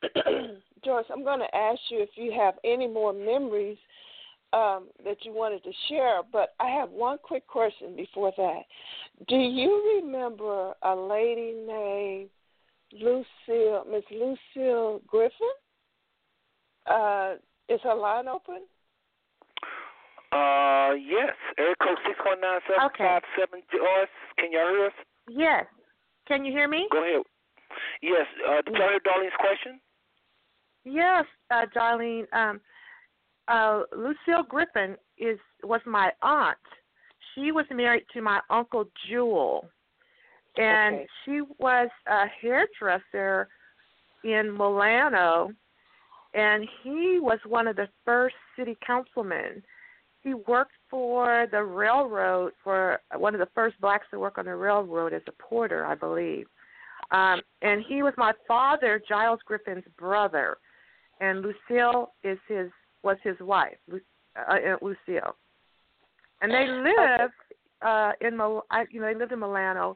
[0.84, 3.77] Joyce, I'm going to ask you if you have any more memories
[4.53, 8.61] um, that you wanted to share, but I have one quick question before that.
[9.27, 12.30] Do you remember a lady named
[12.94, 15.31] Lucille, Miss Lucille Griffin?
[16.89, 17.35] Uh,
[17.68, 18.61] is her line open?
[20.31, 21.35] Uh, yes.
[21.57, 23.61] Area code six one nine seven five seven.
[23.72, 24.07] Joyce,
[24.38, 24.94] can y'all hear us?
[25.30, 25.65] Yes.
[26.27, 26.88] Can you hear me?
[26.91, 27.23] Go ahead.
[28.02, 28.26] Yes.
[28.48, 29.80] Uh, did y'all hear Darlene's question?
[30.84, 32.31] Yes, uh, Darlene.
[32.34, 32.61] Um,
[33.48, 36.57] uh, Lucille Griffin is was my aunt.
[37.34, 39.69] She was married to my uncle Jewel,
[40.57, 41.07] and Okay.
[41.23, 43.48] she was a hairdresser
[44.23, 45.52] in Milano,
[46.34, 49.64] and he was one of the first city councilmen.
[50.23, 54.56] He worked for the railroad for one of the first blacks to work on the
[54.56, 56.48] railroad as a porter, I believe.
[57.12, 60.58] Um, and he was my father, Jiles Griffin's brother,
[61.22, 62.70] and Lucille is his
[63.04, 64.02] was his wife, Lu-
[64.36, 65.36] uh, uh, Lucille.
[66.42, 67.34] And they lived
[67.82, 69.96] uh, in Mil- I, you know they lived in Milano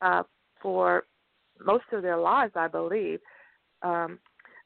[0.00, 0.22] uh,
[0.62, 1.04] for
[1.64, 3.18] most of their lives, I believe.
[3.82, 4.18] Um,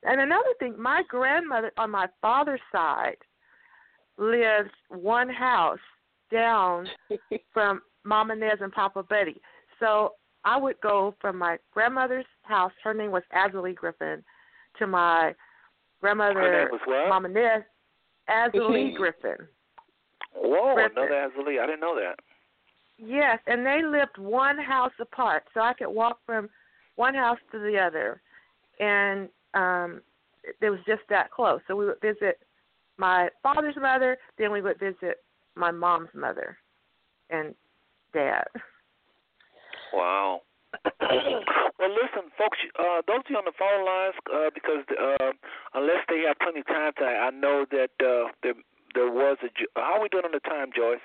[0.02, 3.16] and another thing, my grandmother on my father's side
[4.18, 5.78] lived one house
[6.30, 6.86] down
[7.52, 9.40] from Mama Nez and Papa Buddy.
[9.78, 10.12] So
[10.44, 14.22] I would go from my grandmother's house, her name was Azalee Griffin,
[14.78, 15.34] to my
[16.00, 17.08] grandmother, Her name was what?
[17.08, 17.62] Mama Nez,
[18.28, 19.36] Azalee Griffin.
[20.34, 20.92] Whoa, Griffin.
[20.96, 21.60] another Azalee.
[21.60, 22.18] I didn't know that.
[22.98, 26.48] Yes, and they lived one house apart, so I could walk from
[26.96, 28.20] one house to the other,
[28.78, 30.02] and um
[30.44, 31.60] it it was just that close.
[31.66, 32.38] So we would visit
[32.98, 35.22] my father's mother, then we would visit
[35.54, 36.56] my mom's mother
[37.30, 37.54] and
[38.12, 38.44] dad.
[39.92, 40.42] Wow.
[41.80, 42.58] Well, listen, folks.
[42.78, 45.32] Uh, those of you on the phone lines, uh, because uh,
[45.72, 48.52] unless they have plenty of time tonight, I know that uh, there
[48.94, 49.48] there was a.
[49.80, 51.00] How are we doing on the time, Joyce?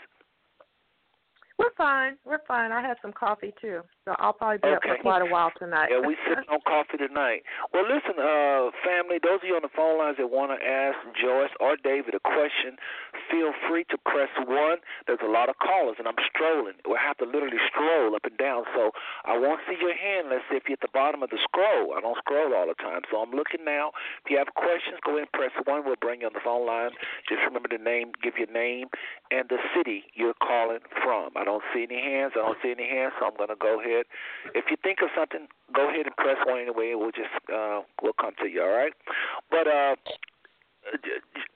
[1.58, 2.18] We're fine.
[2.26, 2.74] We're fine.
[2.74, 5.90] I had some coffee too, so I'll probably be up for quite a while tonight.
[5.90, 7.42] Yeah, we sipping on coffee tonight.
[7.74, 10.94] Well, listen, uh, family, those of you on the phone lines that want to ask
[11.18, 12.78] Joyce or David a question,
[13.34, 14.78] feel free to press one.
[15.10, 16.78] There's a lot of callers, and I'm strolling.
[16.86, 18.94] We'll have to literally stroll up and down, so
[19.26, 21.98] I won't see your hand unless if you're at the bottom of the scroll.
[21.98, 23.90] I don't scroll all the time, so I'm looking now.
[24.22, 25.82] If you have questions, go ahead and press one.
[25.82, 26.94] We'll bring you on the phone line.
[27.26, 28.94] Just remember the name, give your name
[29.32, 31.34] and the city you're calling from.
[31.34, 32.34] I don't see any hands.
[32.38, 33.95] I don't see any hands, so I'm going to go ahead.
[34.54, 36.92] If you think of something, go ahead and press one anyway.
[36.92, 38.62] and We'll just uh, we'll come to you.
[38.62, 38.94] All right.
[39.50, 39.96] But uh,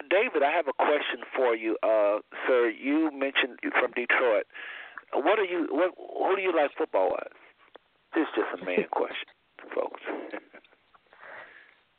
[0.10, 2.70] David, I have a question for you, uh, sir.
[2.70, 4.46] You mentioned you're from Detroit.
[5.14, 5.68] What are you?
[5.72, 7.36] What who do you like football wise?
[8.14, 9.30] This is just a man question,
[9.76, 10.02] folks.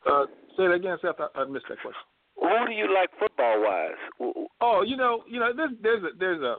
[0.05, 0.25] Uh,
[0.57, 1.19] say that again, Seth.
[1.19, 2.03] I, I missed that question.
[2.41, 4.43] Who do you like football wise?
[4.61, 6.55] Oh, you know, you know, there's there's a there's a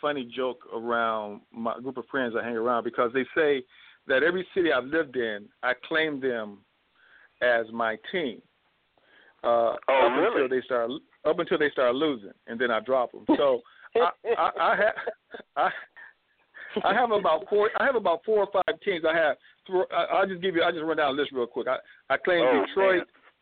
[0.00, 3.62] funny joke around my group of friends I hang around because they say
[4.06, 6.58] that every city I've lived in, I claim them
[7.42, 8.40] as my team.
[9.42, 10.42] Uh, Oh, up really?
[10.44, 10.90] until they start
[11.24, 13.24] up until they start losing, and then I drop them.
[13.36, 13.60] So
[13.96, 14.94] I, I, I have
[15.56, 15.70] I,
[16.84, 17.70] I have about four.
[17.78, 19.04] I have about four or five teams.
[19.08, 19.36] I have.
[20.12, 20.62] I'll just give you.
[20.62, 21.68] I will just run down the list real quick.
[21.68, 21.76] I
[22.12, 22.96] I claim Oh, Detroit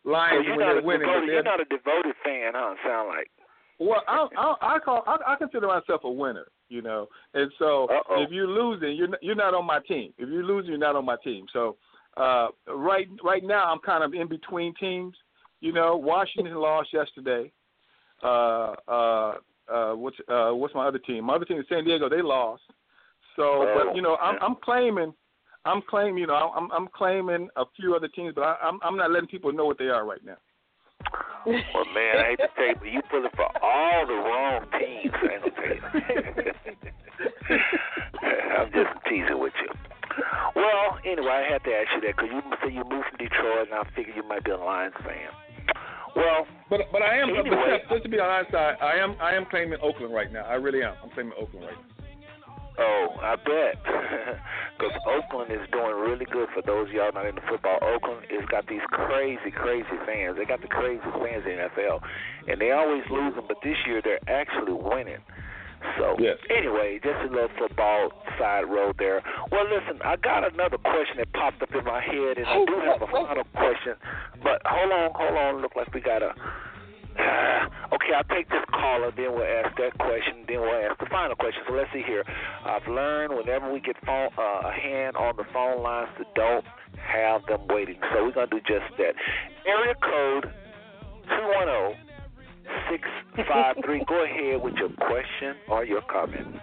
[0.04, 0.12] man.
[0.12, 1.06] Lions so you're when they're a winning.
[1.06, 2.74] devoted, you're not a devoted fan, huh?
[2.86, 3.28] Sound like.
[3.78, 7.84] Well, I I, I call I, I consider myself a winner, you know, and so
[7.90, 8.22] Uh-oh.
[8.22, 10.12] if you're losing, you're you're not on my team.
[10.18, 11.46] If you're losing, you're not on my team.
[11.52, 11.76] So
[12.16, 15.14] uh, right right now, I'm kind of in between teams.
[15.60, 17.52] You know, Washington lost yesterday.
[18.22, 19.34] Uh, uh,
[19.72, 21.24] uh, what's uh, what's my other team?
[21.24, 22.08] My other team is San Diego.
[22.08, 22.62] They lost.
[23.36, 25.14] So, Oh, but you know, I'm I'm claiming.
[25.64, 28.96] I'm claiming, you know, I'm I'm claiming a few other teams, but I, I'm I'm
[28.96, 30.36] not letting people know what they are right now.
[31.46, 35.14] Well, man, I hate to tell you, but you pulling for all the wrong teams.
[35.14, 37.58] I ain't gonna tell you.
[38.58, 39.70] I'm just teasing with you.
[40.56, 43.68] Well, anyway, I had to ask you that because you said you moved from Detroit,
[43.70, 45.30] and I figured you might be a Lions fan.
[46.16, 47.28] Well, But but I am.
[47.30, 47.78] But Anyway.
[47.80, 50.44] Seth, just to be on our side, I am I am claiming Oakland right now.
[50.44, 50.94] I really am.
[51.02, 51.97] I'm claiming Oakland right now.
[52.78, 53.76] Oh, I bet.
[54.78, 57.82] Because Oakland is doing really good for those of y'all not into football.
[57.82, 60.36] Oakland has got these crazy, crazy fans.
[60.38, 61.98] They got the craziest fans in the NFL.
[62.46, 65.18] And they always losing, but this year they're actually winning.
[65.98, 66.38] So, Yes.
[66.54, 69.20] anyway, just a little football side road there.
[69.50, 72.78] Well, listen, I got another question that popped up in my head, and I do
[72.78, 73.94] have a final question.
[74.44, 75.60] But hold on, hold on.
[75.60, 76.30] Look like we got a.
[77.98, 81.34] okay, I'll take this caller, then we'll ask that question, then we'll ask the final
[81.34, 81.62] question.
[81.66, 82.24] So let's see here.
[82.64, 86.64] I've learned whenever we get phone, uh, a hand on the phone lines to don't
[86.96, 87.98] have them waiting.
[88.14, 89.14] So we're going to do just that.
[89.66, 90.46] Area code
[91.26, 92.08] 210
[92.90, 94.04] 653.
[94.06, 96.56] Go ahead with your question or your comment.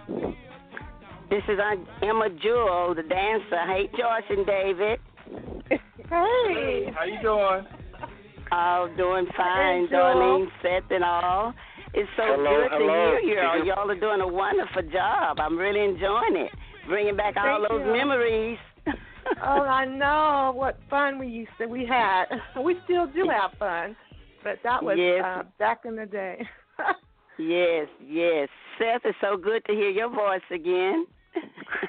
[1.28, 3.66] This is Aunt Emma Jewel, the dancer.
[3.66, 5.00] Hey, Joyce and David.
[6.08, 6.88] Hey.
[6.94, 7.66] How you doing?
[8.52, 10.00] All doing fine, Hey, Jewel.
[10.00, 11.52] Darlene, Seth, and all.
[11.94, 13.16] It's so Hello, good hello.
[13.16, 13.40] to hear you.
[13.40, 13.58] all.
[13.58, 15.40] You- Y'all are doing a wonderful job.
[15.40, 16.52] I'm really enjoying it.
[16.86, 17.92] Bringing back all Thank those you.
[17.92, 18.58] memories.
[18.86, 18.92] oh,
[19.62, 22.26] I know what fun we used to we had.
[22.62, 23.96] We still do have fun,
[24.44, 25.24] but that was Yes.
[25.24, 26.46] uh, back in the day.
[27.38, 28.48] yes, yes.
[28.78, 31.06] Seth, it's so good to hear your voice again.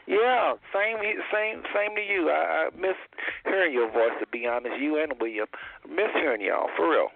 [0.08, 0.98] Yeah, same,
[1.34, 2.30] same, same to you.
[2.30, 2.96] I, I miss
[3.44, 4.16] hearing your voice.
[4.20, 5.48] To be honest, you and William,
[5.88, 7.08] miss hearing y'all for real.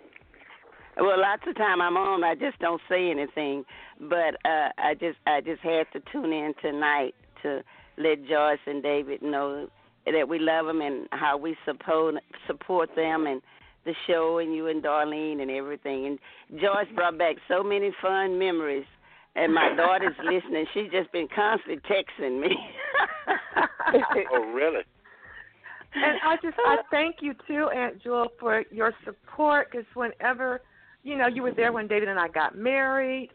[0.97, 3.63] Well, lots of time I'm on, I just don't say anything.
[3.99, 7.63] But uh, I just I just had to tune in tonight to
[7.97, 9.69] let Joyce and David know
[10.05, 12.15] that we love them and how we support
[12.47, 13.41] support them and
[13.85, 16.05] the show and you and Darlene and everything.
[16.05, 16.19] And
[16.59, 18.85] Joyce brought back so many fun memories.
[19.35, 20.65] And my daughter's listening.
[20.73, 22.55] She's just been constantly texting me.
[24.33, 24.83] oh, really?
[25.93, 29.71] and I just I thank you too, Aunt Jewel, for your support.
[29.71, 30.61] Because whenever,
[31.03, 33.29] you know, you were there when David and I got married,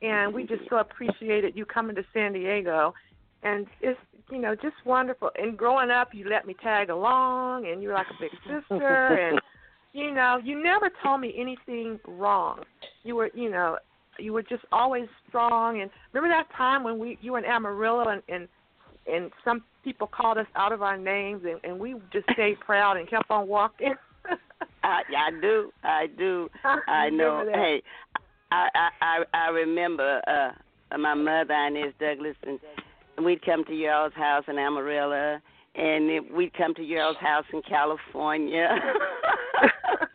[0.00, 2.94] and we just so appreciated you coming to San Diego,
[3.42, 3.98] and it's
[4.30, 5.30] you know just wonderful.
[5.36, 9.28] And growing up, you let me tag along, and you were like a big sister,
[9.28, 9.40] and
[9.92, 12.60] you know, you never told me anything wrong.
[13.04, 13.78] You were, you know,
[14.18, 15.80] you were just always strong.
[15.80, 18.48] And remember that time when we you were in Amarillo and and
[19.12, 22.96] and some people called us out of our names, and, and we just stayed proud
[22.96, 23.94] and kept on walking.
[24.84, 26.48] I, I do, I do,
[26.88, 27.44] I know.
[27.44, 27.54] That.
[27.54, 27.82] Hey,
[28.50, 32.60] I I I remember uh my mother and Inez Douglas, and
[33.24, 35.40] we'd come to y'all's house in Amarillo,
[35.74, 38.68] and it, we'd come to y'all's house in California.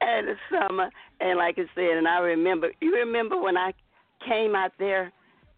[0.00, 0.90] and the summer,
[1.20, 2.72] and like I said, and I remember.
[2.80, 3.72] You remember when I
[4.26, 5.12] came out there?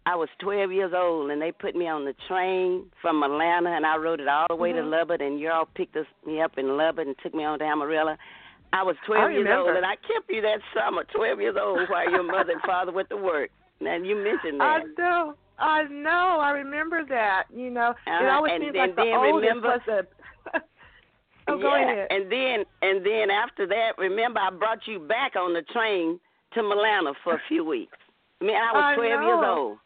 [0.05, 3.85] I was 12 years old, and they put me on the train from Atlanta, and
[3.85, 4.81] I rode it all the way Mhm.
[4.81, 7.65] to Lubbock, and y'all picked us, me up in Lubbock and took me on to
[7.65, 8.17] Amarillo.
[8.73, 11.87] I was 12 I years old, and I kept you that summer, 12 years old,
[11.89, 13.49] while your mother and father went to work.
[13.79, 14.81] Now you mentioned that.
[14.81, 15.35] I know.
[15.57, 16.39] I know.
[16.41, 17.43] I remember that.
[17.53, 20.07] You know, it Uh-huh, always seems like the then oldest remember- was a.
[21.47, 22.07] oh, go yeah, ahead.
[22.09, 26.19] and then and then after that, remember I brought you back on the train
[26.53, 27.97] to Milano for a few weeks.
[28.41, 29.77] I mean, I was I 12 years old.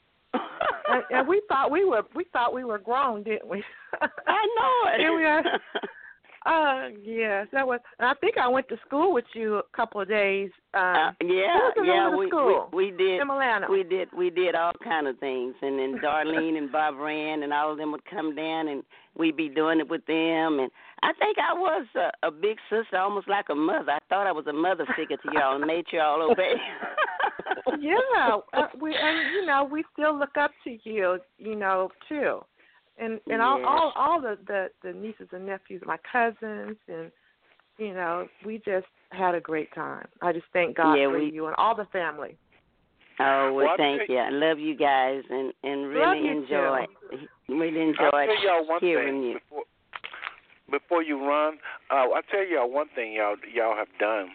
[0.90, 3.64] and, and we thought we were we thought we were grown, didn't we?
[4.02, 5.00] I know it.
[5.00, 5.44] Here we are.
[6.46, 7.80] Uh, yes, that was.
[8.00, 10.50] And I think I went to school with you a couple of days.
[10.74, 13.72] Um, Uh, yeah, what was the name yeah, we, we we did in Milano.
[13.72, 17.54] we did we did all kind of things, and then Darlene and Bob Rand and
[17.54, 18.84] all of them would come down, and
[19.16, 20.60] we'd be doing it with them.
[20.60, 20.72] And
[21.04, 23.92] I think I was a, a big sister, almost like a mother.
[23.92, 26.54] I thought I was a mother figure to y'all and made y'all obey.
[27.80, 32.40] yeah, uh, we and you know we still look up to you, you know, too,
[32.98, 33.68] and and all Yes.
[33.68, 37.12] all all the, the the nieces and nephews, my cousins, and
[37.78, 40.08] you know we just had a great time.
[40.22, 42.38] I just thank God Yeah, for we- you and all the family.
[43.20, 44.22] Oh well, Well, thank tell you.
[44.22, 46.86] I love you guys, and and really you enjoy
[47.50, 49.34] really I'll enjoyed tell y'all one hearing thing you.
[49.40, 49.64] before
[50.70, 51.58] before you run.
[51.92, 54.30] Uh, I'll tell y'all one thing y'all y'all have done.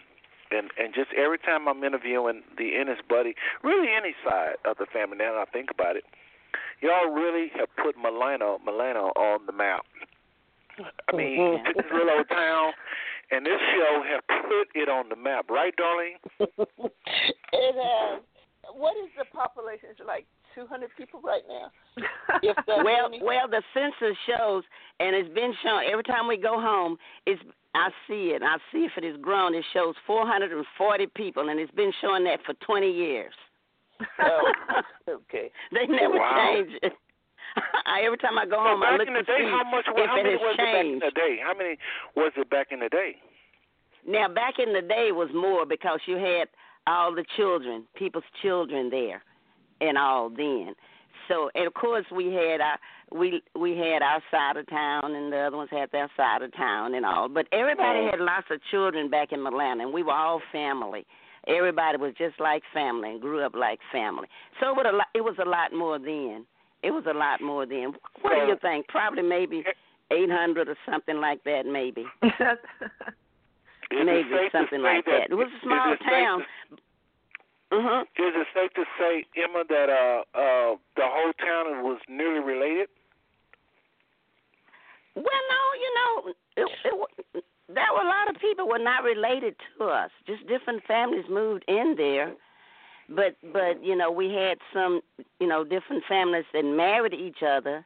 [0.51, 4.85] And and just every time I'm interviewing the Ennis buddy, really any side of the
[4.85, 6.03] family now that I think about it,
[6.81, 9.85] y'all really have put Milano Milano on the map.
[11.11, 11.63] I mean, Mhm.
[11.75, 12.73] this little old town
[13.31, 16.17] and this show have put it on the map, right, darling?
[17.53, 18.21] It has.
[18.73, 19.89] What is the population?
[19.91, 21.71] It's like 200 people right now.
[22.41, 24.63] If well, any- well, the census shows,
[24.99, 26.97] and it's been shown every time we go home.
[27.25, 27.41] It's
[27.75, 28.43] I see it.
[28.43, 29.55] I see if it is grown.
[29.55, 33.33] It shows 440 people, and it's been showing that for 20 years.
[34.19, 34.51] Oh,
[35.09, 35.49] okay.
[35.71, 36.53] They never Wow.
[36.53, 36.93] change it.
[37.85, 39.49] I, every time I go So home, I back look in the to day, see
[39.49, 39.85] how much?
[39.87, 41.37] if how it many has was it back in the day?
[41.43, 41.77] How many
[42.15, 43.15] was it back in the day?
[44.07, 46.47] Now, back in the day was more because you had
[46.87, 49.23] all the children, people's children there,
[49.87, 50.73] and all then.
[51.27, 52.79] So, and of course, we had our
[53.11, 56.53] we we had our side of town, and the other ones had their side of
[56.55, 57.29] town, and all.
[57.29, 61.05] But everybody had lots of children back in Atlanta, and we were all family.
[61.47, 64.27] Everybody was just like family and grew up like family.
[64.59, 66.45] So it was a lot, it was a lot more then.
[66.83, 67.93] It was a lot more then.
[68.21, 68.87] What do you think?
[68.87, 69.63] Probably maybe
[70.11, 72.05] eight hundred or something like that, maybe.
[73.91, 75.29] Maybe something like that.
[75.29, 76.41] It was a small town.
[77.73, 78.01] Mhm.
[78.03, 82.87] Is it safe to say, Emma, that uh uh the whole town was nearly related?
[85.15, 86.67] Well, no, you know, it,
[87.33, 90.11] it, there were a lot of people were not related to us.
[90.27, 92.33] Just different families moved in there,
[93.09, 95.01] but but you know we had some
[95.39, 97.83] you know different families that married each other,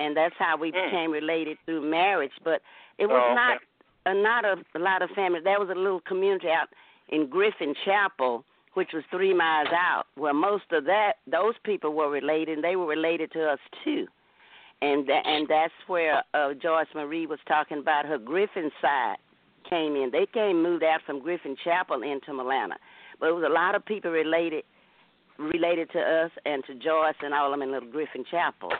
[0.00, 0.84] and that's how we Mm.
[0.84, 2.32] became related through marriage.
[2.42, 2.62] But
[2.98, 3.34] it was Oh, okay.
[3.34, 3.58] not
[4.06, 5.44] a not a, a lot of families.
[5.44, 6.68] There was a little community out
[7.08, 8.44] in Griffin Chapel,
[8.74, 12.76] which was three miles out, where most of that those people were related, and they
[12.76, 14.06] were related to us too
[14.82, 19.16] and tha- and that's where uh, Joyce Marie was talking about her Griffin side
[19.70, 20.10] came in.
[20.10, 22.74] They came moved out from Griffin Chapel into Milana,
[23.18, 24.64] but it was a lot of people related
[25.38, 28.70] related to us and to Joyce and all of them in Little Griffin Chapel.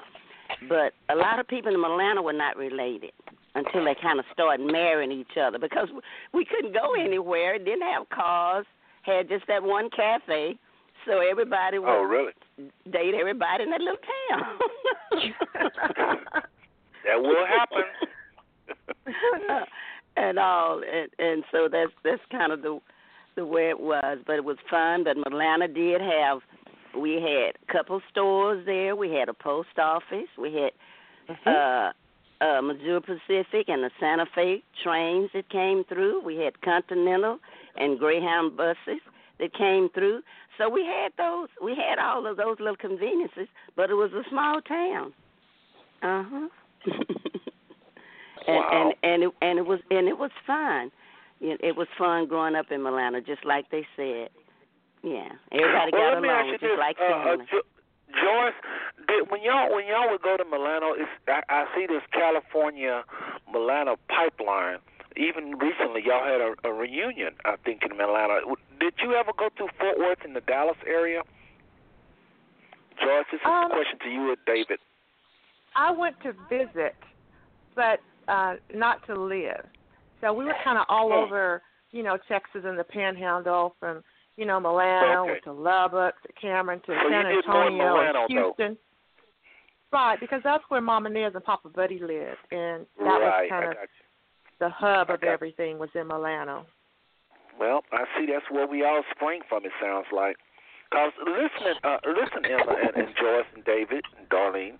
[0.68, 3.12] But a lot of people in Milana were not related
[3.54, 5.88] until they kind of started marrying each other because
[6.34, 8.66] we couldn't go anywhere, didn't have cars,
[9.02, 10.56] had just that one cafe,
[11.06, 12.32] so everybody would Oh, really?
[12.90, 13.98] date everybody in that little
[14.30, 14.58] town.
[17.04, 17.82] That will happen.
[20.16, 22.78] and all, and, and so that's that's kind of the
[23.34, 24.18] the way it was.
[24.26, 25.04] But it was fun.
[25.04, 26.40] But Milana did have,
[26.96, 28.94] we had a couple stores there.
[28.94, 30.28] We had a post office.
[30.38, 30.72] We had
[31.46, 31.90] uh,
[32.44, 36.22] uh, Missouri Pacific and the Santa Fe trains that came through.
[36.24, 37.38] We had Continental
[37.76, 39.00] and Greyhound buses
[39.38, 40.22] that came through.
[40.58, 41.48] So we had those.
[41.62, 45.12] We had all of those little conveniences, but it was a small town.
[46.02, 46.48] Uh huh.
[48.48, 48.92] and Wow.
[49.02, 50.90] and and it, and it was and it was fun.
[51.40, 54.30] It was fun growing up in Milano, just like they said.
[55.02, 57.46] Yeah, everybody well, got along, just this, like uh, uh, family.
[58.14, 58.54] Joyce,
[59.08, 63.02] did, when y'all when y'all would go to Milano, it's, I, I see this California
[63.52, 64.78] Milano pipeline.
[65.16, 68.56] Even recently, y'all had a, a reunion, I think, in Milano.
[68.80, 71.22] Did you ever go through Fort Worth in the Dallas area?
[73.00, 74.78] Joyce, this is Um, a question to you or David.
[75.74, 76.94] I went to visit
[77.74, 79.64] but uh, not to live.
[80.20, 81.24] So we were kind of all Oh.
[81.24, 84.04] over, you know, Texas and the Panhandle, from
[84.36, 85.40] you know Milano Okay.
[85.40, 88.78] to Lubbock to Cameron to So San did more in Antonio Milano, and Houston.
[89.92, 93.76] Right, because that's where Mama Nez and Papa Buddy lived, and that was kind of.
[94.62, 96.66] The hub of everything was in Milano.
[97.58, 99.64] Well, I see that's where we all spring from.
[99.66, 100.36] It sounds like.
[100.94, 104.78] Cause listen, uh, listen, Emma and, and Joyce and David and Darlene,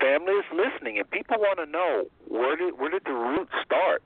[0.00, 4.02] family is listening, and people want to know where did where did the roots start?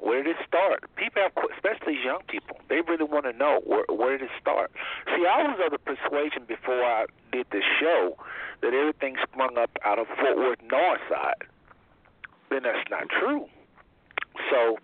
[0.00, 0.88] Where did it start?
[0.96, 4.72] People have, especially young people, they really want to know where where did it start.
[5.12, 8.16] See, I was of the persuasion before I did this show
[8.62, 11.44] that everything sprung up out of Fort Worth North Side.
[12.48, 13.50] Then that's not true.
[14.50, 14.78] So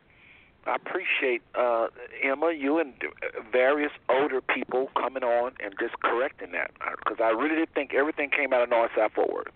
[0.66, 1.88] I appreciate uh,
[2.22, 7.30] Emma, you and uh, various older people coming on and just correcting that because I
[7.30, 9.46] really did think everything came out of Northside Fort Worth.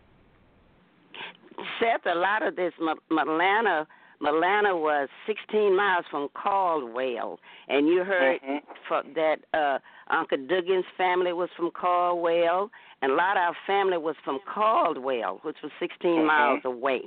[1.79, 2.73] Seth, a lot of this
[3.11, 3.87] Milana,
[4.23, 7.39] Milana was 16 miles from Caldwell,
[7.69, 8.41] and you heard
[8.89, 9.79] fro- that uh,
[10.13, 12.71] Uncle Duggan's family was from Caldwell,
[13.03, 16.27] and a lot of our family was from Caldwell, which was 16 Mhm.
[16.27, 17.03] miles away.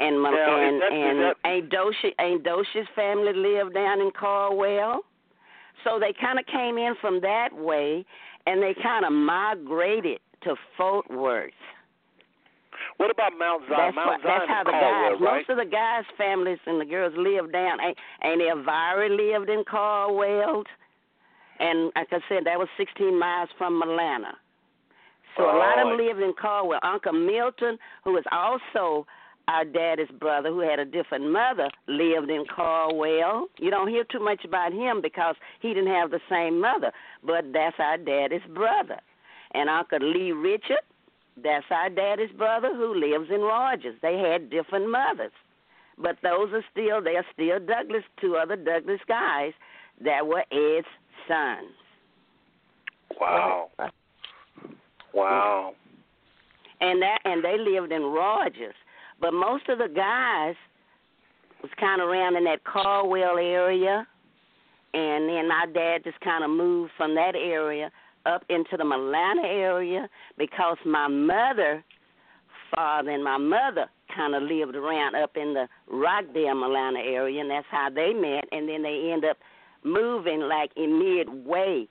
[0.00, 4.10] And Mil- Now, and that- and that- Aunt Doshi, Aunt Doshi's family lived down in
[4.12, 5.04] Caldwell,
[5.84, 8.04] so they kind of came in from that way,
[8.46, 11.52] and they kind of migrated to Fort Worth.
[12.96, 13.76] What about Mount Zion?
[13.78, 15.34] That's, Mount what, Zion that's how the Caldwell, guys, right?
[15.36, 17.78] most of the guys' families and the girls lived down.
[17.80, 20.64] Ain't, ain't Elvira lived in Caldwell?
[21.58, 24.34] And like I said, that was 16 miles from Milana.
[25.36, 26.02] So a lot of them Oh.
[26.02, 26.80] lived in Caldwell.
[26.82, 29.06] Uncle Milton, who is also
[29.50, 33.46] our daddy's brother, who had a different mother, lived in Caldwell.
[33.58, 36.92] You don't hear too much about him because he didn't have the same mother,
[37.24, 39.00] but that's our daddy's brother.
[39.52, 40.84] And Uncle Lee Richard,
[41.42, 43.96] that's our daddy's brother who lives in Rogers.
[44.02, 45.32] They had different mothers.
[45.98, 49.52] But those are still they're still Douglas, two other Douglas guys
[50.02, 50.86] that were Ed's
[51.28, 51.74] sons.
[53.20, 53.70] Wow.
[55.12, 55.74] Wow.
[56.80, 58.76] and that and they lived in Rogers.
[59.20, 60.54] But most of the guys
[61.62, 64.06] was kind of around in that Caldwell area,
[64.94, 67.90] and then my dad just kind of moved from that area
[68.26, 71.84] up into the Milana area because my mother,
[72.74, 77.50] father, and my mother kind of lived around up in the Rockdale, Milana area, and
[77.50, 78.44] that's how they met.
[78.52, 79.36] And then they end up
[79.84, 81.86] moving like in midway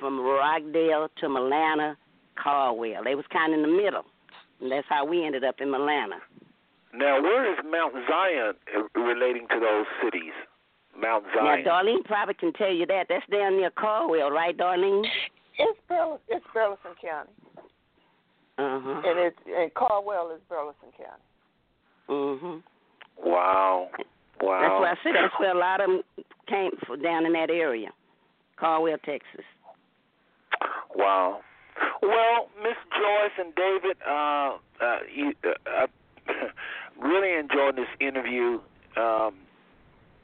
[0.00, 1.96] from Rockdale to Milana,
[2.42, 3.04] Caldwell.
[3.04, 4.02] They was kind of in the middle,
[4.60, 6.18] and that's how we ended up in Milana.
[6.96, 10.32] Now, where is Mount Zion uh, relating to those cities?
[10.96, 11.64] Mount Zion.
[11.64, 13.06] Now, Darlene probably can tell you that.
[13.08, 15.04] That's down near Caldwell, right, Darlene?
[15.58, 17.30] It's Burles, it's Burleson County,
[18.58, 19.02] Uh huh.
[19.04, 21.22] and it's and Caldwell is Burleson County.
[22.08, 22.62] Mhm.
[23.18, 23.88] Wow.
[24.40, 24.60] Wow.
[24.60, 26.02] That's why I said that's where a lot of them
[26.48, 27.90] came from down in that area,
[28.56, 29.44] Caldwell, Texas.
[30.94, 31.40] Wow.
[32.02, 35.86] Well, Miss Joyce and David, uh, uh, you, uh, I
[37.00, 38.60] really enjoying this interview.
[38.96, 39.34] Um,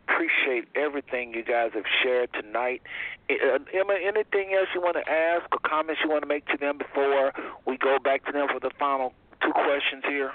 [0.09, 2.83] appreciate everything you guys have shared tonight.
[3.31, 6.57] Uh, Emma, anything else you want to ask or comments you want to make to
[6.59, 7.33] them before
[7.67, 10.33] we go back to them for the final two questions here?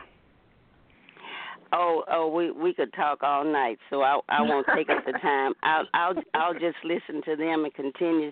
[1.73, 5.11] Oh, oh, we we could talk all night, so I I won't take up the
[5.21, 5.53] time.
[5.63, 8.31] I'll I'll I'll just listen to them and continue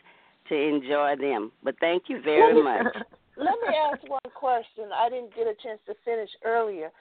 [0.50, 1.52] to enjoy them.
[1.64, 2.86] But thank you very much.
[3.36, 4.86] Let me ask one question.
[4.96, 6.92] I didn't get a chance to finish earlier.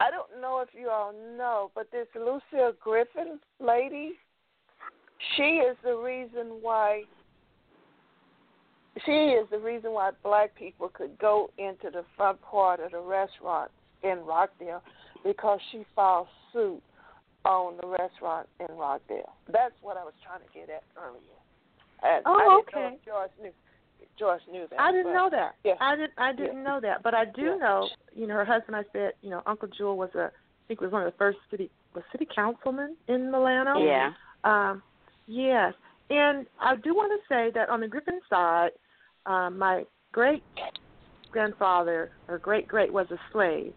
[0.00, 4.12] I don't know if you all know, but this Lucille Griffin lady,
[5.36, 7.02] she is the reason why
[9.04, 13.00] she is the reason why black people could go into the front part of the
[13.00, 13.70] restaurant
[14.02, 14.82] in Rockdale
[15.24, 16.82] because she filed suit
[17.44, 19.32] on the restaurant in Rockdale.
[19.52, 21.20] That's what I was trying to get at earlier.
[22.02, 22.96] And Oh, I didn't know okay.
[22.96, 23.52] if George knew
[24.18, 24.80] George knew that.
[24.80, 25.54] I didn't but- know that.
[25.64, 25.74] Yeah.
[25.80, 26.12] I didn't.
[26.18, 27.02] I didn't know that.
[27.02, 27.56] But I do Yeah.
[27.56, 27.88] know.
[28.14, 28.76] You know, her husband.
[28.76, 29.12] I said.
[29.22, 30.24] You know, Uncle Jewel was a.
[30.24, 33.78] I think was one of the first city was city councilman in Milano.
[33.84, 34.12] Yeah.
[34.44, 34.82] Um,
[35.26, 35.74] yes,
[36.08, 38.70] and I do want to say that on the Griffin side,
[39.26, 40.42] um, my great
[41.32, 43.72] grandfather or great great was a slave,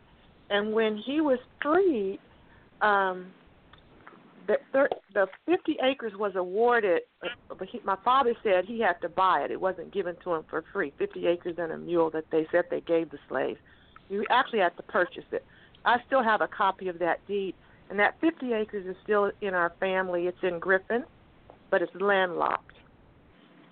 [0.49, 2.19] and when he was freed,
[2.81, 3.27] um,
[4.47, 8.99] the thir- the 50 acres was awarded, uh, but he, my father said he had
[9.01, 9.51] to buy it.
[9.51, 10.91] It wasn't given to him for free.
[10.97, 13.59] 50 acres and a mule that they said they gave the slaves.
[14.09, 15.45] You actually had to purchase it.
[15.85, 17.55] I still have a copy of that deed,
[17.89, 20.27] and that 50 acres is still in our family.
[20.27, 21.03] It's in Griffin,
[21.69, 22.75] but it's landlocked.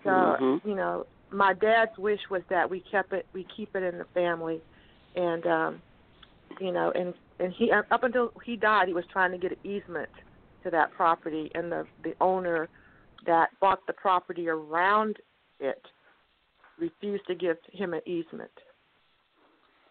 [0.03, 0.61] So Mhm.
[0.65, 4.05] you know, my dad's wish was that we kept it, we keep it in the
[4.05, 4.61] family,
[5.15, 5.81] and um,
[6.59, 9.59] you know, and and he up until he died, he was trying to get an
[9.63, 10.09] easement
[10.63, 12.69] to that property, and the the owner
[13.25, 15.17] that bought the property around
[15.59, 15.81] it
[16.79, 18.51] refused to give him an easement.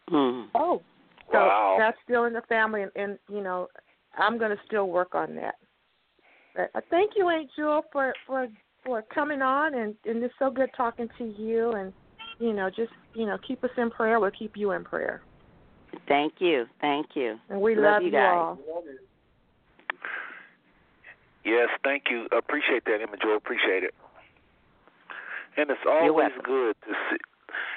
[0.09, 0.43] Hmm.
[0.55, 0.83] Oh,
[1.31, 1.77] so Wow.
[1.79, 3.69] that's still in the family, and, and you know,
[4.19, 5.55] I'm going to still work on that.
[6.55, 8.49] But uh, thank you, Aunt Jewel, for for
[8.85, 11.93] for coming on, and and it's so good talking to you, and
[12.41, 14.19] you know, just you know, keep us in prayer.
[14.19, 15.23] We'll keep you in prayer,
[16.09, 16.67] Thank you.
[16.81, 17.37] Thank you.
[17.49, 18.35] and we love, you you guys.
[18.35, 18.59] all.
[21.45, 22.27] Yes, thank you.
[22.37, 23.37] Appreciate that, Emma Joe.
[23.37, 23.95] Appreciate it.
[25.57, 27.19] And it's always good to see.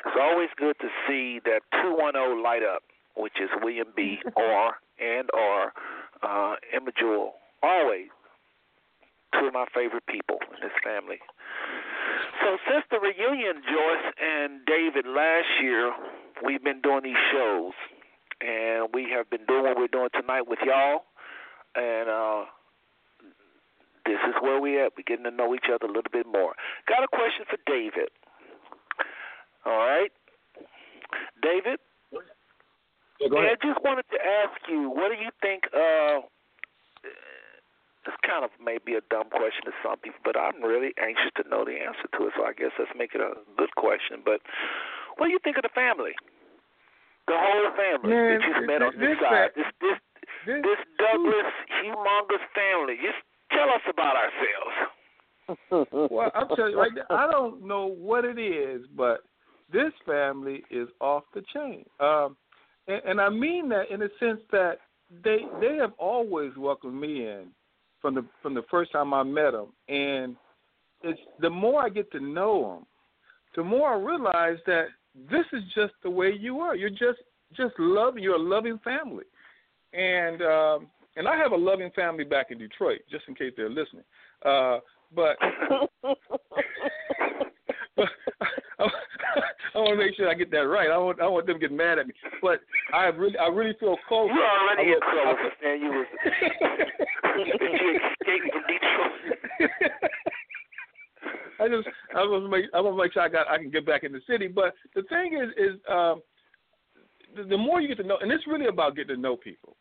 [0.06, 2.84] It's always good to see that 210 light up,
[3.16, 4.20] which is William B.
[4.38, 4.76] R.
[5.00, 5.74] and R.
[6.22, 7.34] Uh, Emma Jewel.
[7.64, 8.08] Always
[9.40, 11.20] two of my favorite people in this family.
[12.42, 15.94] So since the reunion, Joyce and David last year,
[16.46, 17.74] we've been doing these shows,
[18.42, 21.06] and we have been doing what we're doing tonight with y'all,
[21.76, 22.46] and uh,
[24.06, 24.94] this is where we at.
[24.98, 26.54] We're getting to know each other a little bit more.
[26.88, 28.10] Got a question for David.
[29.66, 30.12] All right,
[31.42, 31.80] David.
[33.22, 35.64] Yeah, go I just wanted to ask you, what do you think?
[35.74, 36.28] Uh,
[38.04, 41.48] it's kind of maybe a dumb question to some people, but I'm really anxious to
[41.48, 42.34] know the answer to it.
[42.36, 44.20] So I guess let's make it a good question.
[44.26, 44.42] But
[45.16, 46.12] what do you think of the family?
[47.32, 49.54] The whole family Man, that you've met on this- this this side.
[49.56, 50.00] fa- This this
[50.68, 52.98] this Douglas humongous family.
[53.00, 53.24] Just
[53.56, 55.88] tell us about ourselves.
[56.12, 59.24] well, I'm telling you right now, I don't know what it is, but
[59.72, 61.86] this family is off the chain.
[62.00, 62.38] Um,
[62.88, 64.78] and, and I mean that in the sense that
[65.24, 67.48] they they have always welcomed me in
[68.02, 70.36] from the from the first time I met them, and
[71.04, 72.88] it's the more I get to know them,
[73.56, 74.86] the more I realize that
[75.30, 76.76] this is just the way you are.
[76.76, 77.20] You're just
[77.56, 78.18] just love.
[78.18, 79.26] You're a loving family,
[79.94, 83.70] and um, and I have a loving family back in Detroit, just in case they're
[83.70, 84.04] listening.
[84.46, 84.80] Uh,
[85.16, 85.38] but
[87.96, 88.08] but
[88.80, 88.88] I,
[89.76, 90.90] I want to make sure I get that right.
[90.90, 92.14] I want I want them to get mad at me.
[92.42, 92.62] But
[92.94, 94.30] I really I really feel close.
[94.34, 95.50] You're already I in trouble.
[95.64, 96.08] You was
[97.38, 99.12] you escaped from Detroit.
[101.60, 103.70] I just I want to make I want to make sure I got I can
[103.70, 104.48] get back in the city.
[104.48, 106.22] But the thing is is um,
[107.36, 109.76] the, the more you get to know, and it's really about getting to know people.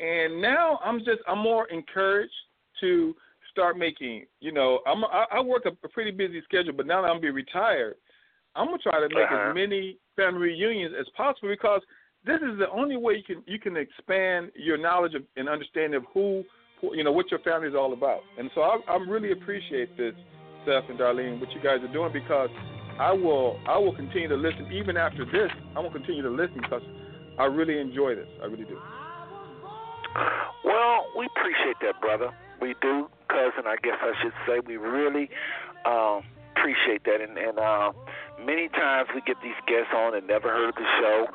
[0.00, 2.32] And now I'm just I'm more encouraged
[2.80, 3.14] to
[3.50, 4.26] start making.
[4.40, 7.14] You know, I'm I, I work a, a pretty busy schedule, but now that I'm
[7.16, 7.96] gonna be retired,
[8.54, 9.50] I'm gonna try to make Uh-huh.
[9.50, 11.82] as many family reunions as possible because
[12.24, 15.96] this is the only way you can you can expand your knowledge of, and understanding
[15.96, 16.44] of who,
[16.80, 18.20] who you know what your family is all about.
[18.38, 20.14] And so I, I really appreciate this,
[20.66, 22.50] Seth and Darlene, what you guys are doing because
[22.98, 25.50] I will I will continue to listen even after this.
[25.76, 26.82] I will continue to listen because
[27.38, 28.28] I really enjoy this.
[28.42, 28.78] I really do.
[30.64, 32.30] Well, we appreciate that, brother.
[32.60, 33.66] We do, cousin.
[33.66, 35.30] I guess I should say we really
[35.86, 36.22] um,
[36.56, 37.20] appreciate that.
[37.20, 37.92] And, and uh,
[38.44, 41.26] many times we get these guests on and never heard of the show,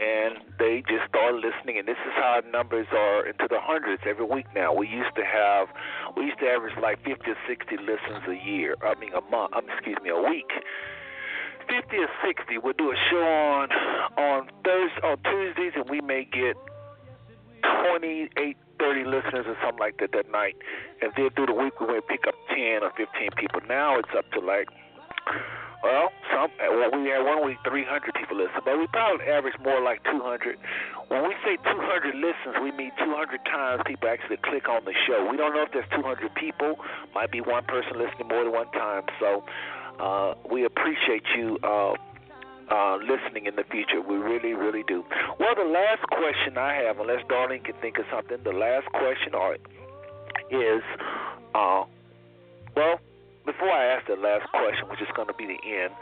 [0.00, 1.78] and they just start listening.
[1.78, 4.72] And this is how our numbers are into the hundreds every week now.
[4.72, 5.68] We used to have,
[6.16, 8.76] we used to average like 50 or 60 listens a year.
[8.82, 9.52] I mean, a month.
[9.54, 10.50] Um, excuse me, a week.
[11.68, 12.58] 50 or 60.
[12.58, 13.68] We'll do a show on
[14.18, 16.56] on Thursday, on Tuesdays, and we may get
[17.62, 20.56] 28, 30 listeners or something like that that night.
[21.00, 23.06] And then through the week, we may pick up 10 or 15
[23.36, 23.60] people.
[23.68, 24.68] Now it's up to like,
[25.82, 26.50] well, some.
[26.60, 30.58] Well, we had one week 300 people listen, but we probably average more like 200.
[31.08, 35.26] When we say 200 listens, we mean 200 times people actually click on the show.
[35.28, 36.78] We don't know if there's 200 people.
[37.14, 39.02] Might be one person listening more than one time.
[39.18, 39.42] So
[39.98, 41.58] uh, we appreciate you.
[41.62, 41.94] Uh,
[42.70, 44.00] uh, listening in the future.
[44.00, 45.04] We really, really do.
[45.38, 49.32] Well, the last question I have, unless Darlene can think of something, the last question
[50.50, 50.82] is,
[51.54, 51.84] uh,
[52.76, 53.00] well,
[53.44, 55.92] before I ask the last question, which is going to be the end,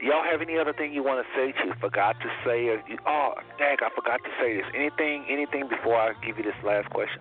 [0.00, 2.98] y'all have any other thing you want to say to forgot to say, or you,
[3.06, 4.66] oh, dang, I forgot to say this.
[4.74, 7.20] Anything, anything before I give you this last question?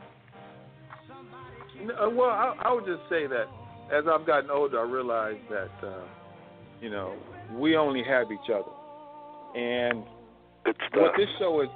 [1.82, 3.48] No, well, I, I would just say that
[3.92, 6.04] as I've gotten older, I realize that uh,
[6.82, 7.16] you know
[7.54, 8.72] we only have each other,
[9.56, 10.04] and
[10.94, 11.70] what this show is,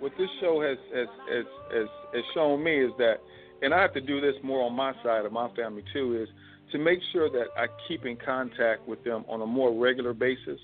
[0.00, 3.16] what this show has has, has has has shown me is that,
[3.62, 6.28] and I have to do this more on my side of my family too, is
[6.72, 10.60] to make sure that I keep in contact with them on a more regular basis,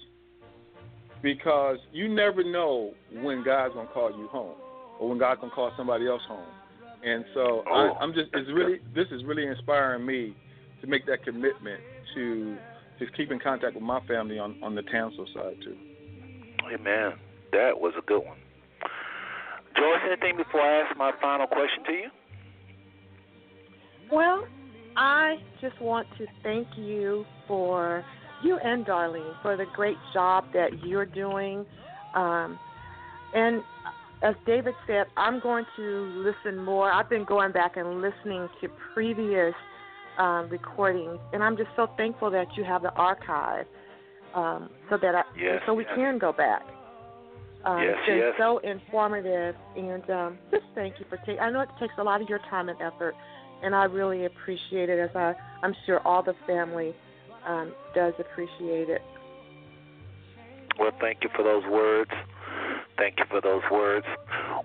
[1.22, 2.92] because you never know
[3.22, 4.56] when God's gonna call you home,
[4.98, 6.46] or when God's gonna call somebody else home.
[7.04, 7.96] And so I, oh.
[8.00, 10.36] I'm just it's really this is really inspiring me
[10.82, 11.80] to make that commitment
[12.14, 12.56] to
[12.98, 15.76] just keep in contact with my family on on the Tansil side too.
[16.72, 17.12] Amen.
[17.52, 18.38] That was a good one.
[19.76, 22.08] Joyce, anything before I ask my final question to you?
[24.10, 24.44] Well,
[24.96, 28.04] I just want to thank you for
[28.42, 31.64] you and Darlene for the great job that you're doing.
[32.14, 32.58] Um,
[33.34, 33.62] and
[34.22, 36.92] as David said, I'm going to listen more.
[36.92, 39.54] I've been going back and listening to previous
[40.18, 43.66] um, recordings, and I'm just so thankful that you have the archive,
[44.34, 45.92] um, so that I, Yes, so we yes.
[45.94, 46.62] can go back.
[47.64, 48.34] Um, Yes, it's been yes.
[48.38, 51.38] so informative, and um, just thank you for taking.
[51.38, 53.14] I know it takes a lot of your time and effort,
[53.62, 54.98] and I really appreciate it.
[54.98, 56.94] As I, I'm sure all the family
[57.46, 59.02] um, does appreciate it.
[60.78, 62.10] Well, thank you for those words.
[62.98, 64.06] Thank you for those words.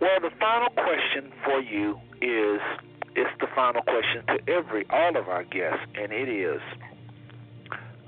[0.02, 2.62] Well, the final question for you is
[3.16, 6.62] it's the final question to every all of our guests, and it is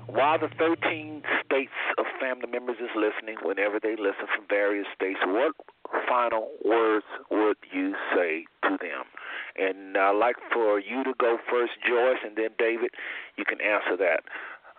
[0.06, 5.18] while the 13 states of family members is listening, whenever they listen from various states,
[5.24, 5.54] what
[6.08, 9.04] final words would you say to them?
[9.56, 12.90] And I'd like for you to go first, Joyce, and then David,
[13.36, 14.22] you can answer that.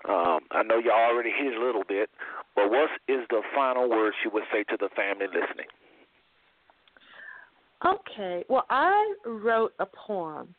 [0.10, 2.10] Um, I know you already hit a little bit,
[2.56, 5.68] but what is the final words you would say to the family listening?
[7.86, 8.44] Okay.
[8.50, 10.56] Well, I wrote a poem.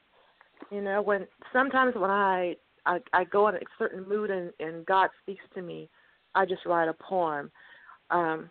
[0.70, 2.56] You know, when sometimes when I
[2.86, 5.88] I, I go in a certain mood and, and God speaks to me,
[6.34, 7.50] I just write a poem.
[8.10, 8.50] Um,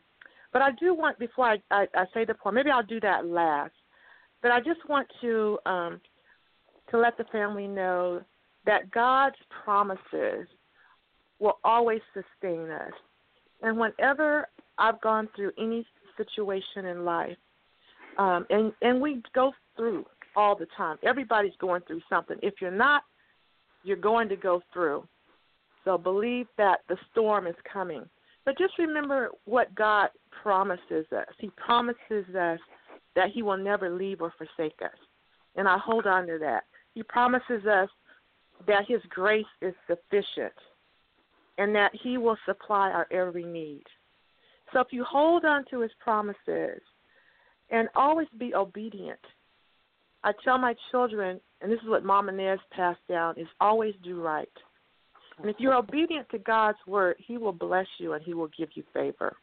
[0.54, 3.26] but I do want before I, I, I say the poem, maybe I'll do that
[3.26, 3.74] last.
[4.42, 6.02] But I just want to um,
[6.90, 8.22] to let the family know
[8.66, 10.48] that God's promises
[11.40, 12.92] will always sustain us.
[13.62, 14.48] And whenever
[14.78, 15.86] I've gone through any
[16.18, 17.38] situation in life,
[18.18, 20.06] um, and and we go through
[20.36, 20.98] all the time.
[21.04, 22.38] Everybody's going through something.
[22.42, 23.04] If you're not,
[23.84, 25.08] you're going to go through.
[25.84, 28.04] So believe that the storm is coming.
[28.46, 30.10] But just remember what God
[30.44, 31.28] promises us.
[31.40, 32.60] He promises us
[33.16, 34.98] that He will never leave or forsake us.
[35.56, 36.64] And I hold on to that.
[36.94, 37.90] He promises us
[38.68, 40.54] that His grace is sufficient
[41.58, 43.84] and that He will supply our every need.
[44.74, 46.82] So if you hold on to His promises
[47.70, 49.20] and always be obedient,
[50.24, 53.94] I tell my children, and this is what Mom and Inez passed down, is always
[54.04, 54.50] do right.
[55.40, 58.70] And if you're obedient to God's word, He will bless you and He will give
[58.74, 59.36] you favor.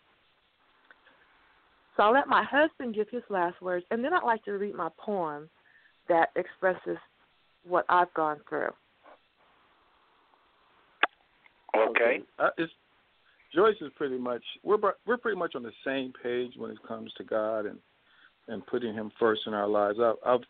[1.98, 4.74] So I'll let my husband give his last words, and then I'd like to read
[4.76, 5.50] my poem
[6.08, 6.96] that expresses
[7.66, 8.70] what I've gone through.
[11.76, 12.20] Okay.
[12.38, 12.72] Uh, it's,
[13.52, 17.12] Joyce is pretty much we're we're pretty much on the same page when it comes
[17.18, 17.78] to God and
[18.46, 19.98] and putting Him first in our lives.
[20.00, 20.40] I've I've,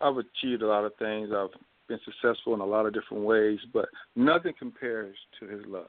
[0.00, 1.30] I've achieved a lot of things.
[1.34, 1.48] I've
[1.88, 5.88] been successful in a lot of different ways, but nothing compares to His love.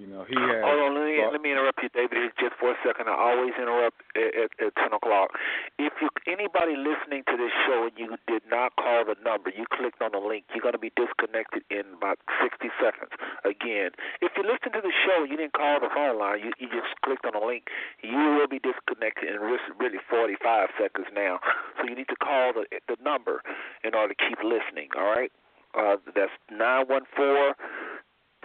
[0.00, 0.64] You know, he has.
[0.64, 3.12] Hold on, let me, let me interrupt you, David, just for a second.
[3.12, 5.36] I always interrupt at, at, at 10 o'clock.
[5.78, 9.68] If you anybody listening to this show and you did not call the number, you
[9.68, 13.12] clicked on the link, you're going to be disconnected in about 60 seconds.
[13.44, 13.92] Again,
[14.24, 16.72] if you listen to the show and you didn't call the phone line, you, you
[16.72, 17.68] just clicked on the link,
[18.00, 21.38] you will be disconnected in really 45 seconds now.
[21.76, 23.42] So you need to call the, the number
[23.84, 25.32] in order to keep listening, all right?
[25.76, 27.54] Uh, that's 914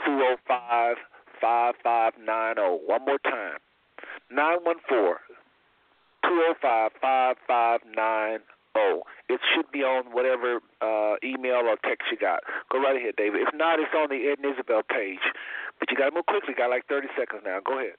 [0.06, 0.98] 205
[1.41, 2.85] 5590.
[2.85, 3.59] One more time.
[4.30, 5.18] 914
[6.23, 8.43] 205 5590.
[9.30, 12.43] It should be on whatever uh, email or text you got.
[12.72, 13.41] Go right ahead, David.
[13.41, 15.23] If not, it's on the Ed and Isabel page.
[15.80, 16.53] But you got to move quickly.
[16.55, 17.59] Got like 30 seconds now.
[17.65, 17.97] Go ahead.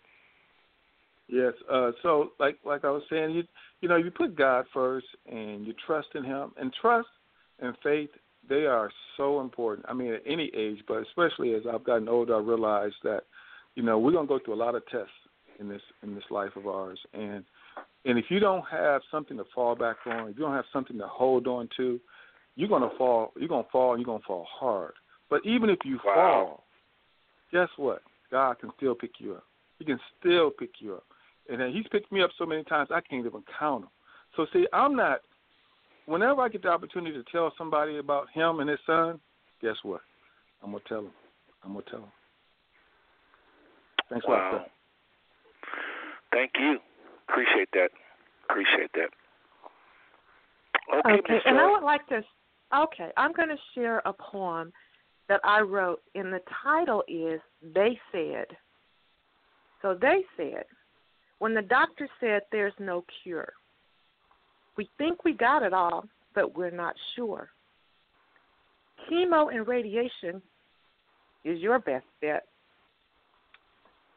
[1.29, 1.53] Yes.
[1.71, 3.43] Uh, so, like like I was saying, you
[3.81, 7.09] you know, you put God first and you trust in Him, and trust
[7.61, 8.11] and faith
[8.49, 9.87] they are so important.
[9.89, 13.25] I mean, at any age, but especially as I've gotten older, I realize that
[13.75, 15.11] you know we're gonna go through a lot of tests
[15.59, 17.45] in this in this life of ours, and
[18.05, 20.99] and if you don't have something to fall back on, if you don't have something
[20.99, 22.01] to hold on to,
[22.57, 23.33] you're gonna fall.
[23.37, 24.95] You're gonna fall, and you're gonna fall hard.
[25.31, 26.15] But even if you Wow.
[26.15, 26.65] fall,
[27.53, 28.03] guess what?
[28.31, 29.45] God can still pick you up.
[29.79, 31.05] He can still pick you up.
[31.49, 33.91] And then he's picked me up so many times I can't even count them.
[34.37, 35.21] So see, I'm not.
[36.09, 39.21] Whenever I get the opportunity to tell somebody about him and his son,
[39.61, 40.01] guess what?
[40.63, 41.13] I'm gonna tell them.
[41.63, 42.13] I'm gonna tell them.
[44.09, 44.53] Thanks a lot.
[44.53, 44.67] Sir.
[46.33, 46.79] Thank you.
[47.29, 47.91] Appreciate that.
[48.49, 49.11] Appreciate that.
[50.95, 52.23] Okay, Miss and I would like to.
[52.75, 54.73] Okay, I'm going to share a poem
[55.29, 57.41] that I wrote, and the title is
[57.75, 58.47] "They Said."
[59.83, 60.65] So they said,
[61.39, 63.53] when the doctor said there's no cure,
[64.79, 67.51] we think we got it all, but we're not sure.
[69.11, 70.41] Chemo and radiation
[71.45, 72.45] is your best bet.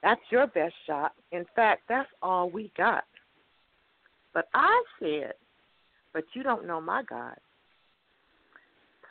[0.03, 1.13] That's your best shot.
[1.31, 3.03] In fact, that's all we got.
[4.33, 5.33] But I said,
[6.13, 7.35] But you don't know my God.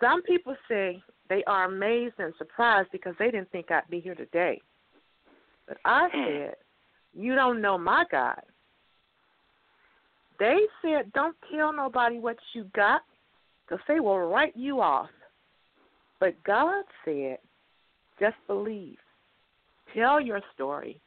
[0.01, 4.15] Some people say they are amazed and surprised because they didn't think I'd be here
[4.15, 4.61] today.
[5.67, 6.25] But I hmm.
[6.27, 6.55] said,
[7.13, 8.41] You don't know my God.
[10.41, 13.03] They said, Don't tell nobody what you got
[13.69, 15.11] because they will write you off.
[16.19, 17.39] But God said,
[18.19, 18.97] Just believe.
[19.95, 21.01] Tell your story,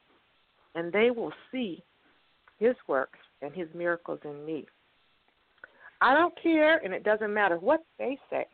[0.76, 1.84] and they will see
[2.60, 4.66] His works and His miracles in me.
[6.00, 8.46] I don't care, and it doesn't matter what they say,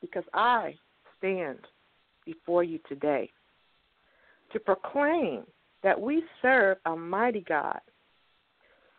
[0.00, 0.74] because I
[1.18, 1.58] stand
[2.24, 3.30] before you today
[4.52, 5.44] to proclaim
[5.82, 7.80] that we serve a mighty God.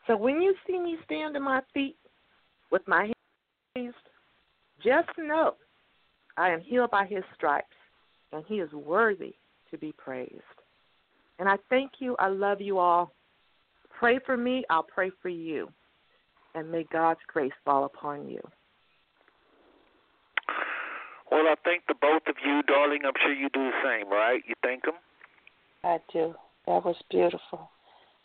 [0.07, 1.95] So when you see me stand on my feet
[2.71, 3.15] with my hands
[3.75, 3.95] raised,
[4.83, 5.55] just know
[6.37, 7.67] I am healed by his stripes,
[8.31, 9.35] and he is worthy
[9.71, 10.41] to be praised.
[11.39, 12.15] And I thank you.
[12.19, 13.13] I love you all.
[13.97, 14.63] Pray for me.
[14.69, 15.69] I'll pray for you.
[16.55, 18.41] And may God's grace fall upon you.
[21.31, 22.99] Well, I thank the both of you, darling.
[23.05, 24.41] I'm sure you do the same, right?
[24.47, 24.93] You thank them?
[25.83, 26.35] I do.
[26.67, 27.71] That was beautiful.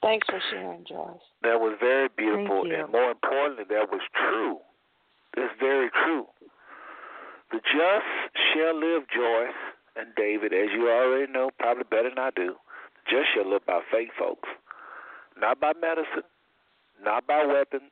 [0.03, 1.21] Thanks for sharing, Joyce.
[1.43, 4.59] That was very beautiful, and more importantly, that was true.
[5.37, 6.27] It's very true.
[7.51, 8.07] The just
[8.53, 9.59] shall live, Joyce
[9.97, 12.55] and David, as you already know, probably better than I do.
[12.95, 14.49] The just shall live by faith, folks.
[15.41, 16.29] Not by medicine,
[17.03, 17.91] not by weapons,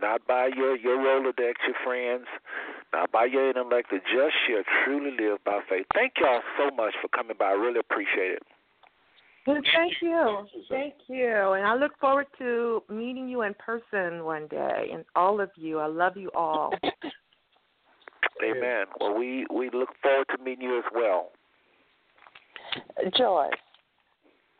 [0.00, 2.26] not by your your Rolodex, your friends,
[2.92, 3.90] not by your intellect.
[3.90, 5.86] The just shall truly live by faith.
[5.94, 7.46] Thank y'all so much for coming by.
[7.46, 8.42] I really appreciate it.
[9.46, 10.46] Well, thank you.
[10.68, 11.52] Thank you.
[11.52, 15.78] And I look forward to meeting you in person one day and all of you.
[15.78, 16.72] I love you all.
[18.44, 18.86] Amen.
[18.98, 21.30] Well, we we look forward to meeting you as well.
[23.16, 23.50] Joyce,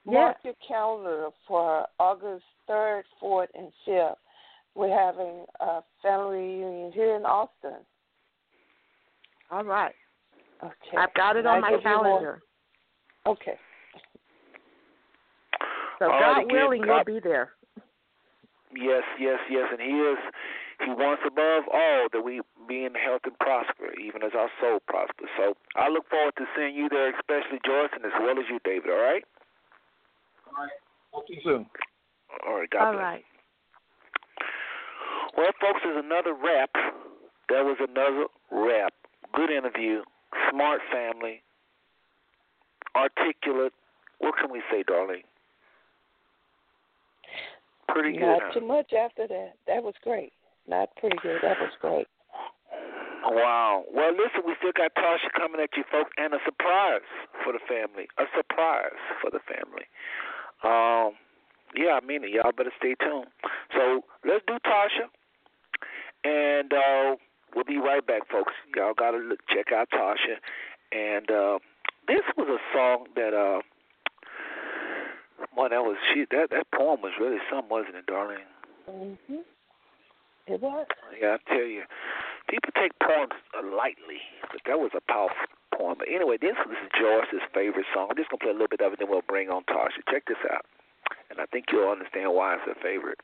[0.05, 4.15] mark your calendar for August 3rd, 4th, and 5th.
[4.75, 7.79] We're having a family reunion here in Austin.
[9.51, 9.95] All right.
[10.63, 10.97] Okay.
[10.99, 12.03] I've got it on my Nice of you all.
[12.03, 12.43] calendar.
[13.27, 13.59] Okay.
[16.01, 17.53] So All right, God again, willing, God- we'll be there.
[18.75, 19.69] Yes, yes, yes.
[19.71, 20.19] And He is,
[20.81, 24.79] He wants above all that we be in health and prosper, even as our soul
[24.89, 25.29] prospers.
[25.37, 28.59] So I look forward to seeing you there, especially Joyce, and as well as you,
[28.65, 28.89] David.
[28.91, 29.25] All right.
[30.49, 30.71] All right.
[31.13, 31.67] Talk to you soon.
[32.47, 32.71] All right.
[32.71, 33.03] God All bless.
[33.03, 33.25] right.
[35.37, 36.71] Well, folks, there's another rap.
[37.51, 38.95] That was another rap.
[39.35, 40.03] Good interview.
[40.51, 41.43] Smart family.
[42.97, 43.73] Articulate.
[44.19, 45.23] What can we say, darling?
[47.93, 48.27] Pretty good.
[48.27, 48.61] Not huh?
[48.61, 49.53] too much after that.
[49.67, 50.33] That was great.
[50.69, 51.39] Not pretty good.
[51.43, 52.07] That was great.
[53.25, 53.85] Wow.
[53.93, 57.05] Well, listen, we still got Tasha coming at you, folks, and a surprise
[57.45, 58.09] for the family.
[58.19, 59.85] A surprise for the family.
[60.65, 61.15] Um,
[61.75, 62.31] yeah, I mean it.
[62.31, 63.29] Y'all better stay tuned.
[63.73, 65.07] So let's do Tasha,
[66.25, 67.17] and uh,
[67.55, 68.53] we'll be right back, folks.
[68.75, 70.41] Y'all gotta look, check out Tasha,
[70.93, 71.59] and uh,
[72.09, 73.60] this was a song that uh,
[75.71, 76.27] boy, that was she.
[76.31, 78.39] That that poem was really something, wasn't it, darling?
[78.89, 79.45] Mhm.
[80.47, 80.87] It was.
[81.21, 81.85] Yeah, I tell you,
[82.49, 84.21] people take poems lightly,
[84.51, 85.97] but that was a powerful poem.
[85.99, 88.09] But anyway, this was Joyce's favorite song.
[88.11, 90.03] I'm just gonna play a little bit of it, then we'll bring on Tasha.
[90.11, 90.67] Check this out,
[91.31, 93.21] and I think you'll understand why it's her favorite.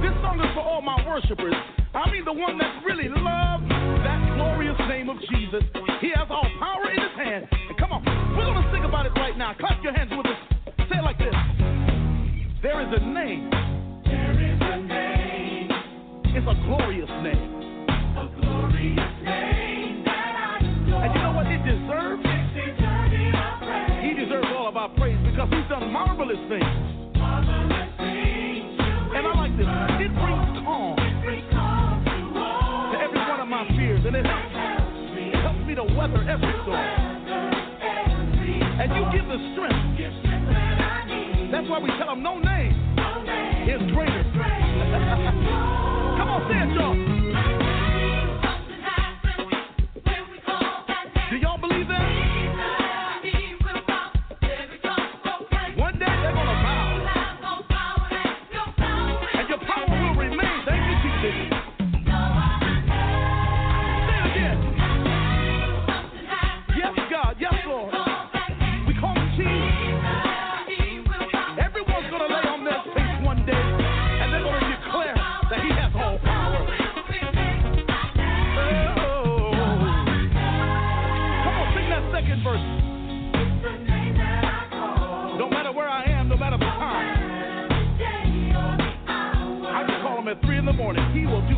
[0.00, 1.81] This song is for all my worshipers.
[1.94, 5.62] I mean the one that really love that glorious name of Jesus.
[6.00, 7.46] He has all power in his hand.
[7.52, 8.02] And come on,
[8.36, 9.52] we're gonna sing about it right now.
[9.60, 10.38] Clap your hands with us.
[10.88, 11.34] Say it like this.
[12.62, 13.50] There is a name.
[14.08, 15.68] There is a name.
[16.32, 17.60] It's a glorious name.
[17.92, 21.04] A glorious name that I adore.
[21.04, 22.24] And you know what it deserves?
[24.00, 26.64] He deserves all of our praise because he's done marvelous things.
[29.12, 29.68] And I like this.
[30.00, 30.51] It brings
[34.04, 36.76] and it helps, me to weather every storm.
[38.80, 39.82] And you give the strength.
[41.52, 42.72] That's why we tell them no name
[43.68, 44.22] is greater.
[46.18, 47.21] Come on, say it, y'all.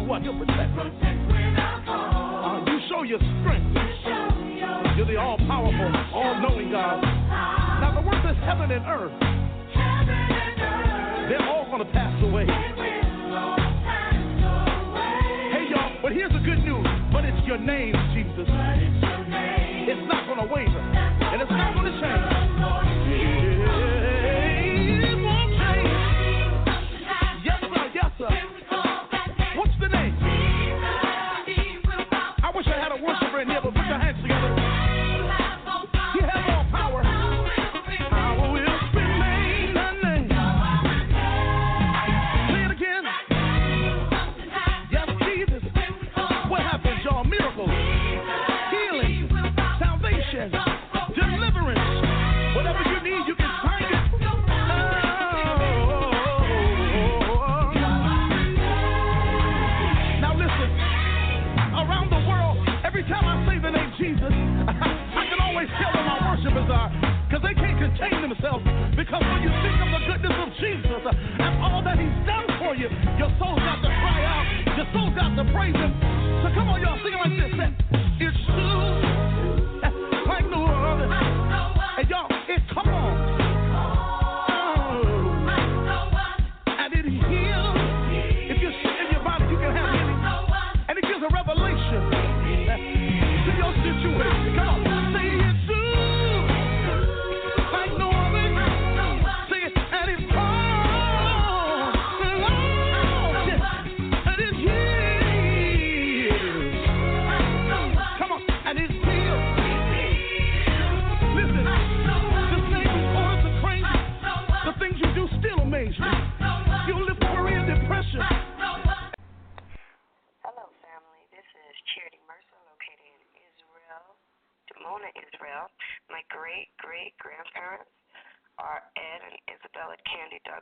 [0.05, 0.37] He will do what?
[0.37, 0.93] He'll protect us.
[1.89, 3.73] Uh, you show your strength.
[4.97, 7.03] You're the all powerful, all knowing God.
[7.03, 9.13] Now, the word says heaven and earth,
[11.29, 12.45] they're all going to pass away.
[15.53, 16.87] Hey, y'all, but here's the good news.
[17.13, 17.95] But it's your name,
[69.15, 71.03] Because when you think of the goodness of Jesus
[71.39, 74.43] and all that He's done for you, your soul's got to cry out,
[74.75, 75.95] your soul's got to praise Him.
[76.43, 77.55] So come on, y'all, sing it like this.
[77.55, 77.74] Say,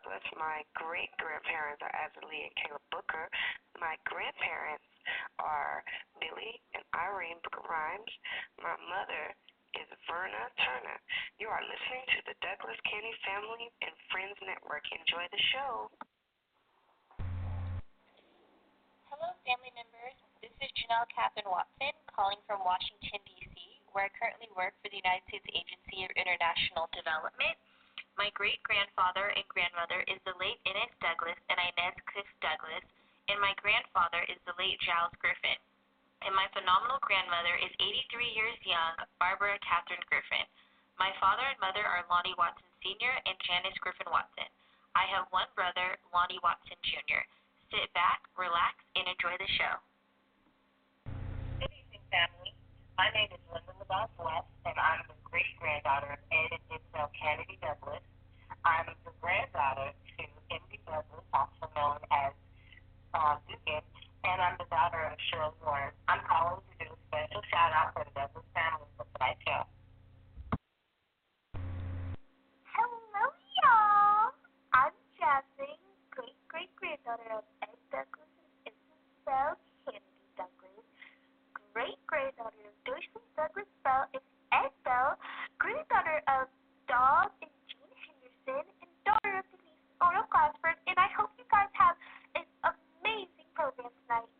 [0.02, 0.26] Douglas.
[0.34, 3.30] My great grandparents are Azalee and Caleb Booker.
[3.78, 4.82] My grandparents
[5.38, 5.86] are
[6.18, 8.10] Billy and Irene Booker Rhymes.
[8.58, 9.30] My mother
[9.78, 10.98] is Verna Turner.
[11.38, 14.82] You are listening to the Douglas Canady Family and Friends Network.
[14.90, 15.86] Enjoy the show.
[19.06, 20.18] Hello, family members.
[20.42, 23.54] This is Janelle Catherine Watson calling from Washington, D.C.,
[23.94, 27.54] where I currently work for the United States Agency of International Development.
[28.20, 32.84] My great grandfather and grandmother is the late Ennis Douglas and Inez Cliff Douglas,
[33.32, 35.56] and my grandfather is the late Jiles Griffin.
[36.22, 40.46] And my phenomenal grandmother is 83 years young, Barbara Catherine Griffin.
[41.00, 43.14] My father and mother are Lonnie Watson Sr.
[43.26, 44.46] and Janice Griffin Watson.
[44.94, 47.24] I have one brother, Lonnie Watson Jr.
[47.72, 49.74] Sit back, relax, and enjoy the show.
[51.58, 52.52] Good evening, family.
[53.00, 57.08] My name is Linda LaBelle West, and I'm the great granddaughter of Ed and Isabel
[57.16, 58.04] Canady Douglas.
[58.68, 60.22] I'm the granddaughter to
[60.52, 62.36] Indy Douglas, also known as
[63.16, 63.80] uh, Dugan,
[64.28, 65.96] and I'm the daughter of Cheryl Warren.
[66.06, 69.64] I'm calling to do a special shout out for the Douglas family for tonight's show.
[72.76, 73.24] Hello,
[73.64, 74.36] y'all.
[74.76, 75.80] I'm Jasmine,
[76.12, 78.30] great great granddaughter of Ed Douglas
[78.68, 79.56] and Isabel
[79.88, 80.86] Canady Douglas,
[81.72, 84.22] great granddaughter of Dorsey Douglas Bell and
[84.52, 85.16] Ed Bell,
[85.58, 86.46] granddaughter of
[86.88, 90.76] Dog and Jean Henderson, and daughter of Denise Oro Glassford.
[90.86, 91.96] And I hope you guys have
[92.36, 94.30] an amazing program tonight.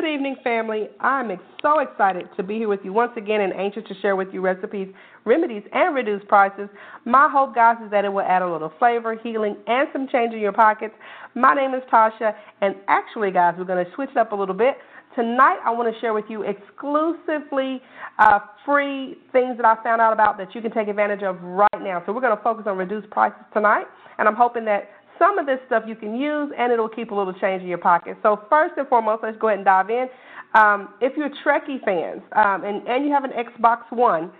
[0.00, 0.88] Good evening, family.
[0.98, 4.28] I'm so excited to be here with you once again and anxious to share with
[4.32, 4.88] you recipes,
[5.26, 6.70] remedies, and reduced prices.
[7.04, 10.32] My hope, guys, is that it will add a little flavor, healing, and some change
[10.32, 10.94] in your pockets.
[11.34, 12.32] My name is Tasha,
[12.62, 14.78] and actually, guys, we're going to switch it up a little bit.
[15.14, 17.82] Tonight, I want to share with you exclusively
[18.18, 21.68] uh, free things that I found out about that you can take advantage of right
[21.78, 22.02] now.
[22.06, 23.84] So, we're going to focus on reduced prices tonight,
[24.18, 24.88] and I'm hoping that
[25.20, 27.78] some of this stuff you can use and it'll keep a little change in your
[27.78, 28.16] pocket.
[28.22, 30.08] So, first and foremost, let's go ahead and dive in.
[30.54, 34.32] Um, if you're Trekkie fans um, and, and you have an Xbox One,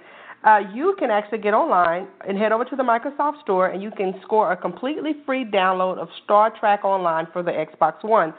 [0.43, 3.91] uh, you can actually get online and head over to the Microsoft Store and you
[3.91, 8.33] can score a completely free download of Star Trek Online for the Xbox One.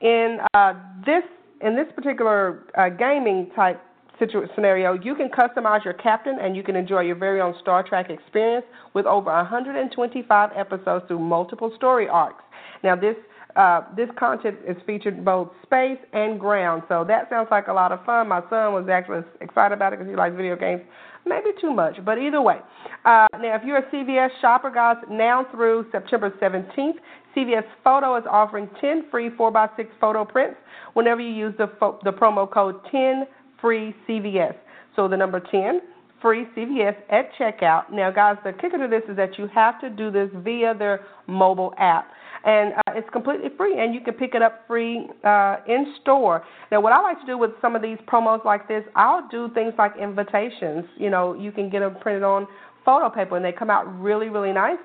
[0.00, 0.72] In uh,
[1.04, 1.22] this
[1.60, 3.80] in this particular uh, gaming type
[4.18, 8.10] scenario, you can customize your captain and you can enjoy your very own Star Trek
[8.10, 8.64] experience
[8.94, 12.42] with over 125 episodes through multiple story arcs.
[12.82, 13.16] Now, this
[13.56, 17.92] uh, this content is featured both space and ground, so that sounds like a lot
[17.92, 18.28] of fun.
[18.28, 20.82] My son was actually excited about it because he likes video games
[21.26, 22.58] maybe too much, but either way.
[23.04, 26.96] Uh, now, if you're a CVS shopper, guys, now through September 17th,
[27.36, 30.56] CVS Photo is offering 10 free 4x6 photo prints
[30.94, 33.24] whenever you use the, fo- the promo code 10
[33.64, 34.54] free CVS.
[34.94, 35.80] So the number 10
[36.20, 37.90] free CVS at checkout.
[37.90, 41.00] Now, guys, the kicker to this is that you have to do this via their
[41.26, 42.08] mobile app.
[42.44, 46.42] And uh, it's completely free, and you can pick it up free uh, in store.
[46.70, 49.48] Now, what I like to do with some of these promos like this, I'll do
[49.54, 50.84] things like invitations.
[50.98, 52.46] You know, you can get them printed on
[52.84, 54.78] photo paper, and they come out really, really nice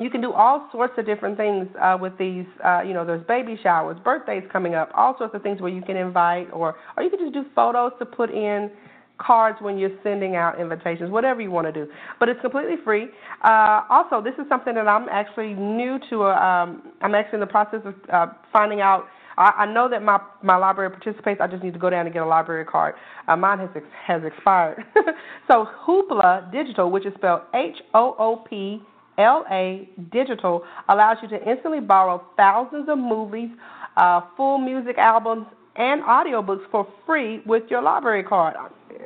[0.00, 2.46] you can do all sorts of different things uh, with these.
[2.64, 5.82] Uh, you know, there's baby showers, birthdays coming up, all sorts of things where you
[5.82, 8.70] can invite, or or you can just do photos to put in
[9.18, 11.90] cards when you're sending out invitations, whatever you want to do.
[12.18, 13.08] But it's completely free.
[13.44, 16.24] Uh, also, this is something that I'm actually new to.
[16.24, 19.06] Uh, um, I'm actually in the process of uh, finding out.
[19.36, 21.40] I, I know that my my library participates.
[21.40, 22.96] I just need to go down and get a library card.
[23.28, 24.84] Uh, mine has ex- has expired.
[25.48, 28.82] so Hoopla Digital, which is spelled H O O P
[29.18, 33.50] LA Digital allows you to instantly borrow thousands of movies,
[33.96, 35.46] uh, full music albums,
[35.76, 38.54] and audiobooks for free with your library card.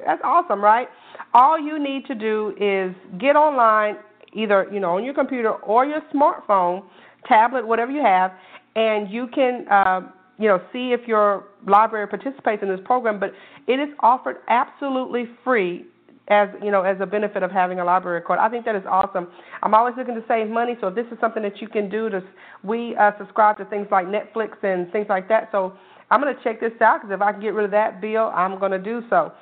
[0.04, 0.88] That's awesome, right?
[1.34, 3.96] All you need to do is get online,
[4.32, 6.84] either you know on your computer or your smartphone,
[7.26, 8.32] tablet, whatever you have,
[8.76, 10.00] and you can uh,
[10.38, 13.18] you know see if your library participates in this program.
[13.18, 13.32] But
[13.66, 15.84] it is offered absolutely free
[16.28, 18.38] as you know as a benefit of having a library card.
[18.38, 19.28] I think that is awesome.
[19.62, 22.08] I'm always looking to save money, so if this is something that you can do,
[22.10, 22.22] to
[22.62, 25.48] we uh, subscribe to things like Netflix and things like that.
[25.52, 25.74] So
[26.10, 28.32] I'm going to check this out because if I can get rid of that bill,
[28.34, 29.32] I'm going to do so.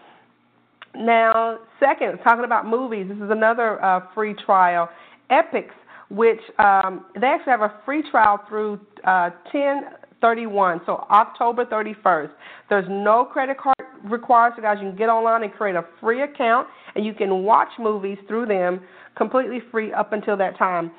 [0.94, 4.88] Now, second, talking about movies, this is another uh, free trial.
[5.30, 5.68] Epix,
[6.08, 12.30] which um, they actually have a free trial through uh, 1031, so October 31st.
[12.70, 16.22] There's no credit card required, so guys, you can get online and create a free
[16.22, 18.80] account, and you can watch movies through them
[19.16, 20.90] completely free up until that time.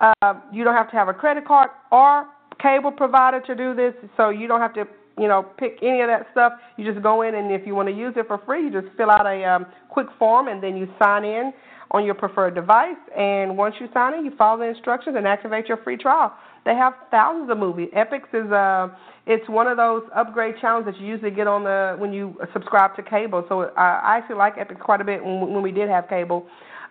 [0.00, 2.26] Uh, you don't have to have a credit card or
[2.60, 4.84] cable provider to do this, so you don't have to
[5.18, 6.52] you know, pick any of that stuff.
[6.76, 8.94] You just go in, and if you want to use it for free, you just
[8.96, 11.52] fill out a um, quick form, and then you sign in
[11.92, 12.96] on your preferred device.
[13.16, 16.34] And once you sign in, you follow the instructions and activate your free trial.
[16.64, 17.88] They have thousands of movies.
[17.96, 18.88] Epix is uh,
[19.26, 22.94] it's one of those upgrade channels that you usually get on the when you subscribe
[22.96, 23.44] to cable.
[23.48, 26.46] So uh, I actually like Epix quite a bit when, when we did have cable.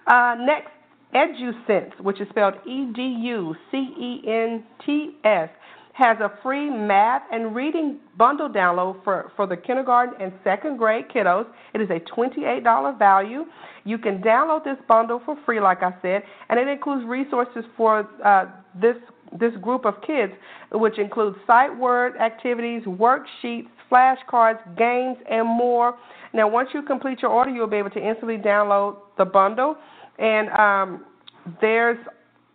[0.08, 0.70] Uh, next,
[1.14, 5.50] EduCents, which is spelled E D U C E N T S
[5.96, 11.06] has a free math and reading bundle download for, for the kindergarten and second grade
[11.08, 11.48] kiddos.
[11.74, 13.46] It is a $28 value.
[13.86, 18.10] You can download this bundle for free, like I said, and it includes resources for
[18.26, 18.48] uh,
[18.80, 18.98] this
[19.38, 20.34] this group of kids,
[20.72, 25.98] which includes sight word activities, worksheets, flashcards, games, and more.
[26.34, 29.78] Now, once you complete your order, you'll be able to instantly download the bundle.
[30.20, 31.06] And um,
[31.62, 31.98] there's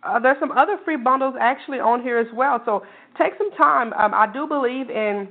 [0.03, 2.61] uh, there's some other free bundles actually on here as well.
[2.65, 2.83] So
[3.17, 3.93] take some time.
[3.93, 5.27] Um, I do believe in,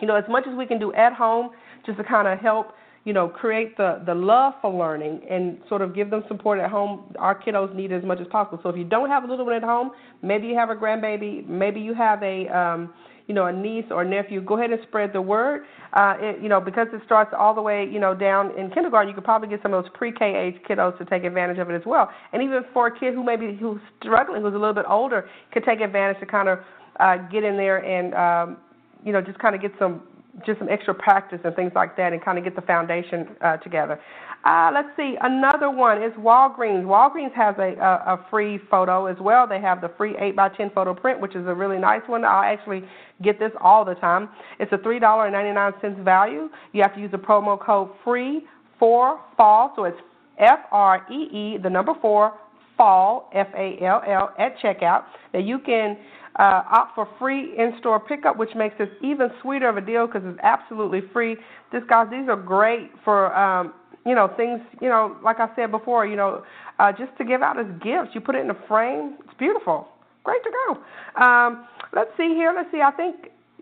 [0.00, 1.50] you know, as much as we can do at home,
[1.84, 2.72] just to kind of help,
[3.06, 6.70] you know, create the the love for learning and sort of give them support at
[6.70, 7.14] home.
[7.18, 8.58] Our kiddos need as much as possible.
[8.62, 9.92] So if you don't have a little one at home,
[10.22, 12.92] maybe you have a grandbaby, maybe you have a um,
[13.28, 15.64] you know, a niece or nephew, go ahead and spread the word.
[15.94, 19.08] Uh, it, you know, because it starts all the way, you know, down in kindergarten,
[19.08, 21.74] you could probably get some of those pre-K age kiddos to take advantage of it
[21.74, 22.08] as well.
[22.32, 25.64] And even for a kid who maybe who's struggling, who's a little bit older, could
[25.64, 26.60] take advantage to kind of
[27.00, 28.58] uh, get in there and, um,
[29.04, 30.02] you know, just kind of get some
[30.44, 33.56] just some extra practice and things like that and kind of get the foundation uh,
[33.58, 34.00] together.
[34.44, 36.84] Uh, let's see, another one is Walgreens.
[36.84, 39.46] Walgreens has a, a, a free photo as well.
[39.46, 42.24] They have the free 8 by 10 photo print, which is a really nice one.
[42.24, 42.84] I actually
[43.22, 44.28] get this all the time.
[44.60, 46.48] It's a $3.99 value.
[46.72, 48.42] You have to use the promo code FREE
[48.78, 49.98] for fall, so it's
[50.38, 52.34] F R E E, the number four,
[52.76, 55.04] fall, F A L L, at checkout.
[55.32, 55.96] Now you can
[56.38, 60.22] uh, opt for free in-store pickup, which makes this even sweeter of a deal because
[60.24, 61.36] it's absolutely free.
[61.72, 63.72] This guys, these are great for um,
[64.04, 64.60] you know things.
[64.80, 66.44] You know, like I said before, you know,
[66.78, 68.14] uh, just to give out as gifts.
[68.14, 69.16] You put it in a frame.
[69.24, 69.88] It's beautiful.
[70.24, 71.22] Great to go.
[71.22, 72.52] Um, let's see here.
[72.54, 72.80] Let's see.
[72.80, 73.16] I think.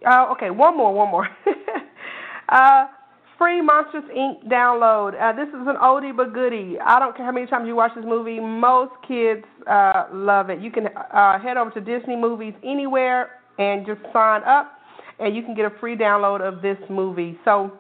[0.05, 0.93] Uh, okay, one more.
[0.93, 1.29] One more.
[2.49, 2.87] uh,
[3.39, 4.47] free Monsters Inc.
[4.47, 5.21] download.
[5.21, 6.77] Uh, this is an oldie but goodie.
[6.85, 8.41] I don't care how many times you watch this movie.
[8.41, 10.61] Most kids uh, love it.
[10.61, 14.79] You can uh, head over to Disney Movies Anywhere and just sign up,
[15.19, 17.39] and you can get a free download of this movie.
[17.45, 17.73] So,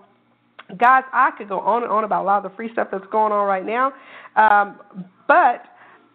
[0.78, 3.06] guys, I could go on and on about a lot of the free stuff that's
[3.10, 3.92] going on right now,
[4.36, 4.78] um,
[5.26, 5.64] but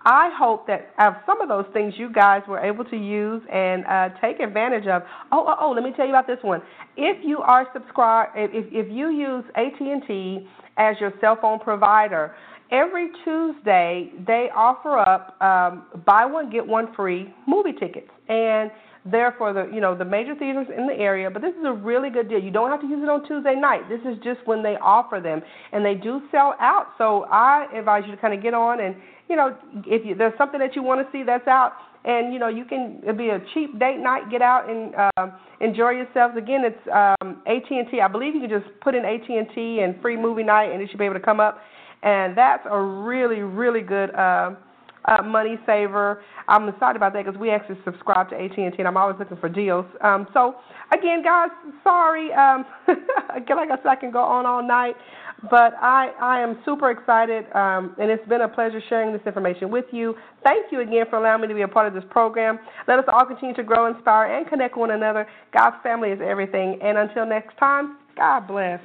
[0.05, 3.85] I hope that uh, some of those things you guys were able to use and
[3.85, 5.01] uh, take advantage of.
[5.31, 6.61] Oh, oh, oh, let me tell you about this one.
[6.95, 10.47] If you are subscribed, if, if you use AT&T
[10.77, 12.33] as your cell phone provider,
[12.71, 18.71] every Tuesday they offer up um, buy one get one free movie tickets, and
[19.05, 21.29] they're for the you know the major theaters in the area.
[21.29, 22.39] But this is a really good deal.
[22.39, 23.89] You don't have to use it on Tuesday night.
[23.89, 25.41] This is just when they offer them,
[25.73, 26.93] and they do sell out.
[26.97, 28.95] So I advise you to kind of get on and
[29.29, 31.73] you know if you, there's something that you want to see that's out.
[32.05, 34.31] And you know you can it'll be a cheap date night.
[34.31, 36.35] Get out and um, enjoy yourselves.
[36.37, 37.99] Again, it's um, AT&T.
[37.99, 40.97] I believe you can just put in AT&T and free movie night, and it should
[40.97, 41.59] be able to come up
[42.03, 44.51] and that's a really really good uh,
[45.05, 46.21] uh, money saver.
[46.47, 49.49] I'm excited about that because we actually subscribe to AT&T, and I'm always looking for
[49.49, 49.85] deals.
[50.01, 50.55] Um, so
[50.91, 51.49] again, guys,
[51.83, 52.33] sorry.
[52.33, 54.95] Um, like I said, I can go on all night,
[55.49, 59.69] but I I am super excited, um, and it's been a pleasure sharing this information
[59.69, 60.15] with you.
[60.43, 62.59] Thank you again for allowing me to be a part of this program.
[62.87, 65.27] Let us all continue to grow, inspire, and connect one another.
[65.53, 66.79] God's family is everything.
[66.81, 68.81] And until next time, God bless.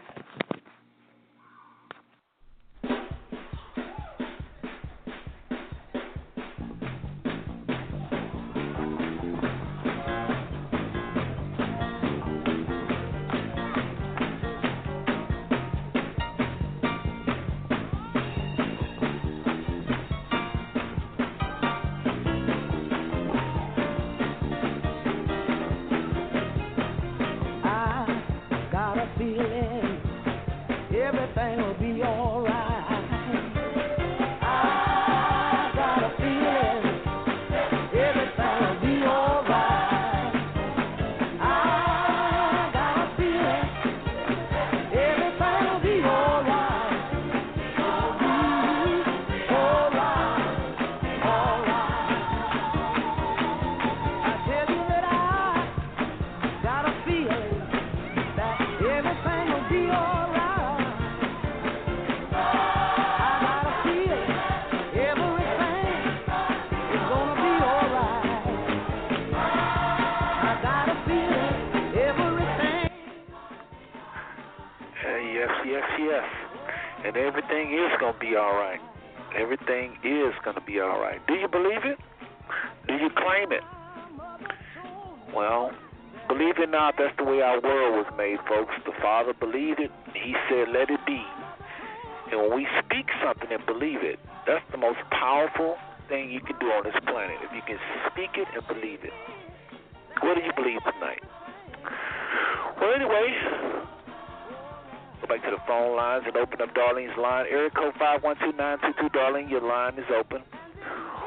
[106.15, 107.47] Lines and open up Darlene's line.
[107.51, 109.19] Area code 512922.
[109.19, 110.43] Darlene, your line is open.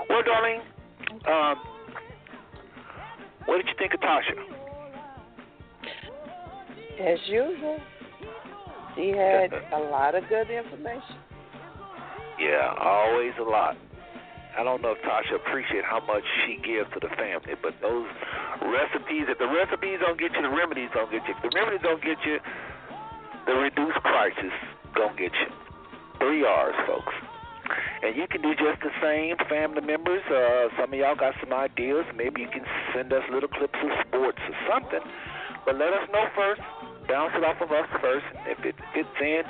[0.10, 0.64] Well, Darlene,
[1.28, 1.58] um,
[3.46, 4.36] what did you think of Tasha?
[7.00, 7.80] As usual,
[8.96, 11.20] she had a lot of good information.
[12.40, 13.76] Yeah, always a lot.
[14.58, 18.08] I don't know if Tasha appreciate how much she gives to the family, but those
[18.62, 21.36] recipes, if the recipes don't get you, the remedies don't get you.
[21.38, 22.40] If the remedies don't get you,
[23.46, 25.50] the reduced prices don't get you.
[26.20, 27.14] Three R's, folks.
[28.02, 30.22] And you can do just the same, family members.
[30.30, 32.06] Uh, some of y'all got some ideas.
[32.16, 35.04] Maybe you can send us little clips of sports or something.
[35.66, 36.62] But let us know first.
[37.08, 38.26] Bounce it off of us first.
[38.48, 39.44] If it fits in,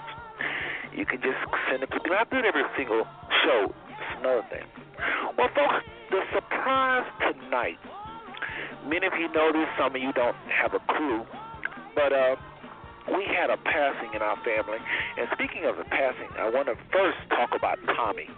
[0.98, 1.38] you can just
[1.70, 1.90] send it.
[1.94, 3.06] You don't have to do it every single
[3.46, 3.70] show.
[3.70, 4.66] It's another thing.
[5.38, 7.78] Well, folks, the surprise tonight.
[8.88, 9.68] Many of you know this.
[9.78, 11.22] Some of you don't have a clue.
[11.94, 12.36] But uh,
[13.14, 14.80] we had a passing in our family.
[15.18, 18.30] And speaking of the passing, I want to first talk about Tommy.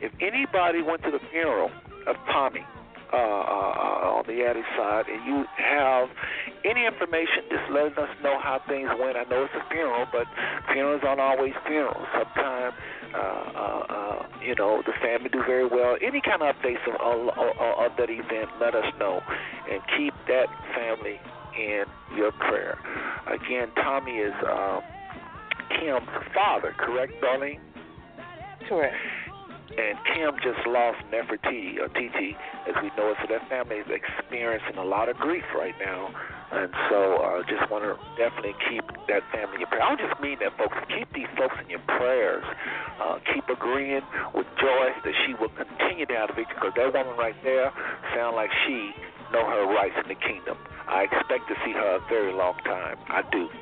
[0.00, 1.70] If anybody went to the funeral
[2.06, 2.62] of Tommy
[3.12, 6.08] uh, uh, on the Addy side, and you have
[6.64, 9.16] any information, just let us know how things went.
[9.16, 10.26] I know it's a funeral, but
[10.70, 12.06] funerals aren't always funerals.
[12.14, 12.74] Sometimes,
[13.14, 15.96] uh, uh, uh, you know, the family do very well.
[16.00, 19.20] Any kind of updates of, of, of that event, let us know,
[19.70, 21.18] and keep that family
[21.58, 21.84] in
[22.14, 22.78] your prayer.
[23.26, 24.82] Again, Tommy is um,
[25.68, 27.60] Kim's father, correct, Darlene?
[28.68, 28.94] Correct.
[29.68, 32.34] And Kim just lost Nefertiti, or TT,
[32.66, 33.16] as we know it.
[33.22, 36.10] So that family is experiencing a lot of grief right now.
[36.50, 38.82] And so uh, just want to definitely keep
[39.12, 39.84] that family in your prayer.
[39.84, 40.74] I don't just mean that, folks.
[40.88, 42.42] Keep these folks in your prayers.
[42.96, 44.00] Uh, keep agreeing
[44.32, 47.68] with Joyce that she will continue to have the victory because that woman right there
[48.16, 48.96] sound like she
[49.30, 50.56] know her rights in the kingdom.
[50.88, 52.96] I expect to see her a very long time.
[53.12, 53.52] I do.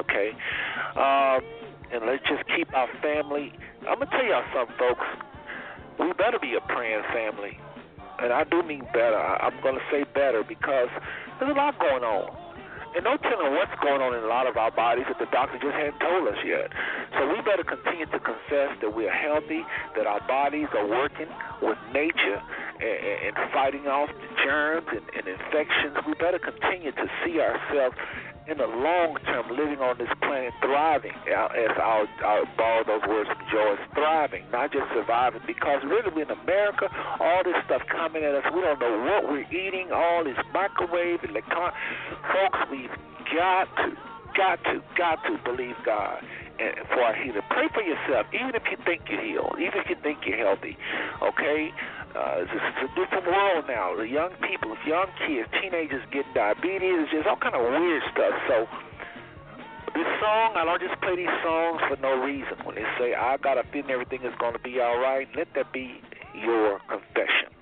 [0.00, 0.30] Okay?
[0.96, 1.40] Um,
[1.92, 3.52] and let's just keep our family.
[3.88, 5.06] I'm to tell y'all something, folks.
[5.98, 7.58] we better be a praying family.
[8.18, 9.18] And I do mean better.
[9.18, 10.88] I'm to say better because
[11.38, 12.48] there's a lot going on.
[12.96, 15.60] And no telling what's going on in a lot of our bodies that the doctor
[15.60, 16.72] just hadn't told us yet.
[17.20, 19.60] So we better continue to confess that we are healthy,
[19.94, 21.28] that our bodies are working
[21.60, 22.40] with nature
[22.80, 26.00] and, and fighting off the germs and, and infections.
[26.08, 27.94] We better continue to see ourselves
[28.48, 33.28] in the long term living on this planet thriving, as I'll, I'll borrow those words
[33.28, 35.44] from Joyce, thriving, not just surviving.
[35.46, 36.88] Because really, in America,
[37.20, 41.20] all this stuff coming at us, we don't know what we're eating, all this microwave,
[41.28, 41.72] electron.
[42.32, 42.96] Folks, we've
[43.36, 43.92] got to,
[44.32, 46.24] got to, got to believe God
[46.58, 47.42] and for our healing.
[47.50, 50.76] Pray for yourself, even if you think you're healed, even if you think you're healthy.
[51.22, 51.70] Okay?
[52.18, 53.94] Uh, it's, it's a different world now.
[53.94, 58.34] The young people, young kids, teenagers get diabetes, just all kind of weird stuff.
[58.50, 58.66] So
[59.94, 62.58] this song, I don't just play these songs for no reason.
[62.66, 65.46] When they say I got a feeling everything is going to be all right, let
[65.54, 66.02] that be
[66.34, 67.54] your confession.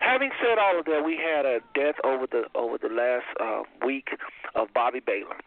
[0.00, 3.62] Having said all of that, we had a death over the over the last uh,
[3.86, 4.08] week
[4.54, 5.38] of Bobby Baylor,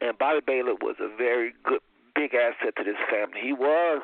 [0.00, 1.80] and Bobby Baylor was a very good
[2.14, 3.40] big asset to this family.
[3.42, 4.02] He was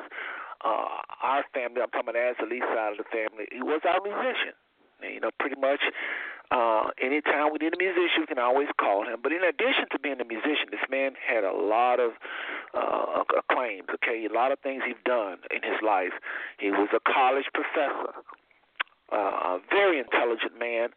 [0.63, 3.81] uh, our family, I'm talking about as the least side of the family, he was
[3.85, 4.53] our musician.
[5.01, 5.81] You know, pretty much
[6.51, 9.19] uh, anytime we need a musician, we can always call him.
[9.23, 12.11] But in addition to being a musician, this man had a lot of
[12.75, 16.11] uh, acclaims, okay, a lot of things he's done in his life.
[16.59, 18.11] He was a college professor,
[19.13, 19.15] uh,
[19.55, 20.89] a very intelligent man.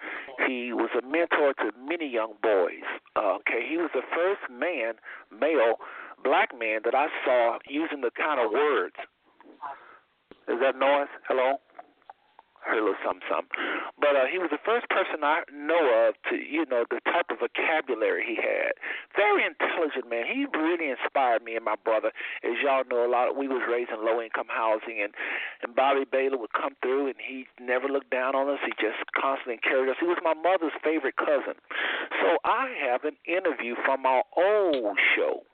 [0.47, 2.85] He was a mentor to many young boys.
[3.15, 4.95] Uh, okay, he was the first man,
[5.31, 5.79] male,
[6.25, 8.97] black man that I saw using the kind of words
[10.49, 11.09] is that noise?
[11.29, 11.61] Hello?
[12.65, 13.53] Heard a little something, something.
[14.01, 17.29] But uh, he was the first person I know of to, you know, the type
[17.29, 18.73] of vocabulary he had.
[19.13, 20.25] Very intelligent man.
[20.25, 22.09] He really inspired me and my brother.
[22.41, 25.13] As y'all know, a lot of, we was raised in low income housing, and
[25.61, 28.61] and Bobby Baylor would come through, and he never looked down on us.
[28.65, 30.01] He just constantly encouraged us.
[30.01, 31.61] He was my mother's favorite cousin.
[32.25, 35.45] So I have an interview from our old show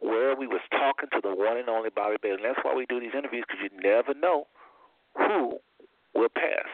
[0.00, 2.36] where we was talking to the one and only Bobby Baylor.
[2.36, 4.46] And that's why we do these interviews because you never know
[5.16, 5.58] who
[6.14, 6.68] will pass.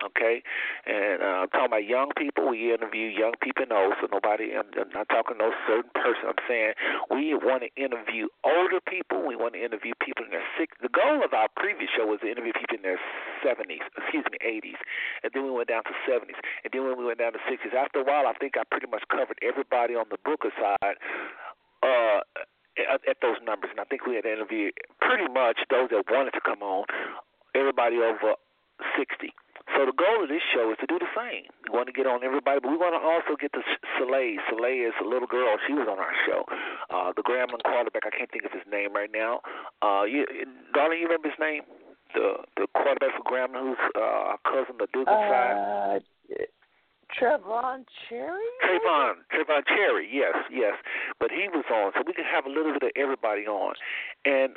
[0.00, 0.40] Okay,
[0.88, 2.48] and uh, I'm talking about young people.
[2.48, 4.56] We interview young people know, so nobody.
[4.56, 6.24] I'm, I'm not talking no certain person.
[6.24, 6.72] I'm saying
[7.12, 9.20] we want to interview older people.
[9.20, 10.72] We want to interview people in their six.
[10.80, 13.00] The goal of our previous show was to interview people in their
[13.44, 14.80] 70s, excuse me, 80s,
[15.20, 17.76] and then we went down to 70s, and then when we went down to 60s.
[17.76, 20.96] After a while, I think I pretty much covered everybody on the Booker side.
[21.84, 22.24] Uh,
[22.88, 26.32] at, at those numbers, and I think we had interviewed pretty much those that wanted
[26.32, 26.84] to come on,
[27.54, 28.36] everybody over
[28.96, 29.32] 60.
[29.76, 31.46] So the goal of this show is to do the same.
[31.62, 33.62] We want to get on everybody, but we want to also get to
[33.98, 34.40] Soleil.
[34.50, 35.56] Soleil is a little girl.
[35.68, 36.42] She was on our show.
[36.90, 38.02] Uh, the Grambling quarterback.
[38.02, 39.40] I can't think of his name right now.
[39.78, 40.26] Uh, you,
[40.74, 41.62] darling, you remember his name?
[42.14, 46.04] The the quarterback for Grambling, who's uh, our cousin, the Dugan uh, side.
[47.18, 48.50] Trevon Cherry?
[48.62, 50.74] Trayvon, Trayvon Cherry, yes, yes.
[51.18, 53.74] But he was on, so we can have a little bit of everybody on.
[54.24, 54.56] And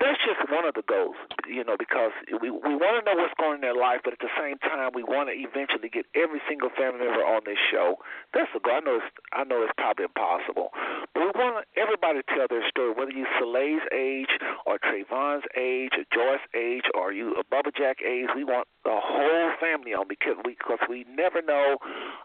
[0.00, 1.16] that's just one of the goals,
[1.46, 4.12] you know, because we we want to know what's going on in their life, but
[4.12, 7.60] at the same time, we want to eventually get every single family member on this
[7.70, 8.00] show.
[8.34, 8.72] That's the goal.
[8.72, 10.72] I know it's, I know it's probably impossible,
[11.12, 14.32] but we want everybody to tell their story, whether you Soleil's age
[14.66, 18.32] or Trayvon's age or Joyce's age or you a Bubba Jack age.
[18.34, 21.78] We want the whole family on because we because we never know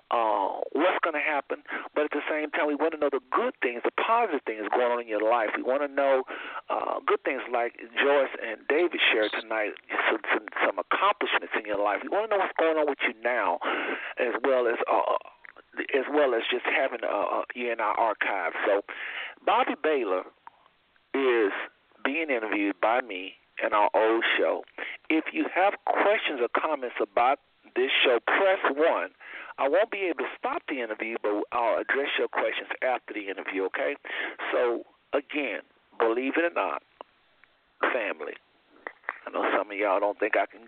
[0.10, 1.64] uh, what's going to happen,
[1.94, 4.64] but at the same time, we want to know the good things, the positive things
[4.72, 5.52] going on in your life.
[5.56, 6.24] We want to know
[6.70, 9.76] uh, good things like Joyce and David shared tonight,
[10.08, 12.00] some, some, some accomplishments in your life.
[12.04, 13.60] We want to know what's going on with you now,
[14.20, 14.80] as well as.
[14.86, 15.20] Uh,
[15.94, 18.54] as well as just having uh, you in our archive.
[18.66, 18.82] So,
[19.46, 20.24] Bobby Baylor
[21.14, 21.52] is
[22.04, 24.64] being interviewed by me in our old show.
[25.10, 27.40] If you have questions or comments about
[27.76, 29.10] this show, press one.
[29.60, 33.30] I won't be able to stop the interview, but I'll address your questions after the
[33.30, 33.95] interview, okay?
[34.52, 35.61] So, again,
[36.00, 36.84] believe it or not,
[37.94, 38.34] family.
[39.26, 40.61] I know some of y'all don't think I can,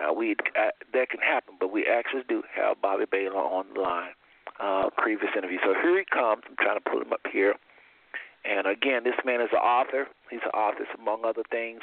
[0.00, 3.80] uh, we uh, that can happen, but we actually do have Bobby Baylor on the
[3.80, 4.12] line.
[4.60, 5.58] Uh, previous interview.
[5.64, 6.42] So here he comes.
[6.46, 7.54] I'm trying to pull him up here.
[8.44, 10.06] And again, this man is an author.
[10.30, 11.80] He's an author, among other things.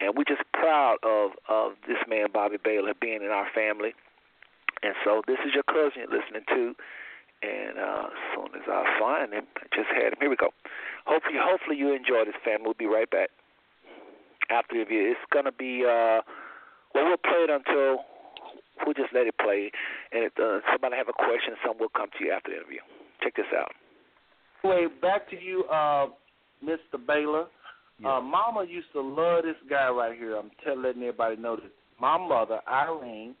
[0.00, 3.94] And we're just proud of of this man, Bobby Baylor, being in our family.
[4.82, 6.74] And so this is your cousin you're listening to.
[7.42, 10.20] And uh, as soon as I find him, I just had him.
[10.20, 10.50] Here we go.
[11.06, 12.70] Hopefully, hopefully you enjoy this, family.
[12.70, 13.30] We'll be right back
[14.50, 15.10] after the review.
[15.10, 16.22] It's gonna be uh,
[16.94, 18.04] well, we'll play it until
[18.86, 19.70] we'll just let it play.
[20.12, 22.80] And if uh, somebody have a question, some will come to you after the interview.
[23.22, 23.72] Check this out.
[24.64, 26.06] Anyway, back to you, uh,
[26.62, 26.98] Mr.
[27.04, 27.46] Baylor.
[28.04, 30.36] Uh, Mama used to love this guy right here.
[30.36, 31.70] I'm telling letting everybody know this.
[32.00, 33.36] My mother, Irene,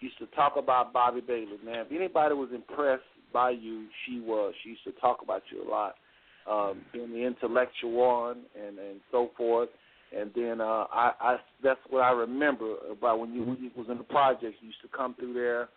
[0.00, 1.56] used to talk about Bobby Baylor.
[1.64, 4.54] Man, if anybody was impressed by you, she was.
[4.62, 5.94] She used to talk about you a lot,
[6.50, 9.68] um, being the intellectual one and and so forth.
[10.16, 13.86] And then uh, I, I that's what I remember about when you, when you was
[13.90, 14.56] in the projects.
[14.60, 15.68] You used to come through there,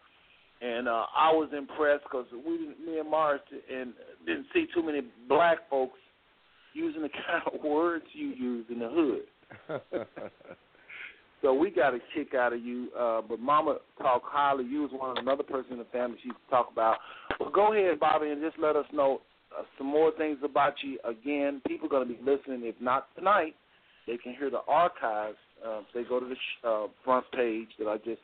[0.62, 3.94] and uh, I was impressed because we me and Mars and
[4.26, 6.00] didn't see too many black folks
[6.74, 10.08] using the kind of words you use in the hood.
[11.44, 12.88] So we got a kick out of you.
[12.98, 14.64] Uh, but Mama talked highly.
[14.64, 16.98] You was one of another person in the family she talk about.
[17.40, 19.22] Well, go ahead, Bobby, and just let us know
[19.58, 20.98] uh, some more things about you.
[21.04, 22.62] Again, people are going to be listening.
[22.64, 23.56] If not tonight,
[24.08, 25.38] they can hear the archives.
[25.66, 28.22] Uh, they go to the sh- uh, front page that I just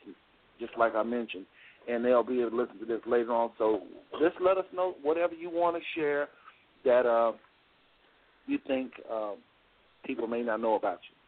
[0.58, 1.46] just like I mentioned,
[1.88, 3.50] and they'll be able to listen to this later on.
[3.58, 3.80] So
[4.20, 6.28] just let us know whatever you want to share
[6.84, 7.32] that uh,
[8.46, 9.32] you think uh,
[10.04, 11.19] people may not know about you.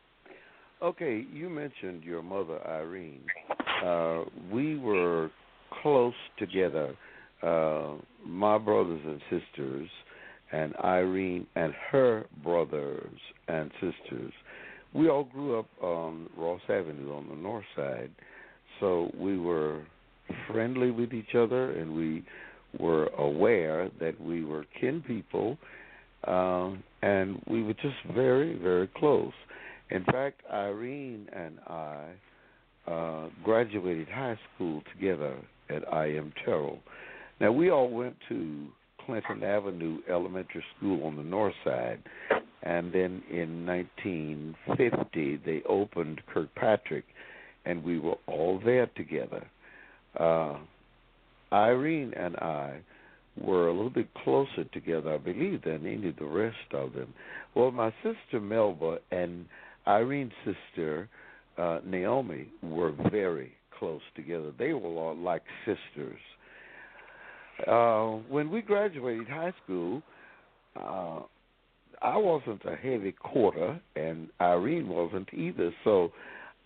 [0.82, 3.22] Okay, you mentioned your mother, Irene.
[3.84, 5.30] Uh, we were
[5.80, 6.96] close together,
[7.40, 7.92] uh,
[8.26, 9.88] my brothers and sisters,
[10.50, 14.32] and Irene and her brothers and sisters.
[14.92, 18.10] We all grew up on Ross Avenue on the north side,
[18.80, 19.82] so we were
[20.50, 22.24] friendly with each other, and we
[22.80, 25.58] were aware that we were kin people,
[26.26, 29.32] um, and we were just very, very close.
[29.92, 32.04] In fact, Irene and I
[32.90, 35.36] uh, graduated high school together
[35.68, 36.78] at IM Terrell.
[37.40, 38.68] Now, we all went to
[39.04, 42.00] Clinton Avenue Elementary School on the north side,
[42.62, 47.04] and then in 1950 they opened Kirkpatrick,
[47.66, 49.46] and we were all there together.
[50.18, 50.56] Uh,
[51.52, 52.78] Irene and I
[53.38, 57.12] were a little bit closer together, I believe, than any of the rest of them.
[57.54, 59.44] Well, my sister Melba and
[59.86, 61.08] Irene's sister
[61.58, 64.52] uh, Naomi were very close together.
[64.58, 66.20] They were all like sisters.
[67.66, 70.02] Uh, when we graduated high school,
[70.76, 71.20] uh,
[72.00, 75.72] I wasn't a heavy quarter, and Irene wasn't either.
[75.84, 76.12] So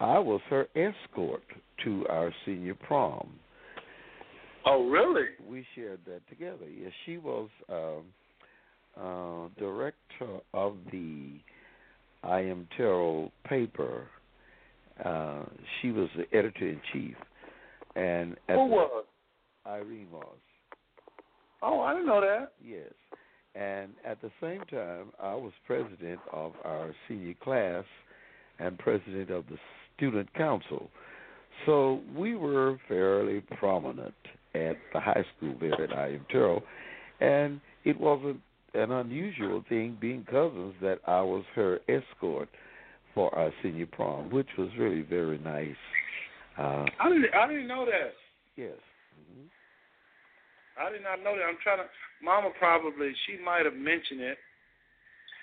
[0.01, 1.43] I was her escort
[1.85, 3.29] to our senior prom.
[4.65, 5.29] Oh, really?
[5.49, 6.67] We shared that together.
[6.69, 8.05] Yes, she was um,
[9.01, 11.39] uh, director of the
[12.27, 12.69] I.M.
[12.77, 14.09] Terrell paper.
[15.05, 15.45] Uh,
[15.81, 17.17] she was the editor in chief,
[17.95, 19.05] and Who the- was?
[19.67, 20.37] Irene was.
[21.63, 22.53] Oh, I didn't know that.
[22.65, 22.93] Yes.
[23.55, 27.85] And at the same time, I was president of our senior class
[28.59, 29.59] and president of the
[29.97, 30.91] student council.
[31.65, 34.15] So we were fairly prominent
[34.55, 36.27] at the high school there at I.M.
[36.31, 36.63] Terrell.
[37.21, 38.41] And it wasn't
[38.77, 42.49] an unusual thing being cousins that I was her escort
[43.15, 45.77] for our senior prom, which was really very nice.
[46.59, 47.35] Uh, I didn't.
[47.35, 48.13] I didn't know that.
[48.57, 48.73] yes.
[50.79, 51.45] I did not know that.
[51.45, 51.85] I'm trying to.
[52.23, 54.39] Mama probably she might have mentioned it,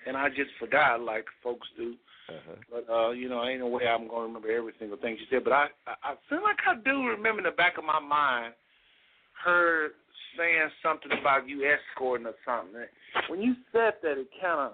[0.07, 1.95] and I just forgot, like folks do.
[2.29, 2.55] Uh-huh.
[2.71, 5.43] But uh, you know, ain't no way I'm gonna remember every single thing she said.
[5.43, 8.53] But I, I, I feel like I do remember in the back of my mind
[9.43, 9.89] her
[10.37, 12.81] saying something about you escorting or something.
[13.29, 14.73] When you said that, it kind of.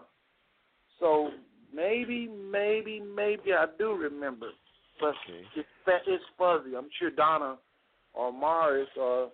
[0.99, 1.29] So
[1.73, 4.49] maybe, maybe, maybe I do remember,
[4.99, 5.13] but
[5.55, 5.67] it's
[6.07, 6.75] it's fuzzy.
[6.77, 7.57] I'm sure Donna
[8.13, 9.29] or Morris or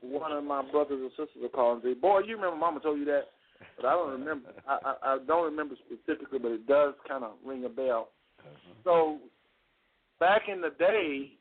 [0.00, 2.98] one of my brothers or sisters will call and say, "Boy, you remember Mama told
[2.98, 3.24] you that."
[3.76, 4.50] But I don't remember.
[4.68, 8.08] I, I, I don't remember specifically, but it does kind of ring a bell.
[8.84, 9.18] So
[10.20, 11.32] back in the day,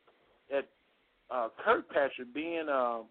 [0.55, 0.67] at
[1.29, 3.01] uh, Kirkpatrick being a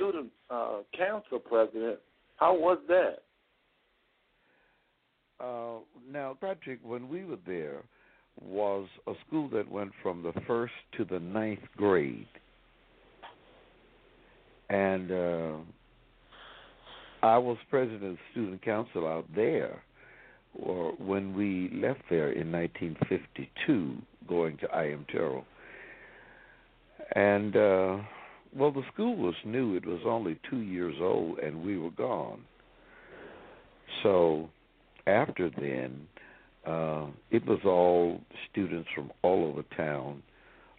[0.00, 1.98] student uh, council president,
[2.36, 3.18] how was that?
[5.38, 5.80] Uh,
[6.10, 7.82] now, Patrick, when we were there,
[8.42, 12.26] was a school that went from the first to the ninth grade,
[14.70, 15.52] and uh,
[17.22, 19.82] I was president of student council out there.
[20.60, 23.96] Or when we left there in 1952,
[24.28, 25.44] going to I M Terrell,
[27.14, 27.98] and uh,
[28.54, 32.42] well, the school was new; it was only two years old, and we were gone.
[34.02, 34.50] So
[35.06, 36.06] after then,
[36.66, 38.20] uh, it was all
[38.50, 40.22] students from all over town,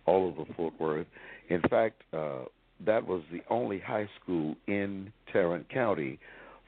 [0.05, 1.07] all over Fort Worth.
[1.49, 2.43] In fact, uh,
[2.85, 6.19] that was the only high school in Tarrant County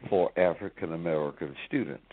[0.10, 2.04] for African American students.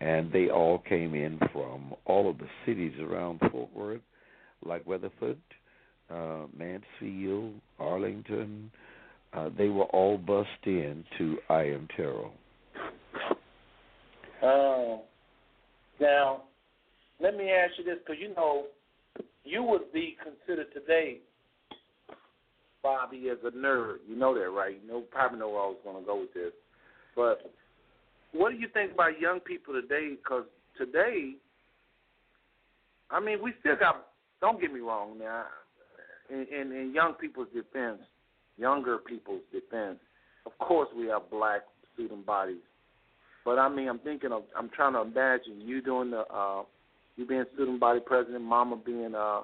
[0.00, 4.00] And they all came in from all of the cities around Fort Worth,
[4.64, 5.38] like Weatherford,
[6.12, 8.70] uh, Mansfield, Arlington.
[9.32, 11.88] Uh, they were all bussed in to I.M.
[11.96, 12.32] Terrell.
[14.42, 15.02] Oh.
[16.00, 16.42] Now,
[17.20, 18.64] let me ask you this, because you know,
[19.44, 21.18] you would be considered today,
[22.82, 23.98] Bobby, as a nerd.
[24.08, 24.76] You know that, right?
[24.82, 26.52] You know, probably know where I was going to go with this.
[27.14, 27.52] But
[28.32, 30.16] what do you think about young people today?
[30.16, 30.44] Because
[30.76, 31.34] today,
[33.10, 34.06] I mean, we still got.
[34.40, 35.44] Don't get me wrong now.
[36.32, 38.00] In, in, in young people's defense,
[38.56, 39.98] younger people's defense,
[40.46, 41.60] of course we have black
[41.94, 42.64] student bodies.
[43.44, 44.42] But I mean, I'm thinking of.
[44.58, 46.24] I'm trying to imagine you doing the.
[46.32, 46.62] uh
[47.18, 49.40] you being student body president, Mama being uh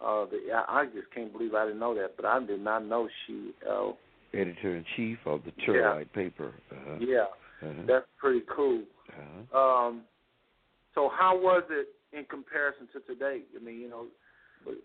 [0.00, 0.38] uh the.
[0.54, 3.50] I, I just can't believe I didn't know that, but I did not know she.
[3.68, 3.90] uh
[4.32, 6.52] Editor in chief of the Turlite paper.
[6.70, 6.98] Uh-huh.
[7.00, 7.24] Yeah,
[7.66, 7.82] Uh-huh.
[7.88, 8.84] that's pretty cool.
[9.08, 9.58] Uh-huh.
[9.58, 10.02] Um,
[10.94, 13.40] so how was it in comparison to today?
[13.60, 14.04] I mean, you know,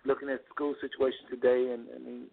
[0.06, 2.24] looking at school situation today, and I mean,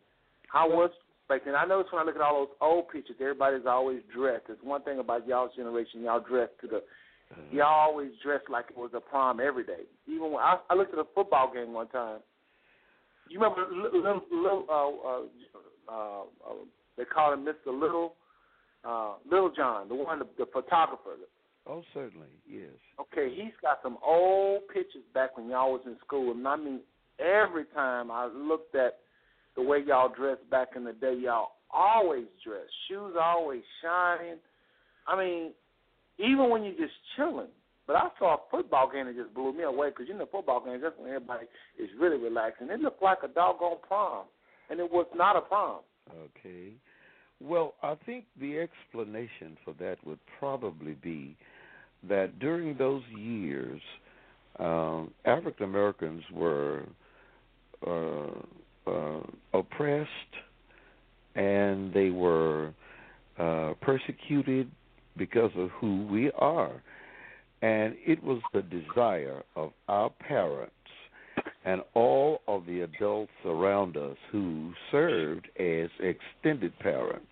[0.48, 0.90] how was
[1.28, 1.54] back then?
[1.54, 4.44] I notice when I look at all those old pictures, everybody's always dressed.
[4.46, 6.82] There's one thing about y'all's generation, y'all dress to the,
[7.50, 9.84] y'all always dress like it was a prom every day.
[10.06, 12.20] Even when I, I looked at a football game one time.
[13.28, 16.54] You remember little, little uh, uh, uh, uh,
[16.98, 17.72] they called him Mr.
[17.72, 18.14] Little,
[18.84, 21.16] uh, Little John, the one, the, the photographer.
[21.66, 22.74] Oh, certainly, yes.
[23.00, 26.80] Okay, he's got some old pictures back when y'all was in school, and I mean,
[27.18, 28.98] every time I looked at
[29.56, 34.36] the way y'all dressed back in the day, y'all always dressed, shoes always shining.
[35.06, 35.52] I mean,
[36.18, 37.48] even when you're just chilling.
[37.86, 40.64] But I saw a football game that just blew me away because you know football
[40.64, 41.46] games that's when everybody
[41.78, 42.70] is really relaxing.
[42.70, 44.26] It looked like a doggone prom,
[44.70, 45.80] and it was not a prom.
[46.10, 46.74] Okay.
[47.40, 51.36] Well, I think the explanation for that would probably be
[52.08, 53.80] that during those years,
[54.60, 56.84] um, African Americans were
[57.86, 59.20] uh, uh,
[59.54, 60.08] oppressed
[61.34, 62.72] and they were
[63.38, 64.70] uh, persecuted
[65.16, 66.82] because of who we are.
[67.62, 70.72] And it was the desire of our parents
[71.64, 77.26] and all of the adults around us who served as extended parents.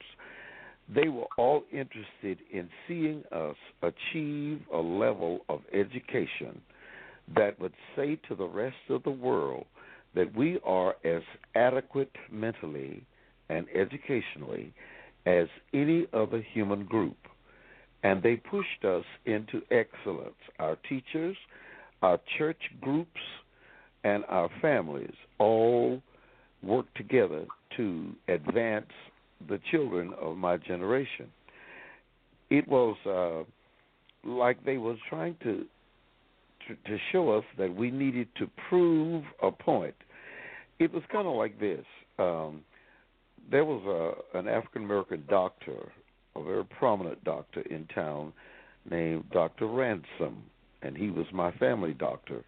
[0.93, 6.61] They were all interested in seeing us achieve a level of education
[7.37, 9.67] that would say to the rest of the world
[10.15, 11.23] that we are as
[11.55, 13.05] adequate mentally
[13.49, 14.73] and educationally
[15.27, 17.17] as any other human group.
[18.03, 20.35] And they pushed us into excellence.
[20.59, 21.37] Our teachers,
[22.03, 23.21] our church groups,
[24.05, 26.01] and our families all
[26.63, 27.45] worked together
[27.77, 28.91] to advance
[29.49, 31.27] the children of my generation.
[32.51, 35.65] It was uh, like they was trying to,
[36.75, 39.95] to show us that we needed to prove a point.
[40.79, 41.85] It was kind of like this.
[42.19, 42.63] Um,
[43.51, 43.83] there was
[44.35, 45.93] a an African American doctor,
[46.37, 48.33] a very prominent doctor in town,
[48.89, 50.43] named Doctor Ransom,
[50.83, 52.45] and he was my family doctor.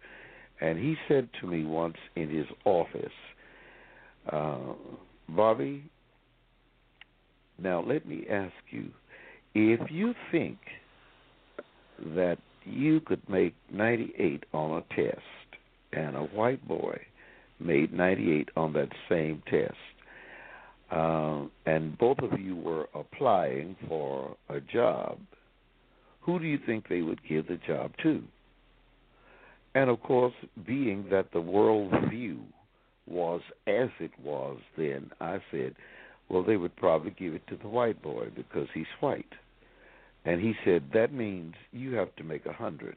[0.61, 3.11] And he said to me once in his office,
[4.31, 4.73] uh,
[5.27, 5.83] Bobby,
[7.61, 8.89] now let me ask you,
[9.53, 10.57] if you think
[12.15, 15.21] that you could make 98 on a test
[15.91, 16.99] and a white boy
[17.59, 19.73] made 98 on that same test,
[20.91, 25.17] uh, and both of you were applying for a job,
[26.21, 28.23] who do you think they would give the job to?
[29.75, 30.33] And of course,
[30.65, 32.39] being that the world view
[33.07, 35.75] was as it was then, I said,
[36.29, 39.33] well, they would probably give it to the white boy because he's white.
[40.25, 42.95] And he said, that means you have to make a 100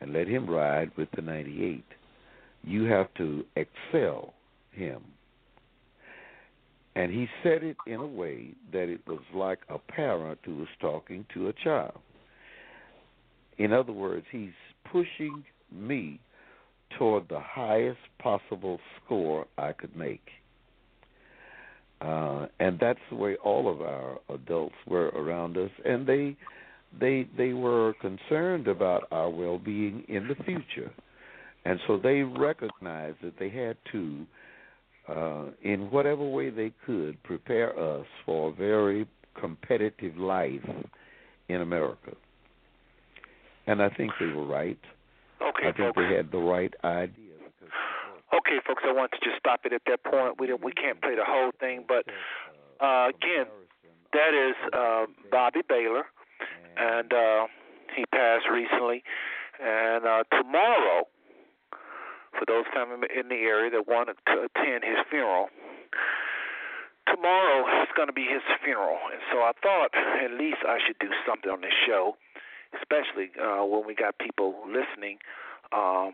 [0.00, 1.84] and let him ride with the 98.
[2.64, 4.34] You have to excel
[4.72, 5.02] him.
[6.94, 10.68] And he said it in a way that it was like a parent who was
[10.80, 11.98] talking to a child.
[13.58, 14.50] In other words, he's
[14.90, 16.20] pushing me
[16.98, 20.28] toward the highest possible score I could make.
[22.02, 26.36] Uh, and that's the way all of our adults were around us, and they
[27.00, 30.90] they they were concerned about our well-being in the future,
[31.64, 34.26] and so they recognized that they had to,
[35.08, 39.06] uh, in whatever way they could, prepare us for a very
[39.40, 40.68] competitive life
[41.48, 42.16] in America.
[43.68, 44.78] And I think they were right.
[45.40, 45.98] Okay, I think folks.
[45.98, 47.21] they had the right idea.
[48.42, 50.40] Okay, folks, I want to just stop it at that point.
[50.40, 52.02] We don't, we can't play the whole thing, but
[52.82, 53.46] uh, again,
[54.12, 56.04] that is uh, Bobby Baylor,
[56.76, 57.46] and uh,
[57.94, 59.04] he passed recently.
[59.62, 61.06] And uh, tomorrow,
[62.34, 65.46] for those family in the area that want to attend his funeral,
[67.06, 70.98] tomorrow is going to be his funeral, and so I thought at least I should
[70.98, 72.16] do something on this show
[72.80, 75.18] especially uh, when we got people listening
[75.76, 76.12] um,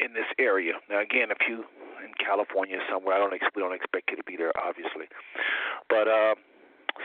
[0.00, 0.74] in this area.
[0.88, 1.64] Now, again, if you
[2.04, 5.08] in California somewhere, I don't we don't expect you to be there, obviously,
[5.88, 6.34] but uh,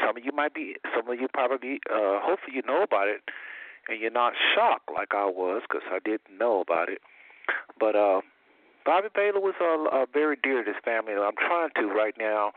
[0.06, 3.22] some of you might be, some of you probably, uh, hopefully, you know about it,
[3.88, 7.02] and you're not shocked like I was because I didn't know about it.
[7.80, 8.22] But uh,
[8.86, 11.14] Bobby Baylor was uh, uh, very dear to his family.
[11.14, 12.52] I'm trying to right now,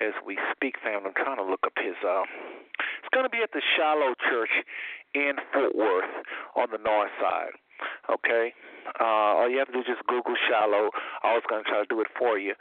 [0.00, 1.10] as we speak, family.
[1.10, 1.94] I'm trying to look up his.
[2.04, 2.22] Uh,
[3.00, 4.50] it's going to be at the Shiloh Church
[5.14, 6.10] in Fort Worth
[6.56, 7.54] on the north side.
[8.10, 8.52] Okay,
[9.00, 10.90] uh, all you have to do is just Google Shiloh.
[11.22, 12.54] I was going to try to do it for you,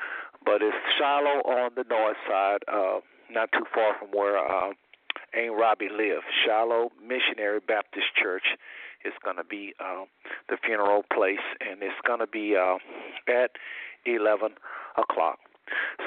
[0.46, 3.00] but it's Shiloh on the north side, uh,
[3.32, 4.72] not too far from where uh,
[5.34, 6.26] Aunt Robbie lived.
[6.46, 8.46] Shiloh Missionary Baptist Church
[9.06, 10.06] is going to be uh,
[10.50, 12.78] the funeral place, and it's going to be uh,
[13.28, 13.52] at
[14.06, 14.54] 11
[14.98, 15.40] o'clock.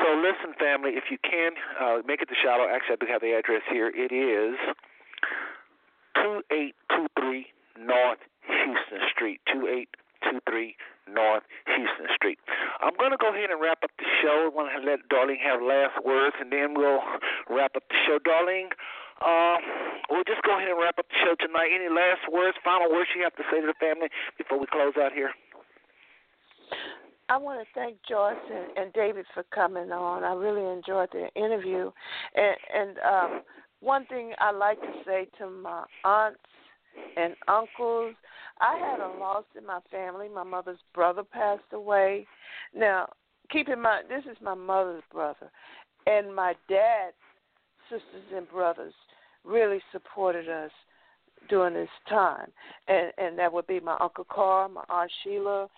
[0.03, 3.21] So listen, family, if you can uh, make it to Shiloh, actually I do have
[3.21, 3.89] the address here.
[3.89, 4.57] It is
[6.15, 7.47] 2823
[7.81, 9.41] North Houston Street.
[9.53, 10.06] 2823
[11.17, 12.39] North Houston Street.
[12.81, 14.51] I'm going to go ahead and wrap up the show.
[14.51, 17.03] I want to let Darlene have last words, and then we'll
[17.49, 18.19] wrap up the show.
[18.19, 18.75] Darlene,
[19.23, 19.57] uh,
[20.11, 21.71] we'll just go ahead and wrap up the show tonight.
[21.73, 24.95] Any last words, final words you have to say to the family before we close
[24.99, 25.31] out here?
[27.29, 30.23] I want to thank Joyce and, and David for coming on.
[30.23, 31.91] I really enjoyed the interview.
[32.35, 33.31] And, and um,
[33.81, 36.39] one thing I like to say to my aunts
[37.17, 38.15] and uncles,
[38.61, 40.29] I had a loss in my family.
[40.29, 42.27] My mother's brother passed away.
[42.75, 43.09] Now,
[43.51, 45.51] keep in mind, this is my mother's brother,
[46.07, 47.15] and my dad's
[47.89, 48.95] sisters and brothers
[49.45, 50.71] really supported us
[51.49, 52.51] during this time,
[52.89, 55.69] and and that would be my uncle Carl, my aunt Sheila,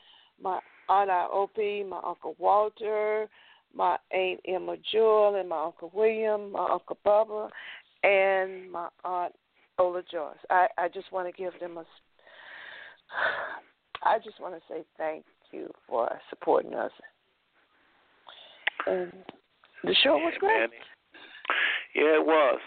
[0.42, 3.28] my aunt Opie, my uncle Walter,
[3.74, 7.50] my aunt Emma Jewel, and my uncle William, my uncle Bubba,
[8.02, 9.34] and my aunt
[9.78, 10.38] Ola Joyce.
[10.50, 11.84] I I just want to give them a.
[14.04, 16.92] I just want to say thank you for supporting us.
[18.86, 19.12] And
[19.84, 20.70] the show was great.
[21.94, 22.60] Yeah, it was.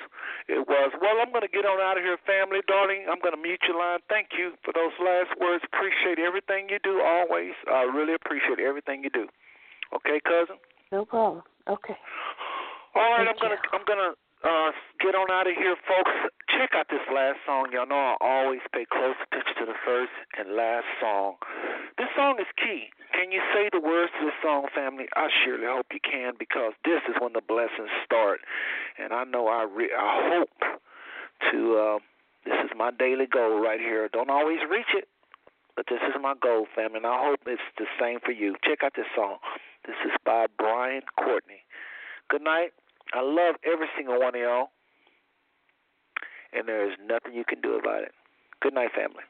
[0.49, 0.91] It was.
[0.99, 3.05] Well, I'm going to get on out of here, family, Darlene.
[3.07, 3.99] I'm going to mute your line.
[4.09, 5.63] Thank you for those last words.
[5.69, 7.53] Appreciate everything you do always.
[7.69, 9.29] I really appreciate everything you do.
[9.93, 10.57] Okay, cousin?
[10.91, 11.43] No problem.
[11.69, 11.95] Okay.
[12.95, 14.11] All right, Thank I'm gonna I'm gonna
[14.43, 16.11] uh get on out of here, folks.
[16.57, 17.71] Check out this last song.
[17.71, 21.35] Y'all know I always pay close attention to the first and last song.
[21.97, 22.91] This song is key.
[23.13, 25.05] Can you say the words to this song, family?
[25.15, 28.41] I surely hope you can because this is when the blessings start.
[28.99, 30.59] And I know I re- I hope
[31.51, 31.59] to.
[31.77, 31.99] Uh,
[32.43, 34.09] this is my daily goal right here.
[34.11, 35.07] Don't always reach it,
[35.75, 36.97] but this is my goal, family.
[36.97, 38.55] And I hope it's the same for you.
[38.65, 39.37] Check out this song.
[39.85, 41.61] This is by Brian Courtney.
[42.29, 42.73] Good night.
[43.13, 44.69] I love every single one of y'all,
[46.53, 48.11] and there is nothing you can do about it.
[48.61, 49.23] Good night, family.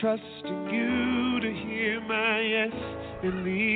[0.00, 2.72] Trusting you to hear my yes
[3.22, 3.75] and lead